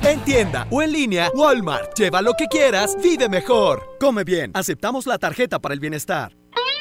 En 0.03 0.21
tienda 0.21 0.67
o 0.71 0.81
en 0.81 0.91
línea, 0.91 1.31
Walmart. 1.35 1.95
Lleva 1.99 2.23
lo 2.23 2.33
que 2.33 2.47
quieras, 2.47 2.97
vive 3.03 3.29
mejor. 3.29 3.99
Come 4.01 4.25
bien. 4.25 4.53
Aceptamos 4.55 5.07
la 5.07 5.19
tarjeta 5.19 5.59
para 5.59 5.75
el 5.75 5.81
bienestar. 5.81 6.35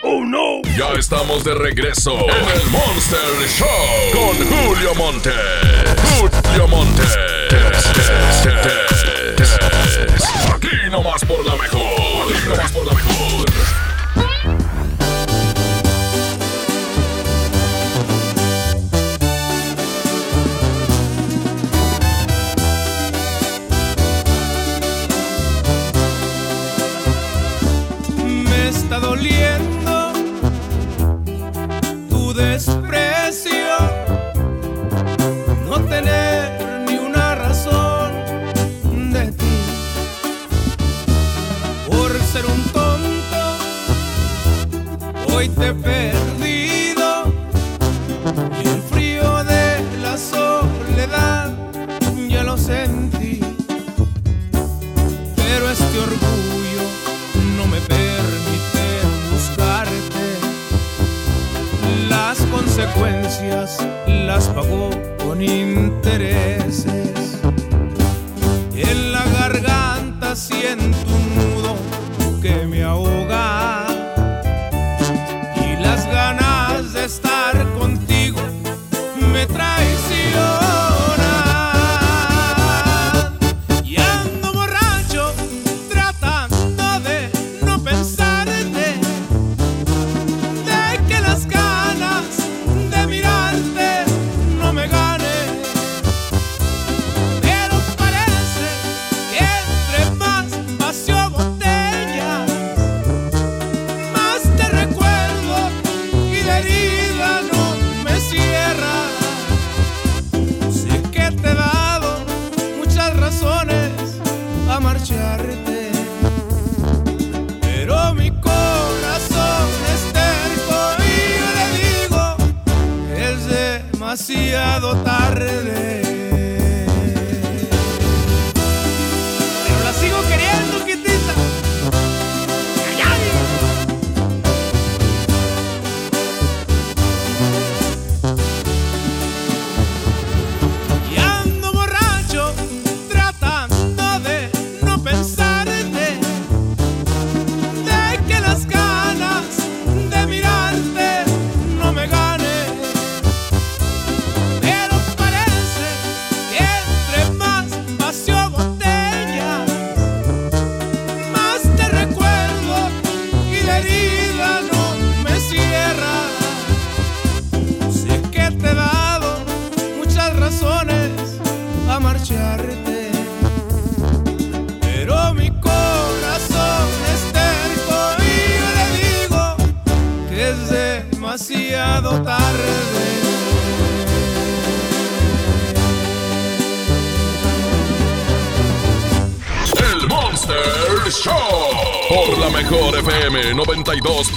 ¡Oh, 0.03 0.23
no! 0.23 0.61
Ya 0.77 0.93
estamos 0.97 1.43
de 1.43 1.53
regreso 1.53 2.13
en 2.13 2.61
el 2.61 2.69
Monster 2.69 3.19
Show 3.49 3.67
con 4.13 4.37
Julio 4.47 4.95
Monte. 4.95 5.31
Julio 6.21 6.67
Monte. 6.69 7.03
Aquí 10.55 10.89
nomás 10.89 11.25
por 11.25 11.45
la 11.45 11.55
mejor. 11.57 11.81
Aquí 12.31 12.47
nomás 12.47 12.71
por 12.71 12.85
la 12.85 12.93
mejor. 12.93 13.46
Doliendo 28.99 30.13
tu 32.09 32.33
desprecio, 32.33 33.77
no 35.69 35.79
tener 35.81 36.85
ni 36.87 36.97
una 36.97 37.35
razón 37.35 38.11
de 39.11 39.31
ti, 39.31 39.57
por 41.87 42.11
ser 42.31 42.45
un 42.45 42.63
tonto, 42.71 43.43
hoy 45.33 45.49
te 45.49 45.67
he 45.69 45.73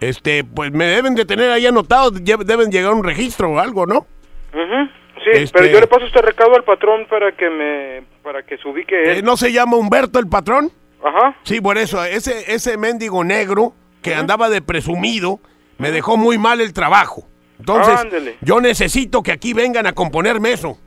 Este, 0.00 0.44
pues 0.44 0.72
me 0.72 0.84
deben 0.86 1.14
de 1.14 1.24
tener 1.24 1.50
ahí 1.50 1.66
anotado, 1.66 2.10
deben 2.10 2.70
llegar 2.70 2.92
un 2.92 3.04
registro 3.04 3.50
o 3.52 3.58
algo, 3.58 3.86
¿no? 3.86 4.06
Sí, 4.52 5.30
Este- 5.32 5.58
pero 5.58 5.72
yo 5.72 5.80
le 5.80 5.86
paso 5.86 6.06
este 6.06 6.22
recado 6.22 6.54
al 6.54 6.64
patrón 6.64 7.06
para 7.08 7.32
que 7.32 7.48
me. 7.50 8.02
para 8.22 8.42
que 8.42 8.58
se 8.58 8.68
ubique 8.68 8.94
él. 9.02 9.18
Eh, 9.18 9.22
¿No 9.22 9.36
se 9.36 9.52
llama 9.52 9.76
Humberto 9.76 10.18
el 10.18 10.28
patrón? 10.28 10.70
Ajá. 11.02 11.36
Sí, 11.42 11.60
por 11.60 11.78
eso, 11.78 12.04
ese, 12.04 12.52
ese 12.52 12.76
mendigo 12.76 13.24
negro 13.24 13.72
que 14.02 14.14
andaba 14.14 14.48
de 14.48 14.62
presumido 14.62 15.40
me 15.78 15.90
dejó 15.90 16.16
muy 16.16 16.38
mal 16.38 16.60
el 16.60 16.72
trabajo. 16.72 17.26
Entonces, 17.58 18.36
yo 18.40 18.60
necesito 18.60 19.22
que 19.22 19.32
aquí 19.32 19.52
vengan 19.52 19.86
a 19.86 19.92
componerme 19.92 20.52
eso. 20.52 20.78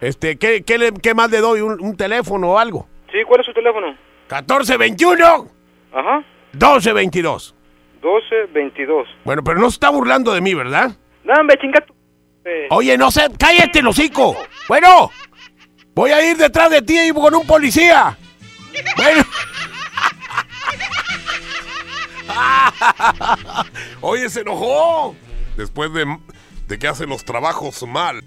Este, 0.00 0.38
¿qué, 0.38 0.62
qué, 0.64 1.14
más 1.14 1.30
le 1.30 1.38
doy? 1.38 1.60
¿Un, 1.60 1.96
teléfono 1.96 2.52
o 2.52 2.58
algo? 2.58 2.88
Sí, 3.10 3.18
¿cuál 3.26 3.40
es 3.40 3.46
su 3.46 3.52
teléfono? 3.52 3.88
1421. 4.30 5.48
Ajá. 5.92 6.24
1222. 6.52 7.54
1222. 7.94 9.08
Bueno, 9.24 9.42
pero 9.42 9.58
no 9.58 9.70
se 9.70 9.74
está 9.74 9.90
burlando 9.90 10.32
de 10.32 10.40
mí, 10.40 10.54
¿verdad? 10.54 10.92
No, 11.24 11.44
me 11.44 11.56
chinga 11.56 11.84
eh. 12.44 12.68
Oye, 12.70 12.96
no 12.96 13.10
sé, 13.10 13.28
cállate, 13.38 13.84
hocico. 13.86 14.36
Bueno, 14.68 15.10
voy 15.94 16.12
a 16.12 16.30
ir 16.30 16.36
detrás 16.36 16.70
de 16.70 16.80
ti 16.82 16.98
y 16.98 17.12
con 17.12 17.34
un 17.34 17.46
policía. 17.46 18.16
Bueno. 18.96 19.22
Oye, 24.00 24.28
se 24.30 24.40
enojó 24.40 25.16
después 25.58 25.92
de, 25.92 26.18
de 26.68 26.78
que 26.78 26.88
hace 26.88 27.06
los 27.06 27.24
trabajos 27.24 27.82
mal. 27.86 28.22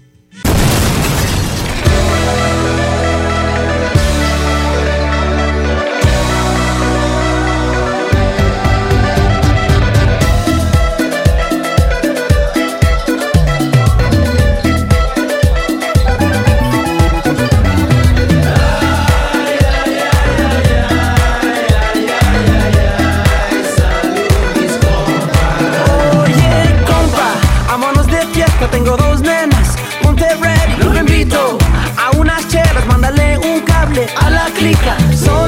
clica. 34.62 34.96
Solo 35.12 35.41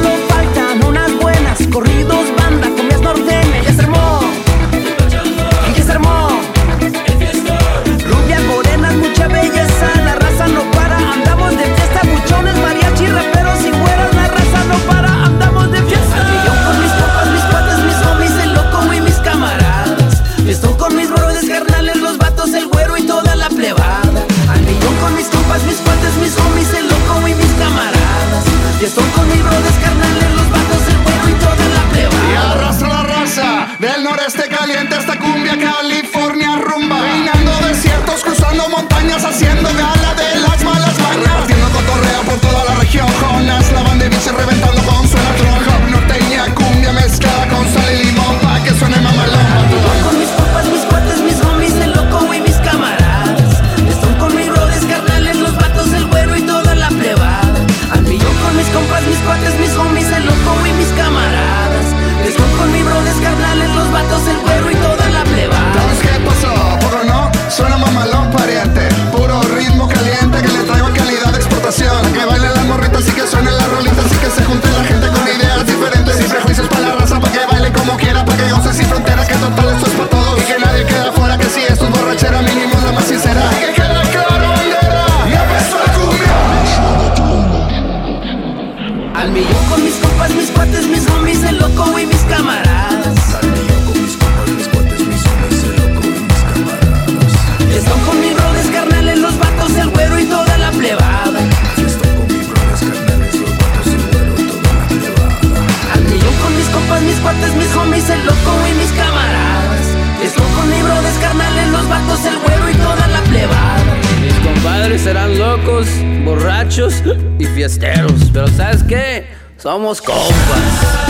borrachos 116.44 117.02
y 117.38 117.46
fiesteros. 117.46 118.12
Pero 118.30 118.46
¿sabes 118.48 118.82
qué? 118.82 119.26
Somos 119.56 120.02
compas. 120.02 121.03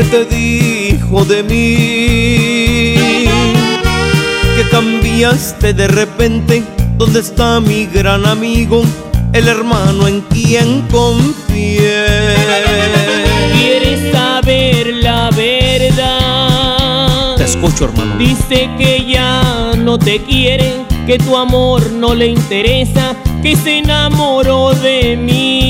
que 0.00 0.06
te 0.06 0.24
dijo 0.24 1.26
de 1.26 1.42
mí, 1.42 2.94
que 4.56 4.68
cambiaste 4.70 5.74
de 5.74 5.88
repente, 5.88 6.62
¿dónde 6.96 7.20
está 7.20 7.60
mi 7.60 7.84
gran 7.84 8.24
amigo, 8.24 8.82
el 9.34 9.46
hermano 9.46 10.08
en 10.08 10.22
quien 10.22 10.86
confié? 10.90 12.06
¿Quieres 13.52 14.10
saber 14.10 14.86
la 15.02 15.28
verdad? 15.36 17.36
Te 17.36 17.44
escucho, 17.44 17.84
hermano. 17.84 18.16
Dice 18.16 18.70
que 18.78 19.04
ya 19.06 19.72
no 19.76 19.98
te 19.98 20.22
quiere, 20.22 20.76
que 21.06 21.18
tu 21.18 21.36
amor 21.36 21.90
no 21.90 22.14
le 22.14 22.28
interesa, 22.28 23.14
que 23.42 23.54
se 23.54 23.78
enamoró 23.78 24.72
de 24.72 25.18
mí 25.18 25.69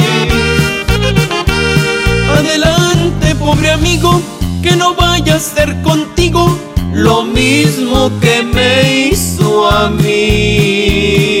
adelante, 2.41 3.35
pobre 3.35 3.71
amigo, 3.71 4.21
que 4.61 4.75
no 4.75 4.93
vaya 4.95 5.35
a 5.35 5.39
ser 5.39 5.81
contigo 5.81 6.57
lo 6.93 7.23
mismo 7.23 8.11
que 8.19 8.43
me 8.43 9.09
hizo 9.09 9.69
a 9.69 9.89
mí. 9.89 11.40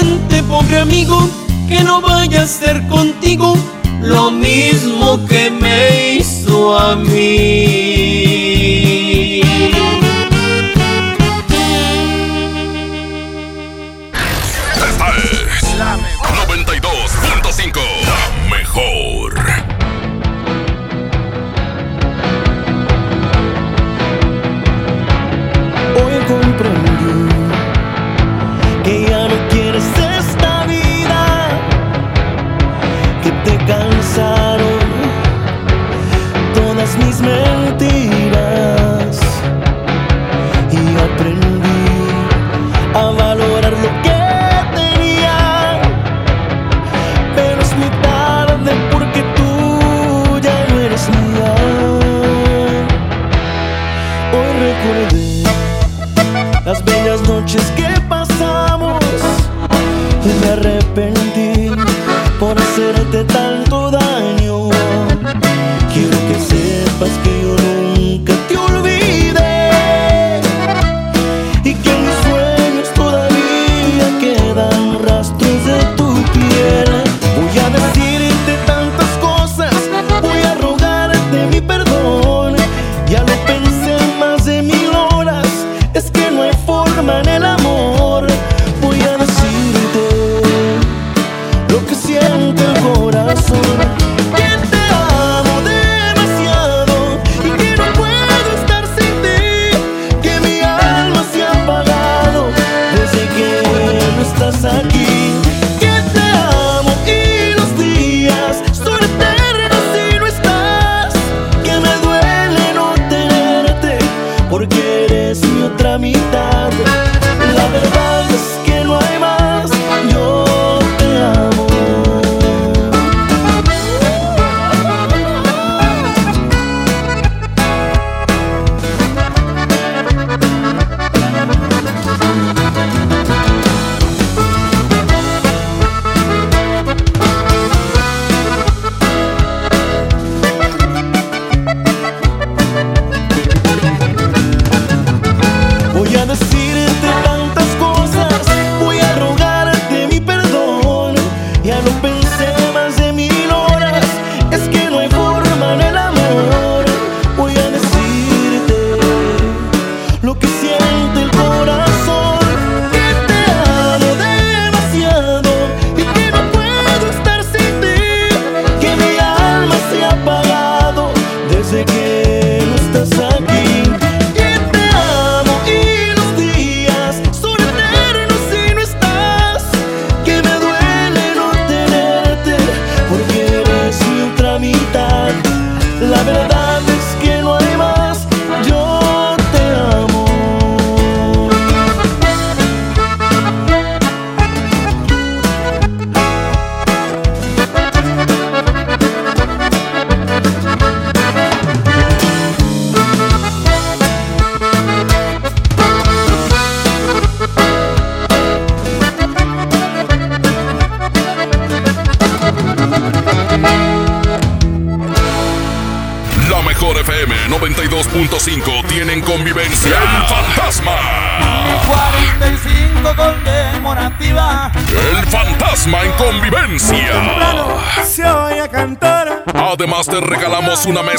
pobre 0.51 0.79
amigo, 0.79 1.17
que 1.69 1.81
no 1.81 2.01
vaya 2.01 2.43
a 2.43 2.45
ser 2.45 2.85
contigo 2.89 3.55
lo 4.01 4.31
mismo 4.31 5.25
que 5.25 5.49
me 5.49 6.15
hizo 6.15 6.77
a 6.77 6.97
mí. 6.97 7.81
Esta 14.75 15.07
es 15.17 15.63
la 15.77 15.97
92.5, 16.45 17.79
la 18.03 18.19
mejor. 18.49 19.60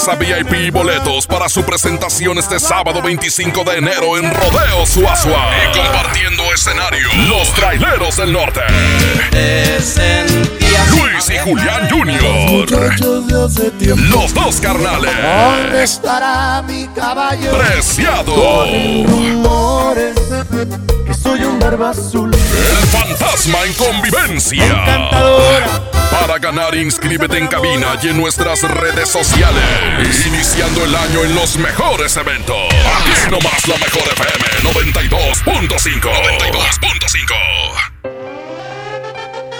Mesa 0.02 0.16
VIP 0.16 0.52
y 0.54 0.70
boletos 0.70 1.28
para 1.28 1.48
su 1.48 1.62
presentación 1.62 2.36
este 2.36 2.58
sábado 2.58 3.00
25 3.00 3.62
de 3.62 3.76
enero 3.76 4.18
en 4.18 4.34
Rodeo 4.34 4.84
Suazua. 4.84 5.48
Y 5.62 5.78
compartiendo 5.78 6.42
escenario, 6.52 7.08
los 7.28 7.52
traileros 7.54 8.16
del 8.16 8.32
norte. 8.32 8.60
Luis 10.90 11.30
y 11.30 11.38
Julián 11.38 11.88
Jr. 11.88 13.00
Los 14.10 14.34
dos 14.34 14.60
carnales. 14.60 15.12
¿Dónde 15.14 15.84
estará 15.84 16.62
mi 16.62 16.88
caballo? 16.88 17.56
Preciado. 17.56 18.64
Que 21.06 21.14
soy 21.14 21.44
un 21.44 21.60
barba 21.60 21.90
azul. 21.90 22.34
El 22.34 22.86
fantasma 22.88 23.64
en 23.66 23.72
convivencia. 23.74 24.66
Encantadora. 24.66 25.91
Para 26.12 26.38
ganar, 26.38 26.74
inscríbete 26.74 27.38
en 27.38 27.46
cabina 27.48 27.98
y 28.02 28.08
en 28.08 28.18
nuestras 28.18 28.60
redes 28.62 29.08
sociales. 29.08 30.26
Iniciando 30.26 30.84
el 30.84 30.94
año 30.94 31.24
en 31.24 31.34
los 31.34 31.56
mejores 31.56 32.14
eventos. 32.18 32.68
Aquí 33.00 33.12
nomás 33.30 33.66
la 33.66 33.78
mejor 33.78 34.02
FM 34.12 34.44
92.5. 34.62 36.02
92.5. 36.02 37.34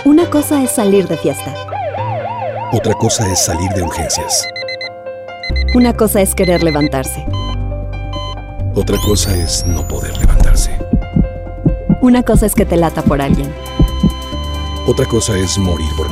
Una 0.05 0.29
cosa 0.29 0.62
es 0.62 0.70
salir 0.73 1.09
de 1.09 1.16
fiesta. 1.16 1.55
Otra 2.70 2.93
cosa 2.95 3.27
es 3.33 3.43
salir 3.45 3.70
de 3.70 3.83
urgencias. 3.83 4.47
Una 5.74 5.95
cosa 5.95 6.20
es 6.20 6.35
querer 6.35 6.62
levantarse. 6.62 7.24
Otra 8.74 8.99
cosa 8.99 9.35
es 9.35 9.65
no 9.66 9.89
poder 9.89 10.16
levantarse. 10.19 10.79
Una 12.03 12.23
cosa 12.23 12.45
es 12.45 12.55
que 12.55 12.66
te 12.66 12.77
lata 12.77 13.01
por 13.03 13.23
alguien. 13.23 13.51
Otra 14.87 15.07
cosa 15.07 15.37
es 15.39 15.57
morir 15.59 15.89
por. 15.97 16.11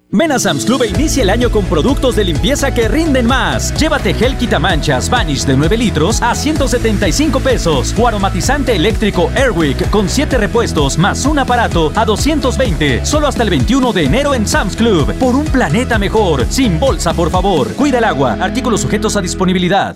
Ven 0.13 0.37
Sam's 0.37 0.65
Club 0.65 0.83
e 0.83 0.87
inicia 0.87 1.23
el 1.23 1.29
año 1.29 1.49
con 1.49 1.65
productos 1.65 2.17
de 2.17 2.25
limpieza 2.25 2.73
que 2.73 2.89
rinden 2.89 3.25
más. 3.25 3.73
Llévate 3.79 4.13
gel 4.13 4.37
quitamanchas 4.37 5.09
Vanish 5.09 5.45
de 5.45 5.55
9 5.55 5.77
litros 5.77 6.21
a 6.21 6.35
175 6.35 7.39
pesos. 7.39 7.95
O 7.97 8.07
aromatizante 8.07 8.75
eléctrico 8.75 9.31
Airwick 9.35 9.89
con 9.89 10.09
7 10.09 10.37
repuestos 10.37 10.97
más 10.97 11.25
un 11.25 11.39
aparato 11.39 11.93
a 11.95 12.03
220. 12.03 13.05
Solo 13.05 13.27
hasta 13.27 13.43
el 13.43 13.49
21 13.49 13.93
de 13.93 14.03
enero 14.03 14.33
en 14.33 14.45
Sam's 14.45 14.75
Club. 14.75 15.13
Por 15.13 15.33
un 15.33 15.45
planeta 15.45 15.97
mejor. 15.97 16.45
Sin 16.49 16.77
bolsa, 16.77 17.13
por 17.13 17.29
favor. 17.29 17.73
Cuida 17.75 17.99
el 17.99 18.03
agua. 18.03 18.37
Artículos 18.41 18.81
sujetos 18.81 19.15
a 19.15 19.21
disponibilidad. 19.21 19.95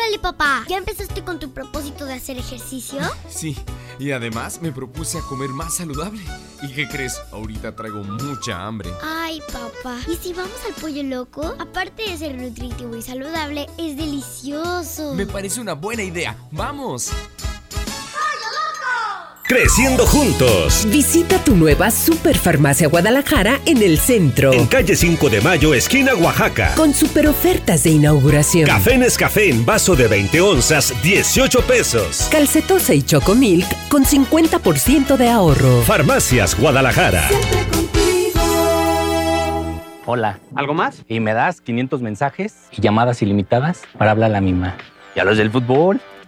Órale, 0.00 0.18
papá, 0.18 0.64
¿ya 0.66 0.78
empezaste 0.78 1.22
con 1.22 1.38
tu 1.38 1.50
propósito 1.50 2.06
de 2.06 2.14
hacer 2.14 2.38
ejercicio? 2.38 3.00
Sí, 3.28 3.54
y 3.98 4.12
además 4.12 4.62
me 4.62 4.72
propuse 4.72 5.18
a 5.18 5.20
comer 5.20 5.50
más 5.50 5.76
saludable. 5.76 6.22
¿Y 6.62 6.72
qué 6.72 6.88
crees? 6.88 7.20
Ahorita 7.32 7.76
traigo 7.76 8.02
mucha 8.02 8.64
hambre. 8.64 8.90
Ay, 9.02 9.42
papá, 9.52 9.98
¿y 10.10 10.16
si 10.16 10.32
vamos 10.32 10.56
al 10.66 10.72
pollo 10.80 11.02
loco? 11.02 11.54
Aparte 11.58 12.04
de 12.04 12.16
ser 12.16 12.34
nutritivo 12.34 12.96
y 12.96 13.02
saludable, 13.02 13.68
es 13.76 13.98
delicioso. 13.98 15.14
Me 15.14 15.26
parece 15.26 15.60
una 15.60 15.74
buena 15.74 16.02
idea. 16.02 16.34
¡Vamos! 16.50 17.10
Creciendo 19.50 20.06
juntos. 20.06 20.86
Visita 20.92 21.42
tu 21.42 21.56
nueva 21.56 21.90
Superfarmacia 21.90 22.86
Guadalajara 22.86 23.58
en 23.66 23.82
el 23.82 23.98
centro. 23.98 24.52
En 24.52 24.64
calle 24.68 24.94
5 24.94 25.28
de 25.28 25.40
Mayo, 25.40 25.74
esquina 25.74 26.14
Oaxaca. 26.14 26.72
Con 26.76 26.94
super 26.94 27.26
ofertas 27.26 27.82
de 27.82 27.90
inauguración. 27.90 28.66
Café 28.66 28.96
Nescafé 28.96 29.50
en 29.50 29.66
vaso 29.66 29.96
de 29.96 30.06
20 30.06 30.40
onzas, 30.40 30.94
18 31.02 31.62
pesos. 31.62 32.28
Calcetosa 32.30 32.94
y 32.94 33.02
Chocomilk 33.02 33.66
con 33.88 34.04
50% 34.04 35.16
de 35.16 35.28
ahorro. 35.28 35.82
Farmacias 35.82 36.56
Guadalajara. 36.56 37.28
Hola. 40.06 40.38
¿Algo 40.54 40.74
más? 40.74 41.02
Y 41.08 41.18
me 41.18 41.34
das 41.34 41.60
500 41.60 42.02
mensajes 42.02 42.54
y 42.70 42.80
llamadas 42.80 43.20
ilimitadas 43.20 43.82
para 43.98 44.12
hablar 44.12 44.30
a 44.30 44.34
la 44.34 44.40
misma. 44.40 44.76
¿Y 45.16 45.18
a 45.18 45.24
los 45.24 45.36
del 45.36 45.50
fútbol? 45.50 46.00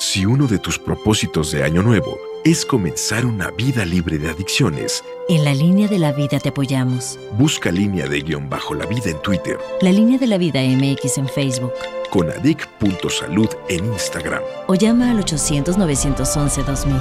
Si 0.00 0.24
uno 0.24 0.46
de 0.46 0.58
tus 0.58 0.78
propósitos 0.78 1.52
de 1.52 1.62
año 1.62 1.82
nuevo 1.82 2.18
es 2.42 2.64
comenzar 2.64 3.26
una 3.26 3.50
vida 3.50 3.84
libre 3.84 4.18
de 4.18 4.30
adicciones, 4.30 5.04
En 5.28 5.44
la 5.44 5.52
línea 5.54 5.88
de 5.88 5.98
la 5.98 6.12
vida 6.12 6.38
te 6.40 6.48
apoyamos. 6.48 7.18
busca 7.38 7.70
línea 7.70 8.08
de 8.08 8.20
guion 8.22 8.48
bajo 8.48 8.74
la 8.74 8.86
vida 8.86 9.10
en 9.10 9.20
Twitter, 9.20 9.58
La 9.82 9.92
línea 9.92 10.18
de 10.18 10.26
la 10.26 10.38
vida 10.38 10.62
MX 10.62 11.18
en 11.18 11.28
Facebook. 11.28 11.72
con 12.10 12.30
adic.salud 12.30 13.48
en 13.68 13.84
Instagram. 13.92 14.42
O 14.68 14.74
llama 14.74 15.10
al 15.10 15.22
800-911-2000. 15.22 16.96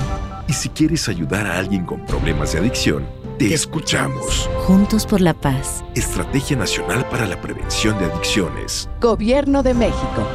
Y 0.50 0.54
si 0.54 0.68
quieres 0.68 1.08
ayudar 1.08 1.48
a 1.48 1.58
alguien 1.58 1.86
con 1.86 2.06
problemas 2.06 2.52
de 2.52 2.60
adicción, 2.60 3.08
te 3.38 3.54
escuchamos. 3.54 4.50
Juntos 4.68 5.06
por 5.06 5.22
la 5.22 5.34
paz. 5.34 5.86
Estrategia 5.96 6.58
Nacional 6.58 7.08
para 7.10 7.26
la 7.26 7.40
Prevención 7.40 7.98
de 7.98 8.06
Adicciones. 8.12 8.90
Gobierno 9.00 9.64
de 9.64 9.74
México. 9.74 10.28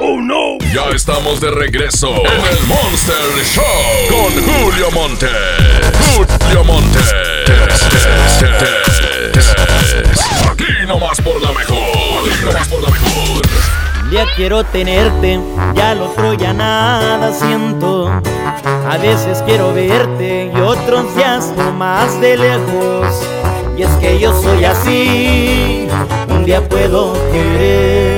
¡Oh 0.00 0.20
no! 0.20 0.58
Ya 0.72 0.90
estamos 0.94 1.40
de 1.40 1.50
regreso 1.50 2.08
en 2.08 2.56
el 2.56 2.66
Monster 2.66 3.16
Show 3.44 3.64
con 4.08 4.32
Julio 4.44 4.90
Monte. 4.92 5.26
Julio 6.14 6.64
Monte. 6.64 6.98
Aquí 10.50 10.86
nomás 10.86 11.20
por 11.20 11.42
la 11.42 11.52
mejor. 11.52 11.78
Aquí 11.78 12.44
nomás 12.44 12.68
por 12.68 12.82
la 12.82 12.90
mejor. 12.90 13.42
Un 14.04 14.10
día 14.10 14.24
quiero 14.36 14.62
tenerte, 14.64 15.40
ya 15.74 15.90
al 15.90 16.02
otro 16.02 16.32
ya 16.34 16.52
nada 16.52 17.32
siento. 17.32 18.08
A 18.08 18.96
veces 18.98 19.42
quiero 19.46 19.74
verte 19.74 20.52
y 20.54 20.60
otros 20.60 21.14
días 21.16 21.52
más 21.76 22.20
de 22.20 22.36
lejos. 22.36 23.26
Y 23.76 23.82
es 23.82 23.90
que 24.00 24.18
yo 24.18 24.32
soy 24.42 24.64
así, 24.64 25.86
un 26.30 26.44
día 26.44 26.68
puedo 26.68 27.12
querer, 27.30 28.17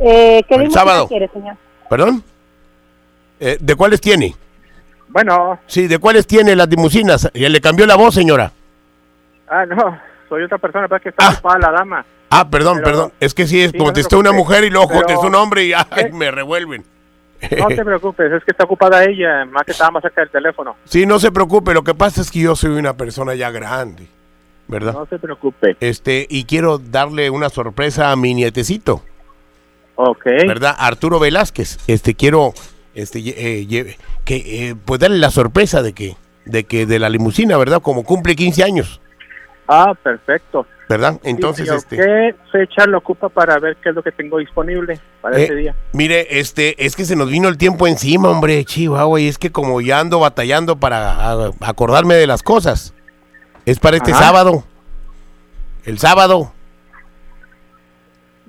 Eh, 0.00 0.42
¿Qué 0.46 0.54
El 0.54 0.60
limusina 0.62 0.80
sábado. 0.80 1.08
quiere, 1.08 1.28
señor? 1.32 1.56
¿Perdón? 1.88 2.22
Eh, 3.38 3.56
¿De 3.60 3.74
cuáles 3.74 4.00
tiene? 4.00 4.34
Bueno, 5.08 5.58
Sí, 5.66 5.88
¿de 5.88 5.98
cuáles 5.98 6.26
tiene 6.26 6.54
las 6.54 6.68
limusinas? 6.68 7.28
Ya 7.34 7.48
le 7.48 7.60
cambió 7.60 7.86
la 7.86 7.96
voz, 7.96 8.14
señora. 8.14 8.52
ah, 9.48 9.64
no, 9.66 9.98
soy 10.30 10.42
otra 10.44 10.56
persona, 10.56 10.88
pero 10.88 10.96
es 10.96 11.02
que 11.02 11.08
está 11.10 11.28
ocupada 11.28 11.58
la 11.58 11.70
dama. 11.72 12.06
Ah, 12.30 12.48
perdón, 12.48 12.76
Pero- 12.78 12.86
perdón. 12.86 13.12
Es 13.20 13.34
que 13.34 13.46
sí, 13.46 13.60
es 13.60 13.72
Sí, 13.72 13.76
no 13.76 13.82
se 13.82 13.84
contestó 13.86 14.18
una 14.18 14.32
mujer 14.32 14.64
y 14.64 14.70
luego 14.70 14.88
contestó 14.88 15.26
un 15.26 15.34
hombre 15.34 15.64
y 15.66 15.72
ay, 15.74 16.10
me 16.12 16.30
revuelven. 16.30 16.84
No 17.58 17.68
te 17.68 17.84
preocupes, 17.84 18.30
es 18.32 18.44
que 18.44 18.50
está 18.52 18.64
ocupada 18.64 19.02
ella, 19.04 19.44
más 19.46 19.64
que 19.64 19.72
estaba 19.72 19.90
más 19.90 20.02
cerca 20.02 20.20
del 20.22 20.30
teléfono. 20.30 20.76
Sí, 20.84 21.06
no 21.06 21.18
se 21.18 21.32
preocupe, 21.32 21.72
lo 21.74 21.82
que 21.82 21.94
pasa 21.94 22.20
es 22.20 22.30
que 22.30 22.38
yo 22.40 22.54
soy 22.54 22.70
una 22.70 22.96
persona 22.96 23.34
ya 23.34 23.50
grande, 23.50 24.06
¿verdad? 24.68 24.92
No 24.92 25.06
se 25.06 25.18
preocupe. 25.18 25.76
Este, 25.80 26.26
y 26.28 26.44
quiero 26.44 26.78
darle 26.78 27.30
una 27.30 27.48
sorpresa 27.48 28.12
a 28.12 28.16
mi 28.16 28.34
nietecito, 28.34 29.02
Ok. 29.96 30.24
¿verdad? 30.46 30.76
Arturo 30.78 31.18
Velázquez. 31.18 31.78
Este, 31.86 32.14
quiero, 32.14 32.52
este, 32.94 33.20
eh, 33.24 33.96
que, 34.24 34.36
eh, 34.36 34.74
pues 34.84 35.00
darle 35.00 35.18
la 35.18 35.30
sorpresa 35.30 35.82
de 35.82 35.94
que, 35.94 36.16
de 36.44 36.64
que 36.64 36.84
de 36.86 36.98
la 36.98 37.08
limusina, 37.08 37.56
¿verdad? 37.56 37.80
Como 37.82 38.04
cumple 38.04 38.36
15 38.36 38.62
años, 38.64 39.00
Ah, 39.72 39.94
perfecto. 40.02 40.66
¿verdad? 40.88 41.20
Entonces, 41.22 41.68
este, 41.70 41.96
¿Qué 41.96 42.34
fecha 42.50 42.84
lo 42.86 42.98
ocupa 42.98 43.28
para 43.28 43.60
ver 43.60 43.76
qué 43.76 43.90
es 43.90 43.94
lo 43.94 44.02
que 44.02 44.10
tengo 44.10 44.38
disponible 44.38 44.98
para 45.20 45.38
Eh, 45.38 45.44
ese 45.44 45.54
día? 45.54 45.76
Mire, 45.92 46.40
este, 46.40 46.84
es 46.84 46.96
que 46.96 47.04
se 47.04 47.14
nos 47.14 47.30
vino 47.30 47.46
el 47.46 47.56
tiempo 47.56 47.86
encima, 47.86 48.28
hombre, 48.28 48.64
Chihuahua, 48.64 49.20
y 49.20 49.28
es 49.28 49.38
que 49.38 49.52
como 49.52 49.80
ya 49.80 50.00
ando 50.00 50.18
batallando 50.18 50.74
para 50.80 51.44
acordarme 51.60 52.16
de 52.16 52.26
las 52.26 52.42
cosas. 52.42 52.92
Es 53.66 53.78
para 53.78 53.98
este 53.98 54.10
Ajá. 54.10 54.24
sábado. 54.24 54.64
El 55.84 55.98
sábado. 56.00 56.52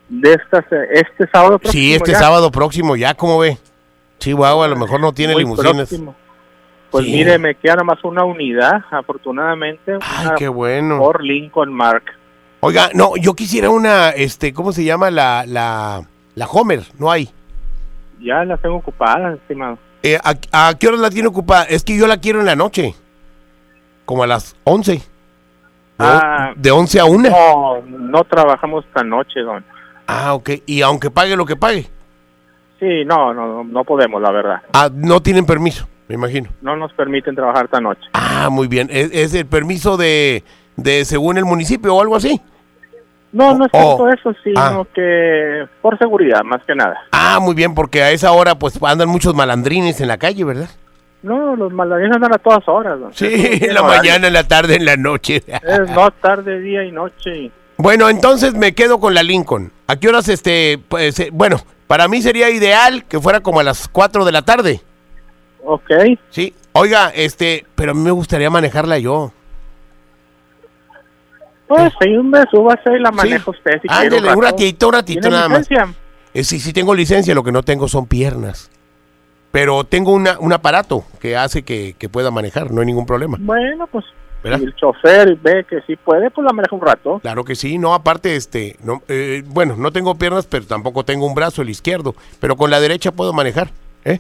De 0.09 0.33
estas, 0.33 0.65
eh, 0.71 0.87
este 0.93 1.27
sábado 1.31 1.59
próximo. 1.59 1.71
Sí, 1.71 1.93
este 1.93 2.11
ya. 2.13 2.19
sábado 2.19 2.51
próximo, 2.51 2.95
ya 2.95 3.13
como 3.13 3.37
ve. 3.37 3.59
Chihuahua 4.17 4.65
a 4.65 4.67
lo 4.67 4.75
mejor 4.77 4.99
no 4.99 5.13
tiene 5.13 5.33
Muy 5.33 5.43
limusinas. 5.43 5.73
próximo. 5.75 6.15
Pues 6.91 7.05
Sí. 7.05 7.11
mire, 7.13 7.37
me 7.39 7.55
queda 7.55 7.75
nomás 7.75 8.03
una 8.03 8.23
unidad, 8.25 8.83
afortunadamente. 8.91 9.93
Ay, 10.01 10.25
una 10.27 10.35
qué 10.35 10.47
bueno. 10.49 10.97
Por 10.99 11.23
Lincoln 11.23 11.73
Mark. 11.73 12.03
Oiga, 12.59 12.89
no, 12.93 13.15
yo 13.15 13.33
quisiera 13.33 13.69
una, 13.69 14.09
este, 14.09 14.53
¿cómo 14.53 14.71
se 14.71 14.83
llama? 14.83 15.09
La, 15.09 15.45
la, 15.47 16.01
la 16.35 16.45
Homer, 16.47 16.83
no 16.99 17.09
hay. 17.09 17.29
Ya 18.19 18.43
la 18.45 18.57
tengo 18.57 18.75
ocupada, 18.75 19.33
estimado. 19.33 19.77
Eh, 20.03 20.19
¿a, 20.23 20.67
a 20.69 20.73
qué 20.77 20.87
hora 20.87 20.97
la 20.97 21.09
tiene 21.09 21.27
ocupada? 21.29 21.63
Es 21.63 21.83
que 21.83 21.97
yo 21.97 22.05
la 22.07 22.17
quiero 22.17 22.39
en 22.39 22.45
la 22.45 22.55
noche. 22.55 22.93
Como 24.05 24.23
a 24.23 24.27
las 24.27 24.55
11. 24.63 24.93
De, 24.93 25.01
Ah. 25.99 26.51
de 26.55 26.71
11 26.71 26.99
a 26.99 27.05
1. 27.05 27.29
No, 27.29 27.81
no 27.87 28.23
trabajamos 28.25 28.83
esta 28.85 29.03
noche, 29.03 29.39
don. 29.41 29.63
Ah, 30.07 30.33
ok. 30.33 30.49
Y 30.65 30.81
aunque 30.81 31.09
pague 31.09 31.35
lo 31.35 31.45
que 31.45 31.55
pague. 31.55 31.87
Sí, 32.79 33.05
no, 33.05 33.33
no, 33.33 33.47
no, 33.47 33.63
no 33.63 33.83
podemos, 33.83 34.21
la 34.21 34.31
verdad. 34.31 34.61
Ah, 34.73 34.89
no 34.93 35.21
tienen 35.21 35.45
permiso, 35.45 35.87
me 36.11 36.15
imagino. 36.27 36.49
No 36.61 36.75
nos 36.75 36.91
permiten 36.93 37.35
trabajar 37.35 37.65
esta 37.65 37.79
noche. 37.79 38.01
Ah, 38.13 38.49
muy 38.51 38.67
bien. 38.67 38.89
¿Es, 38.91 39.09
es 39.13 39.33
el 39.33 39.45
permiso 39.45 39.95
de, 39.95 40.43
de 40.75 41.05
según 41.05 41.37
el 41.37 41.45
municipio 41.45 41.95
o 41.95 42.01
algo 42.01 42.15
así? 42.17 42.41
No, 43.31 43.53
no 43.55 43.65
es 43.65 43.71
Oh, 43.73 43.97
tanto 43.97 44.09
eso, 44.09 44.35
sino 44.43 44.59
ah. 44.59 44.85
que 44.93 45.65
por 45.81 45.97
seguridad, 45.97 46.43
más 46.43 46.61
que 46.65 46.75
nada. 46.75 46.97
Ah, 47.13 47.39
muy 47.41 47.55
bien, 47.55 47.73
porque 47.73 48.03
a 48.03 48.11
esa 48.11 48.33
hora 48.33 48.55
pues 48.55 48.77
andan 48.83 49.07
muchos 49.07 49.33
malandrines 49.33 50.01
en 50.01 50.09
la 50.09 50.17
calle, 50.17 50.43
¿verdad? 50.43 50.69
No, 51.23 51.55
los 51.55 51.71
malandrines 51.71 52.15
andan 52.15 52.33
a 52.33 52.37
todas 52.39 52.67
horas. 52.67 52.97
Sí, 53.13 53.25
no 53.25 53.31
tiene 53.31 53.65
en 53.67 53.73
la 53.73 53.81
horario. 53.83 54.01
mañana, 54.01 54.27
en 54.27 54.33
la 54.33 54.47
tarde, 54.47 54.75
en 54.75 54.85
la 54.85 54.97
noche. 54.97 55.43
Es 55.47 55.89
no 55.91 56.11
tarde, 56.11 56.59
día 56.59 56.83
y 56.83 56.91
noche. 56.91 57.51
Bueno, 57.77 58.09
entonces 58.09 58.53
me 58.53 58.73
quedo 58.75 58.99
con 58.99 59.13
la 59.13 59.23
Lincoln. 59.23 59.71
¿A 59.87 59.95
qué 59.95 60.09
horas 60.09 60.27
este 60.27 60.77
pues, 60.89 61.17
eh, 61.21 61.29
bueno, 61.31 61.57
para 61.87 62.07
mí 62.09 62.21
sería 62.21 62.49
ideal 62.49 63.05
que 63.05 63.19
fuera 63.19 63.39
como 63.39 63.61
a 63.61 63.63
las 63.63 63.87
4 63.87 64.25
de 64.25 64.31
la 64.33 64.41
tarde. 64.41 64.81
Ok. 65.63 65.91
Sí. 66.29 66.53
Oiga, 66.73 67.09
este, 67.13 67.65
pero 67.75 67.91
a 67.91 67.93
mí 67.93 68.01
me 68.01 68.11
gustaría 68.11 68.49
manejarla 68.49 68.97
yo. 68.99 69.31
Pues 71.67 71.93
sí, 72.01 72.15
hombre, 72.17 72.43
súbase 72.51 72.97
y 72.97 72.99
la 72.99 73.11
maneja 73.11 73.49
usted 73.49 73.73
si 73.81 73.87
quiere. 73.87 74.17
Ándele, 74.17 74.33
un 74.35 74.43
ratito, 74.43 74.87
un 74.87 74.93
ratito 74.93 75.21
¿Tiene 75.21 75.35
nada 75.37 75.49
más. 75.49 75.59
licencia? 75.69 75.95
Eh, 76.33 76.43
sí, 76.43 76.59
sí 76.59 76.73
tengo 76.73 76.93
licencia, 76.93 77.33
lo 77.33 77.43
que 77.43 77.51
no 77.51 77.63
tengo 77.63 77.87
son 77.87 78.07
piernas. 78.07 78.69
pero 79.51 79.83
tengo 79.83 80.13
una, 80.13 80.37
un 80.39 80.53
aparato 80.53 81.03
que 81.19 81.35
hace 81.35 81.63
que, 81.63 81.93
que 81.97 82.07
pueda 82.09 82.31
manejar, 82.31 82.71
no 82.71 82.79
hay 82.81 82.87
ningún 82.87 83.05
problema. 83.05 83.37
Bueno, 83.39 83.85
pues 83.87 84.05
¿Verdad? 84.43 84.59
si 84.59 84.63
el 84.65 84.75
chofer 84.75 85.35
ve 85.37 85.65
que 85.69 85.81
sí 85.81 85.97
puede, 85.97 86.29
pues 86.31 86.45
la 86.45 86.53
maneja 86.53 86.73
un 86.75 86.81
rato. 86.81 87.19
Claro 87.19 87.43
que 87.43 87.55
sí, 87.55 87.77
no, 87.77 87.93
aparte, 87.93 88.35
este, 88.37 88.77
no, 88.83 89.01
eh, 89.09 89.43
bueno, 89.45 89.75
no 89.77 89.91
tengo 89.91 90.15
piernas, 90.15 90.47
pero 90.47 90.65
tampoco 90.65 91.03
tengo 91.03 91.25
un 91.27 91.35
brazo, 91.35 91.61
el 91.61 91.69
izquierdo, 91.69 92.15
pero 92.39 92.55
con 92.55 92.71
la 92.71 92.79
derecha 92.79 93.11
puedo 93.11 93.33
manejar, 93.33 93.71
¿eh? 94.05 94.19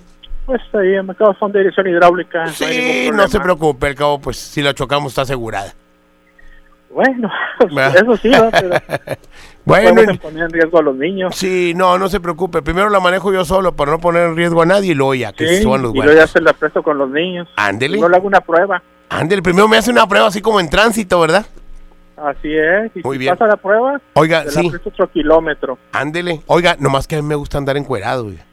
Pues 0.51 0.83
ahí 0.83 0.95
en 0.95 1.05
mercado 1.05 1.33
son 1.39 1.51
de 1.53 1.59
dirección 1.59 1.87
hidráulica. 1.87 2.43
no 2.43 2.51
Sí, 2.51 3.09
no 3.13 3.27
se 3.29 3.39
preocupe, 3.39 3.87
al 3.87 3.95
cabo, 3.95 4.19
pues 4.19 4.35
si 4.37 4.61
la 4.61 4.73
chocamos 4.73 5.13
está 5.13 5.21
asegurada. 5.21 5.73
Bueno, 6.93 7.29
¿Verdad? 7.73 7.95
eso 8.03 8.17
sí, 8.17 8.29
¿no? 8.31 8.49
pero 8.51 8.77
Bueno, 9.63 9.95
poner 10.21 10.43
en 10.43 10.49
riesgo 10.49 10.79
a 10.79 10.81
los 10.81 10.95
niños. 10.97 11.33
Sí, 11.33 11.71
no, 11.73 11.97
no 11.97 12.09
se 12.09 12.19
preocupe. 12.19 12.61
Primero 12.61 12.89
la 12.89 12.99
manejo 12.99 13.31
yo 13.31 13.45
solo 13.45 13.73
para 13.77 13.91
no 13.91 13.99
poner 13.99 14.23
en 14.27 14.35
riesgo 14.35 14.61
a 14.61 14.65
nadie 14.65 14.91
y 14.91 14.93
luego 14.93 15.15
ya 15.15 15.31
que 15.31 15.47
Sí, 15.47 15.63
suban 15.63 15.83
los 15.83 15.95
y 15.95 15.99
luego 15.99 16.11
ya 16.13 16.27
se 16.27 16.41
la 16.41 16.51
presto 16.51 16.83
con 16.83 16.97
los 16.97 17.09
niños. 17.09 17.47
Ándele. 17.55 17.97
Yo 17.97 18.09
le 18.09 18.17
hago 18.17 18.27
una 18.27 18.41
prueba. 18.41 18.83
Ándele, 19.07 19.41
primero 19.41 19.69
me 19.69 19.77
hace 19.77 19.89
una 19.89 20.05
prueba 20.05 20.27
así 20.27 20.41
como 20.41 20.59
en 20.59 20.69
tránsito, 20.69 21.17
¿verdad? 21.21 21.45
Así 22.17 22.53
es. 22.53 22.91
Y 22.93 23.01
Muy 23.03 23.15
si 23.15 23.19
bien. 23.19 23.35
pasa 23.37 23.47
la 23.47 23.55
prueba, 23.55 24.01
Oiga, 24.15 24.41
se 24.49 24.55
la 24.57 24.61
sí. 24.63 24.69
presto 24.69 24.89
otro 24.89 25.09
kilómetro. 25.11 25.77
Ándele. 25.93 26.41
Oiga, 26.47 26.75
nomás 26.77 27.07
que 27.07 27.15
a 27.15 27.21
mí 27.21 27.27
me 27.27 27.35
gusta 27.35 27.57
andar 27.57 27.77
encuerado. 27.77 28.25
oiga. 28.25 28.43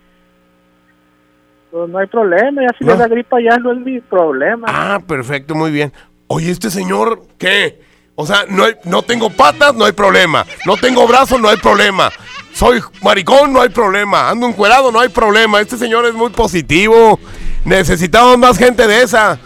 Pues 1.71 1.89
no 1.89 1.99
hay 1.99 2.07
problema. 2.07 2.63
Ya 2.63 2.69
si 2.79 2.85
No. 2.85 2.93
le 2.93 2.99
da 2.99 3.09
gripa, 3.09 3.37
ya 3.41 3.57
no 3.59 3.73
es 3.73 3.79
mi 3.79 4.01
problema. 4.01 4.67
Ah, 4.69 5.01
perfecto, 5.07 5.55
muy 5.55 5.71
bien. 5.71 5.93
Oye, 6.27 6.51
este 6.51 6.71
señor, 6.71 7.23
¿qué? 7.39 7.81
O 8.15 8.27
sea, 8.27 8.45
no, 8.49 8.65
hay- 8.65 8.75
no 8.85 9.03
tengo 9.03 9.31
patas, 9.31 9.75
no 9.75 9.85
hay 9.85 9.93
problema. 9.93 10.45
No 10.67 10.77
tengo 10.77 11.07
brazos, 11.07 11.41
no 11.41 11.49
hay 11.49 11.57
problema. 11.59 12.11
Soy 12.53 12.81
maricón, 13.03 13.53
no 13.53 13.61
hay 13.61 13.69
problema. 13.69 14.29
Ando 14.31 14.49
encuerado, 14.49 14.91
no 14.91 14.99
hay 15.01 15.09
problema. 15.09 15.61
Este 15.61 15.77
señor 15.77 16.05
es 16.07 16.15
muy 16.15 16.31
positivo. 16.31 17.21
Necesitamos 17.65 18.37
más 18.39 18.59
gente 18.59 18.87
de 18.89 19.03
esa. 19.03 19.39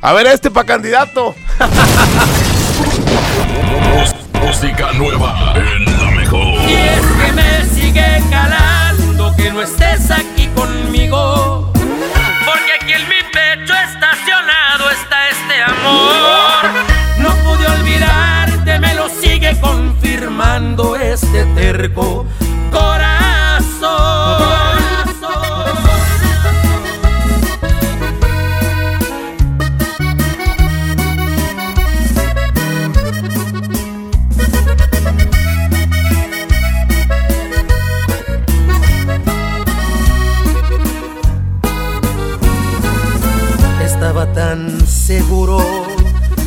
A 0.00 0.12
ver, 0.12 0.26
este 0.26 0.50
para 0.50 0.66
candidato. 0.66 1.34
Música 4.40 4.92
nueva 4.92 5.54
en 5.56 5.84
la 5.98 6.10
mejor. 6.12 6.44
Y 6.68 6.72
es 6.74 7.00
que 7.00 7.32
me 7.32 7.64
sigue 7.66 8.22
calando 8.30 9.34
que 9.36 9.50
no 9.50 9.62
estés 9.62 10.10
aquí 10.10 10.31
este 20.52 21.46
terco 21.54 22.26
corazón. 22.70 22.92
Estaba 43.82 44.30
tan 44.34 44.86
seguro 44.86 45.64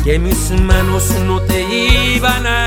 que 0.04 0.20
mis 0.20 0.52
manos 0.60 1.10
no 1.26 1.40
te 1.40 1.62
iban 2.14 2.46
a 2.46 2.66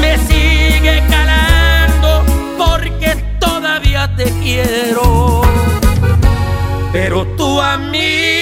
Me 0.00 0.18
sigue 0.18 1.02
calando 1.08 2.24
porque 2.58 3.14
todavía 3.38 4.14
te 4.16 4.24
quiero. 4.42 5.42
Pero 6.92 7.26
tú 7.36 7.60
a 7.60 7.76
mí 7.78 8.41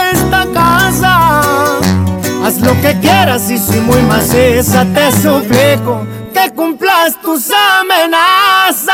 casa. 0.53 1.41
Haz 2.43 2.59
lo 2.59 2.79
que 2.81 2.99
quieras 2.99 3.49
y 3.51 3.57
si 3.57 3.79
muy 3.79 4.01
maciza 4.03 4.85
te 4.93 5.11
suplico 5.11 6.05
que 6.33 6.51
cumplas 6.53 7.21
tus 7.21 7.49
amenazas. 7.79 8.91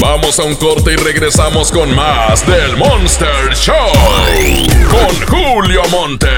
Vamos 0.00 0.38
a 0.38 0.44
un 0.44 0.54
corte 0.54 0.92
y 0.94 0.96
regresamos 0.96 1.70
con 1.70 1.94
más 1.94 2.46
del 2.46 2.76
Monster 2.76 3.54
Show. 3.54 3.74
Con 4.88 5.26
Julio 5.26 5.82
Monte. 5.90 6.28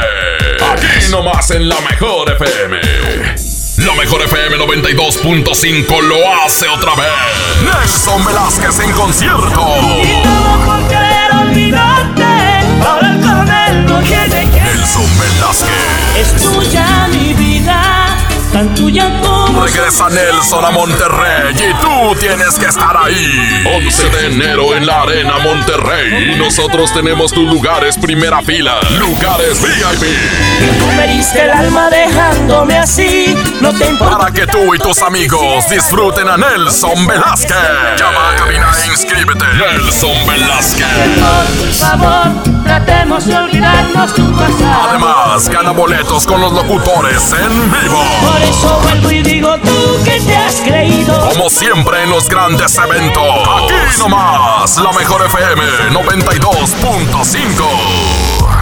Aquí 0.72 1.10
nomás 1.10 1.50
en 1.52 1.68
la 1.68 1.80
mejor 1.80 2.32
FM. 2.32 3.51
La 3.78 3.94
mejor 3.94 4.20
FM 4.20 4.58
92.5 4.58 6.02
lo 6.02 6.16
hace 6.44 6.68
otra 6.68 6.94
vez. 6.94 7.06
Nelson 7.64 8.22
Velázquez 8.22 8.78
en 8.80 8.92
concierto. 8.92 9.66
Y 10.02 10.22
todo 10.22 10.60
por 10.66 10.88
querer 10.88 11.32
olvidarte. 11.32 12.24
Ahora 12.86 13.12
no 13.12 14.00
que. 14.04 14.60
Nelson 14.60 15.18
Velázquez. 15.18 16.16
Es 16.18 16.42
tuya 16.42 17.08
mi 17.10 17.32
vida. 17.32 17.81
Tan 18.52 18.74
tuya 18.74 19.10
como. 19.22 19.64
Regresa 19.64 20.10
Nelson 20.10 20.64
a 20.64 20.70
Monterrey 20.70 21.54
y 21.54 21.74
tú 21.80 22.14
tienes 22.20 22.58
que 22.58 22.66
estar 22.66 22.94
ahí. 22.96 23.64
11 23.84 24.10
de 24.10 24.26
enero 24.26 24.76
en 24.76 24.86
la 24.86 25.02
Arena 25.02 25.38
Monterrey. 25.38 26.32
Y 26.32 26.38
nosotros 26.38 26.92
tenemos 26.92 27.32
tus 27.32 27.44
lugares 27.50 27.96
primera 27.96 28.42
fila. 28.42 28.78
Lugares 28.98 29.62
VIP. 29.62 30.06
Tú 30.78 30.86
me 30.96 31.06
diste 31.08 31.44
el 31.44 31.50
alma 31.50 31.88
dejándome 31.88 32.76
así. 32.78 33.34
No 33.60 33.72
te 33.72 33.86
importa. 33.86 34.18
Para 34.18 34.32
que 34.32 34.46
tú 34.46 34.74
y 34.74 34.78
tus 34.78 35.00
amigos 35.00 35.68
disfruten 35.70 36.28
a 36.28 36.36
Nelson 36.36 37.06
Velázquez. 37.06 37.56
Llama 37.96 38.30
a 38.32 38.36
cabina 38.36 38.70
e 38.84 38.90
inscríbete. 38.90 39.44
Nelson 39.54 40.26
Velázquez. 40.26 40.86
Por 41.58 41.72
favor, 41.72 42.61
tratemos 42.62 43.26
de 43.26 43.36
olvidarnos 43.36 44.14
tu 44.14 44.32
pasado. 44.32 44.88
Además, 44.90 45.48
gana 45.48 45.72
boletos 45.72 46.24
con 46.26 46.40
los 46.40 46.52
locutores 46.52 47.32
en 47.32 47.70
vivo. 47.70 48.02
Por 48.30 48.40
eso 48.42 48.80
vuelvo 48.82 49.10
y 49.10 49.22
digo 49.22 49.58
tú 49.58 49.98
que 50.04 50.20
te 50.20 50.36
has 50.36 50.60
creído. 50.60 51.18
Como 51.30 51.50
siempre 51.50 52.02
en 52.02 52.10
los 52.10 52.28
grandes 52.28 52.76
eventos. 52.78 53.22
Aquí 53.22 53.74
nomás, 53.98 54.76
la 54.78 54.92
mejor 54.92 55.24
FM 55.26 55.62
92.5. 55.90 58.61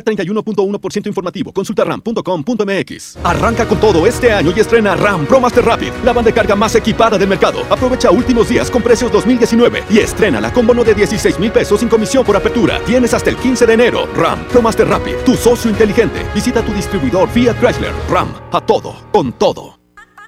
K31.1% 0.03 1.07
informativo. 1.07 1.51
Consulta 1.51 1.83
ram.com.mx. 1.83 3.17
Arranca 3.23 3.67
con 3.67 3.79
todo 3.79 4.07
este 4.07 4.31
año 4.31 4.51
y 4.55 4.59
estrena 4.59 4.95
RAM 4.95 5.25
Pro 5.25 5.39
Master 5.39 5.63
Rapid, 5.63 5.91
la 6.03 6.13
banda 6.13 6.29
de 6.29 6.33
carga 6.33 6.55
más 6.55 6.75
equipada 6.75 7.17
del 7.17 7.29
mercado. 7.29 7.61
Aprovecha 7.69 8.09
últimos 8.11 8.49
días 8.49 8.71
con 8.71 8.81
precios 8.81 9.11
2019 9.11 9.83
y 9.89 9.99
estrena 9.99 10.31
con 10.53 10.65
bono 10.65 10.83
de 10.83 10.95
16 10.95 11.39
mil 11.39 11.51
pesos 11.51 11.79
sin 11.79 11.89
comisión 11.89 12.23
por 12.23 12.35
apertura. 12.35 12.79
Tienes 12.85 13.13
hasta 13.13 13.29
el 13.29 13.35
15 13.35 13.65
de 13.65 13.73
enero. 13.73 14.07
RAM 14.15 14.47
Pro 14.47 14.61
Master 14.61 14.87
Rapid, 14.87 15.15
tu 15.25 15.35
socio 15.35 15.69
inteligente. 15.69 16.25
Visita 16.33 16.61
tu 16.63 16.73
distribuidor 16.73 17.29
Fiat 17.29 17.59
Chrysler. 17.59 17.93
RAM, 18.09 18.33
a 18.51 18.61
todo, 18.61 18.95
con 19.11 19.33
todo. 19.33 19.80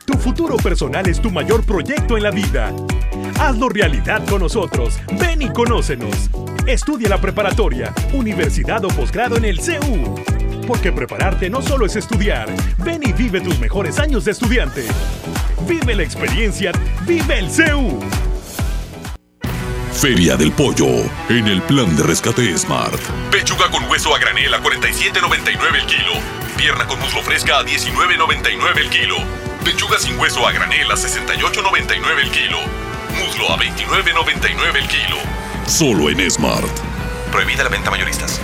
Tu 0.05 0.17
futuro 0.17 0.57
personal 0.57 1.07
es 1.07 1.21
tu 1.21 1.31
mayor 1.31 1.63
proyecto 1.63 2.17
en 2.17 2.23
la 2.23 2.31
vida. 2.31 2.73
Hazlo 3.39 3.69
realidad 3.69 4.25
con 4.27 4.41
nosotros. 4.41 4.99
Ven 5.17 5.41
y 5.41 5.49
conócenos. 5.49 6.30
Estudia 6.67 7.07
la 7.07 7.21
preparatoria, 7.21 7.93
universidad 8.13 8.84
o 8.84 8.89
posgrado 8.89 9.38
en 9.38 9.45
el 9.45 9.61
CEU. 9.61 10.15
Porque 10.67 10.91
prepararte 10.91 11.49
no 11.49 11.61
solo 11.61 11.85
es 11.85 11.95
estudiar. 11.95 12.49
Ven 12.80 13.01
y 13.03 13.13
vive 13.13 13.39
tus 13.39 13.57
mejores 13.59 13.97
años 13.99 14.25
de 14.25 14.31
estudiante. 14.31 14.85
Vive 15.67 15.95
la 15.95 16.03
experiencia. 16.03 16.73
Vive 17.07 17.39
el 17.39 17.49
CEU. 17.49 17.99
Feria 19.93 20.35
del 20.35 20.51
Pollo, 20.51 20.88
en 21.30 21.47
el 21.47 21.61
plan 21.61 21.95
de 21.95 22.03
rescate 22.03 22.57
Smart. 22.57 22.99
Pechuga 23.31 23.71
con 23.71 23.85
hueso 23.89 24.13
a 24.13 24.19
granel 24.19 24.53
a 24.53 24.61
47.99 24.61 25.75
el 25.80 25.85
kilo. 25.85 26.11
Pierna 26.57 26.85
con 26.88 26.99
muslo 26.99 27.21
fresca 27.21 27.59
a 27.59 27.63
19.99 27.63 28.77
el 28.77 28.89
kilo. 28.89 29.52
Pechuga 29.64 29.98
sin 29.98 30.19
hueso 30.19 30.45
a 30.45 30.52
granel 30.52 30.91
a 30.91 30.95
68.99 30.95 32.19
el 32.22 32.31
kilo. 32.31 32.57
Muslo 33.18 33.49
a 33.49 33.57
29.99 33.57 34.76
el 34.76 34.88
kilo. 34.88 35.18
Solo 35.65 36.10
en 36.10 36.30
Smart. 36.30 36.68
Prohibida 37.31 37.64
la 37.64 37.69
venta 37.69 37.90
mayoristas. 37.90 38.41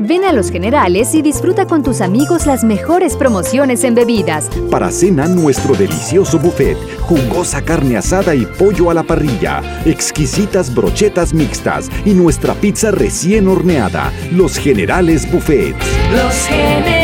Ven 0.00 0.24
a 0.24 0.32
Los 0.32 0.50
Generales 0.50 1.14
y 1.14 1.22
disfruta 1.22 1.66
con 1.66 1.84
tus 1.84 2.00
amigos 2.00 2.46
las 2.46 2.64
mejores 2.64 3.16
promociones 3.16 3.84
en 3.84 3.94
bebidas. 3.94 4.50
Para 4.70 4.90
cena, 4.90 5.28
nuestro 5.28 5.74
delicioso 5.74 6.38
buffet, 6.38 6.76
jugosa 7.02 7.64
carne 7.64 7.96
asada 7.96 8.34
y 8.34 8.44
pollo 8.44 8.90
a 8.90 8.94
la 8.94 9.04
parrilla, 9.04 9.62
exquisitas 9.86 10.74
brochetas 10.74 11.32
mixtas 11.32 11.88
y 12.04 12.10
nuestra 12.10 12.54
pizza 12.54 12.90
recién 12.90 13.46
horneada. 13.46 14.12
Los 14.32 14.58
Generales 14.58 15.30
Buffet. 15.30 15.76
Los 16.12 16.34
generales. 16.48 17.03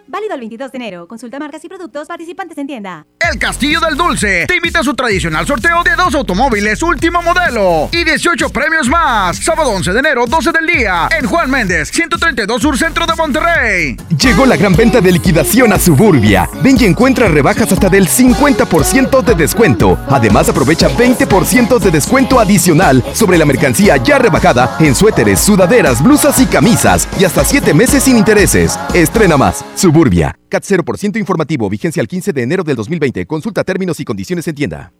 Válido 0.11 0.33
el 0.33 0.41
22 0.41 0.73
de 0.73 0.75
enero. 0.75 1.07
Consulta 1.07 1.39
marcas 1.39 1.63
y 1.63 1.69
productos 1.69 2.05
participantes 2.05 2.57
en 2.57 2.67
tienda. 2.67 3.05
El 3.17 3.39
Castillo 3.39 3.79
del 3.79 3.95
Dulce 3.95 4.45
te 4.45 4.57
invita 4.57 4.81
a 4.81 4.83
su 4.83 4.93
tradicional 4.93 5.47
sorteo 5.47 5.83
de 5.83 5.95
dos 5.95 6.13
automóviles 6.13 6.83
último 6.83 7.21
modelo 7.21 7.87
y 7.93 8.03
18 8.03 8.49
premios 8.49 8.89
más. 8.89 9.37
Sábado 9.37 9.69
11 9.69 9.93
de 9.93 9.99
enero, 9.99 10.25
12 10.27 10.51
del 10.51 10.67
día, 10.67 11.07
en 11.17 11.25
Juan 11.27 11.49
Méndez, 11.49 11.91
132 11.91 12.61
Sur 12.61 12.77
Centro 12.77 13.05
de 13.05 13.15
Monterrey. 13.15 13.95
Llegó 14.19 14.45
la 14.45 14.57
gran 14.57 14.75
venta 14.75 14.99
de 14.99 15.13
liquidación 15.13 15.71
a 15.71 15.79
Suburbia. 15.79 16.49
Ven 16.61 16.75
y 16.77 16.83
encuentra 16.83 17.29
rebajas 17.29 17.71
hasta 17.71 17.87
del 17.87 18.09
50% 18.09 19.21
de 19.21 19.35
descuento. 19.35 19.97
Además, 20.09 20.49
aprovecha 20.49 20.89
20% 20.89 21.79
de 21.79 21.89
descuento 21.89 22.37
adicional 22.37 23.01
sobre 23.13 23.37
la 23.37 23.45
mercancía 23.45 23.95
ya 23.95 24.19
rebajada 24.19 24.75
en 24.81 24.93
suéteres, 24.93 25.39
sudaderas, 25.39 26.03
blusas 26.03 26.37
y 26.41 26.47
camisas 26.47 27.07
y 27.17 27.23
hasta 27.23 27.45
7 27.45 27.73
meses 27.73 28.03
sin 28.03 28.17
intereses. 28.17 28.77
Estrena 28.93 29.37
más. 29.37 29.63
Suburbia. 29.73 30.00
CAT 30.49 30.63
0% 30.63 31.17
informativo. 31.17 31.69
Vigencia 31.69 32.01
al 32.01 32.07
15 32.07 32.33
de 32.33 32.43
enero 32.43 32.63
del 32.63 32.75
2020. 32.75 33.25
Consulta 33.25 33.63
términos 33.63 33.99
y 33.99 34.05
condiciones 34.05 34.47
en 34.47 34.55
tienda. 34.55 34.93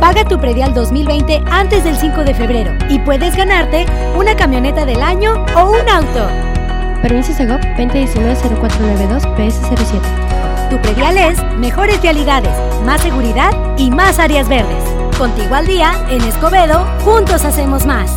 Paga 0.00 0.24
tu 0.24 0.38
predial 0.38 0.74
2020 0.74 1.42
antes 1.50 1.82
del 1.82 1.96
5 1.96 2.22
de 2.22 2.34
febrero 2.34 2.72
y 2.88 2.98
puedes 3.00 3.36
ganarte 3.36 3.84
una 4.16 4.36
camioneta 4.36 4.84
del 4.84 5.02
año 5.02 5.32
o 5.56 5.72
un 5.72 5.88
auto. 5.88 6.28
Permiso 7.02 7.32
Segov 7.32 7.60
2019-0492 7.76 9.22
PS07. 9.36 10.70
Tu 10.70 10.80
predial 10.82 11.16
es 11.16 11.42
mejores 11.58 12.00
vialidades, 12.02 12.52
más 12.84 13.00
seguridad 13.00 13.50
y 13.78 13.90
más 13.90 14.18
áreas 14.18 14.48
verdes. 14.48 14.84
Contigo 15.18 15.54
al 15.54 15.66
día, 15.66 15.94
en 16.10 16.22
Escobedo, 16.22 16.84
juntos 17.04 17.44
hacemos 17.44 17.86
más. 17.86 18.10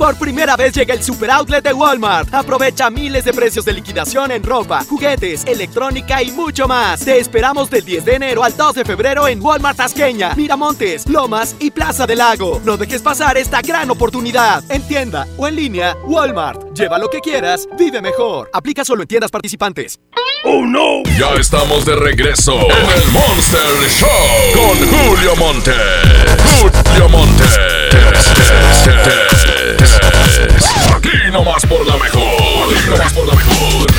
Por 0.00 0.16
primera 0.16 0.56
vez 0.56 0.72
llega 0.72 0.94
el 0.94 1.02
Super 1.02 1.30
Outlet 1.30 1.62
de 1.62 1.74
Walmart. 1.74 2.32
Aprovecha 2.32 2.88
miles 2.88 3.22
de 3.22 3.34
precios 3.34 3.66
de 3.66 3.74
liquidación 3.74 4.30
en 4.30 4.42
ropa, 4.42 4.82
juguetes, 4.88 5.44
electrónica 5.44 6.22
y 6.22 6.30
mucho 6.30 6.66
más. 6.66 7.04
Te 7.04 7.18
esperamos 7.18 7.68
del 7.68 7.84
10 7.84 8.06
de 8.06 8.14
enero 8.14 8.42
al 8.42 8.56
2 8.56 8.76
de 8.76 8.84
febrero 8.86 9.28
en 9.28 9.42
Walmart 9.42 9.76
Tasqueña, 9.76 10.34
Miramontes, 10.36 11.06
Lomas 11.06 11.54
y 11.58 11.70
Plaza 11.70 12.06
del 12.06 12.16
Lago. 12.16 12.62
No 12.64 12.78
dejes 12.78 13.02
pasar 13.02 13.36
esta 13.36 13.60
gran 13.60 13.90
oportunidad. 13.90 14.64
En 14.70 14.80
tienda 14.88 15.26
o 15.36 15.46
en 15.46 15.56
línea, 15.56 15.94
Walmart. 16.06 16.72
Lleva 16.72 16.98
lo 16.98 17.10
que 17.10 17.20
quieras, 17.20 17.68
vive 17.78 18.00
mejor. 18.00 18.48
Aplica 18.54 18.86
solo 18.86 19.02
en 19.02 19.08
tiendas 19.08 19.30
participantes. 19.30 20.00
¡Oh 20.44 20.64
no! 20.64 21.02
Ya 21.18 21.34
estamos 21.38 21.84
de 21.84 21.96
regreso 21.96 22.54
en 22.54 23.02
el 23.02 23.06
Monster 23.10 23.90
Show 23.90 24.08
con 24.54 24.78
Julio 24.88 25.36
Monte. 25.36 25.74
Julio 26.58 27.08
Aquí 30.94 31.30
nomás 31.32 31.64
por 31.66 31.86
la 31.86 31.96
mejor. 31.96 32.74
Por 33.14 33.26
la 33.26 33.34
mejor. 33.34 33.90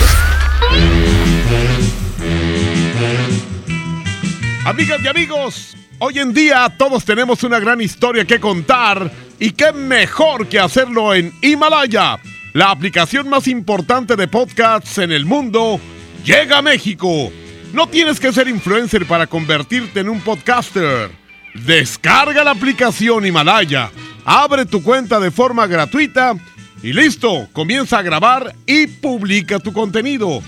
Amigas 4.65 4.99
y 5.03 5.07
amigos, 5.07 5.75
hoy 5.99 6.19
en 6.19 6.33
día 6.33 6.71
todos 6.77 7.03
tenemos 7.03 7.43
una 7.43 7.59
gran 7.59 7.81
historia 7.81 8.25
que 8.25 8.39
contar 8.39 9.11
y 9.39 9.51
qué 9.51 9.71
mejor 9.71 10.47
que 10.47 10.59
hacerlo 10.59 11.15
en 11.15 11.33
Himalaya, 11.41 12.19
la 12.53 12.69
aplicación 12.69 13.27
más 13.27 13.47
importante 13.47 14.15
de 14.15 14.27
podcasts 14.27 14.99
en 14.99 15.11
el 15.11 15.25
mundo, 15.25 15.79
llega 16.23 16.59
a 16.59 16.61
México. 16.61 17.31
No 17.73 17.87
tienes 17.87 18.19
que 18.19 18.31
ser 18.31 18.47
influencer 18.47 19.07
para 19.07 19.25
convertirte 19.25 20.01
en 20.01 20.09
un 20.09 20.21
podcaster. 20.21 21.20
Descarga 21.53 22.43
la 22.43 22.51
aplicación 22.51 23.25
Himalaya, 23.25 23.91
abre 24.25 24.65
tu 24.65 24.81
cuenta 24.81 25.19
de 25.19 25.31
forma 25.31 25.67
gratuita 25.67 26.35
y 26.81 26.93
listo, 26.93 27.47
comienza 27.53 27.99
a 27.99 28.01
grabar 28.01 28.55
y 28.65 28.87
publica 28.87 29.59
tu 29.59 29.73
contenido. 29.73 30.41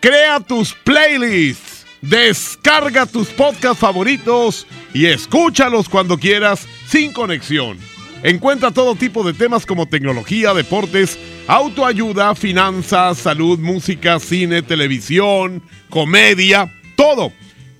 Crea 0.00 0.40
tus 0.40 0.74
playlists, 0.74 1.86
descarga 2.00 3.06
tus 3.06 3.28
podcasts 3.28 3.78
favoritos 3.78 4.66
y 4.92 5.06
escúchalos 5.06 5.88
cuando 5.88 6.18
quieras 6.18 6.66
sin 6.88 7.12
conexión. 7.12 7.78
Encuentra 8.22 8.70
todo 8.70 8.94
tipo 8.94 9.24
de 9.24 9.32
temas 9.32 9.64
como 9.64 9.86
tecnología, 9.86 10.54
deportes, 10.54 11.18
autoayuda, 11.46 12.34
finanzas, 12.34 13.18
salud, 13.18 13.58
música, 13.58 14.20
cine, 14.20 14.62
televisión, 14.62 15.62
comedia, 15.88 16.72
todo. 16.94 17.32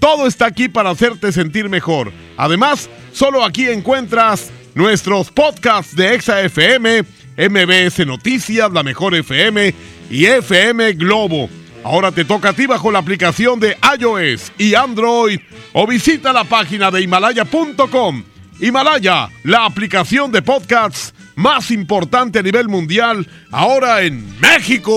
Todo 0.03 0.27
está 0.27 0.47
aquí 0.47 0.69
para 0.69 0.91
hacerte 0.91 1.31
sentir 1.31 1.69
mejor. 1.69 2.13
Además, 2.37 2.91
solo 3.13 3.45
aquí 3.45 3.69
encuentras 3.69 4.51
nuestros 4.75 5.31
podcasts 5.31 5.95
de 5.95 6.17
Exa 6.17 6.41
FM, 6.43 7.05
MBS 7.37 8.05
Noticias, 8.05 8.73
La 8.73 8.83
Mejor 8.83 9.15
FM 9.15 9.73
y 10.11 10.25
FM 10.25 10.95
Globo. 10.95 11.49
Ahora 11.85 12.11
te 12.11 12.25
toca 12.25 12.49
a 12.49 12.53
ti 12.53 12.67
bajo 12.67 12.91
la 12.91 12.99
aplicación 12.99 13.61
de 13.61 13.77
iOS 13.97 14.51
y 14.59 14.75
Android 14.75 15.39
o 15.73 15.87
visita 15.87 16.33
la 16.33 16.43
página 16.43 16.91
de 16.91 17.03
himalaya.com. 17.03 18.25
Himalaya, 18.59 19.29
la 19.45 19.67
aplicación 19.67 20.33
de 20.33 20.43
podcasts 20.43 21.15
más 21.37 21.71
importante 21.71 22.41
a 22.41 22.43
nivel 22.43 22.69
mundial, 22.69 23.25
ahora 23.53 24.03
en 24.03 24.37
México. 24.41 24.93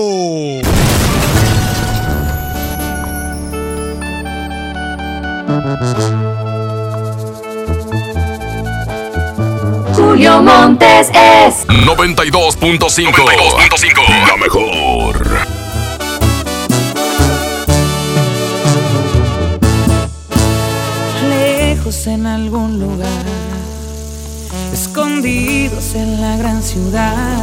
Julio 9.96 10.40
Montes 10.40 11.08
es 11.08 11.66
92.5. 11.66 14.28
La 14.28 14.36
mejor. 14.36 15.26
Lejos 21.28 22.06
en 22.06 22.26
algún 22.26 22.78
lugar, 22.78 23.24
escondidos 24.72 25.96
en 25.96 26.20
la 26.20 26.36
gran 26.36 26.62
ciudad, 26.62 27.42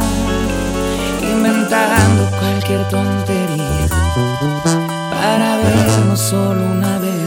inventando 1.20 2.30
cualquier 2.40 2.88
tontería 2.88 3.88
para 5.10 5.58
vernos 5.58 6.20
solo 6.20 6.64
una 6.64 6.98
vez 6.98 7.13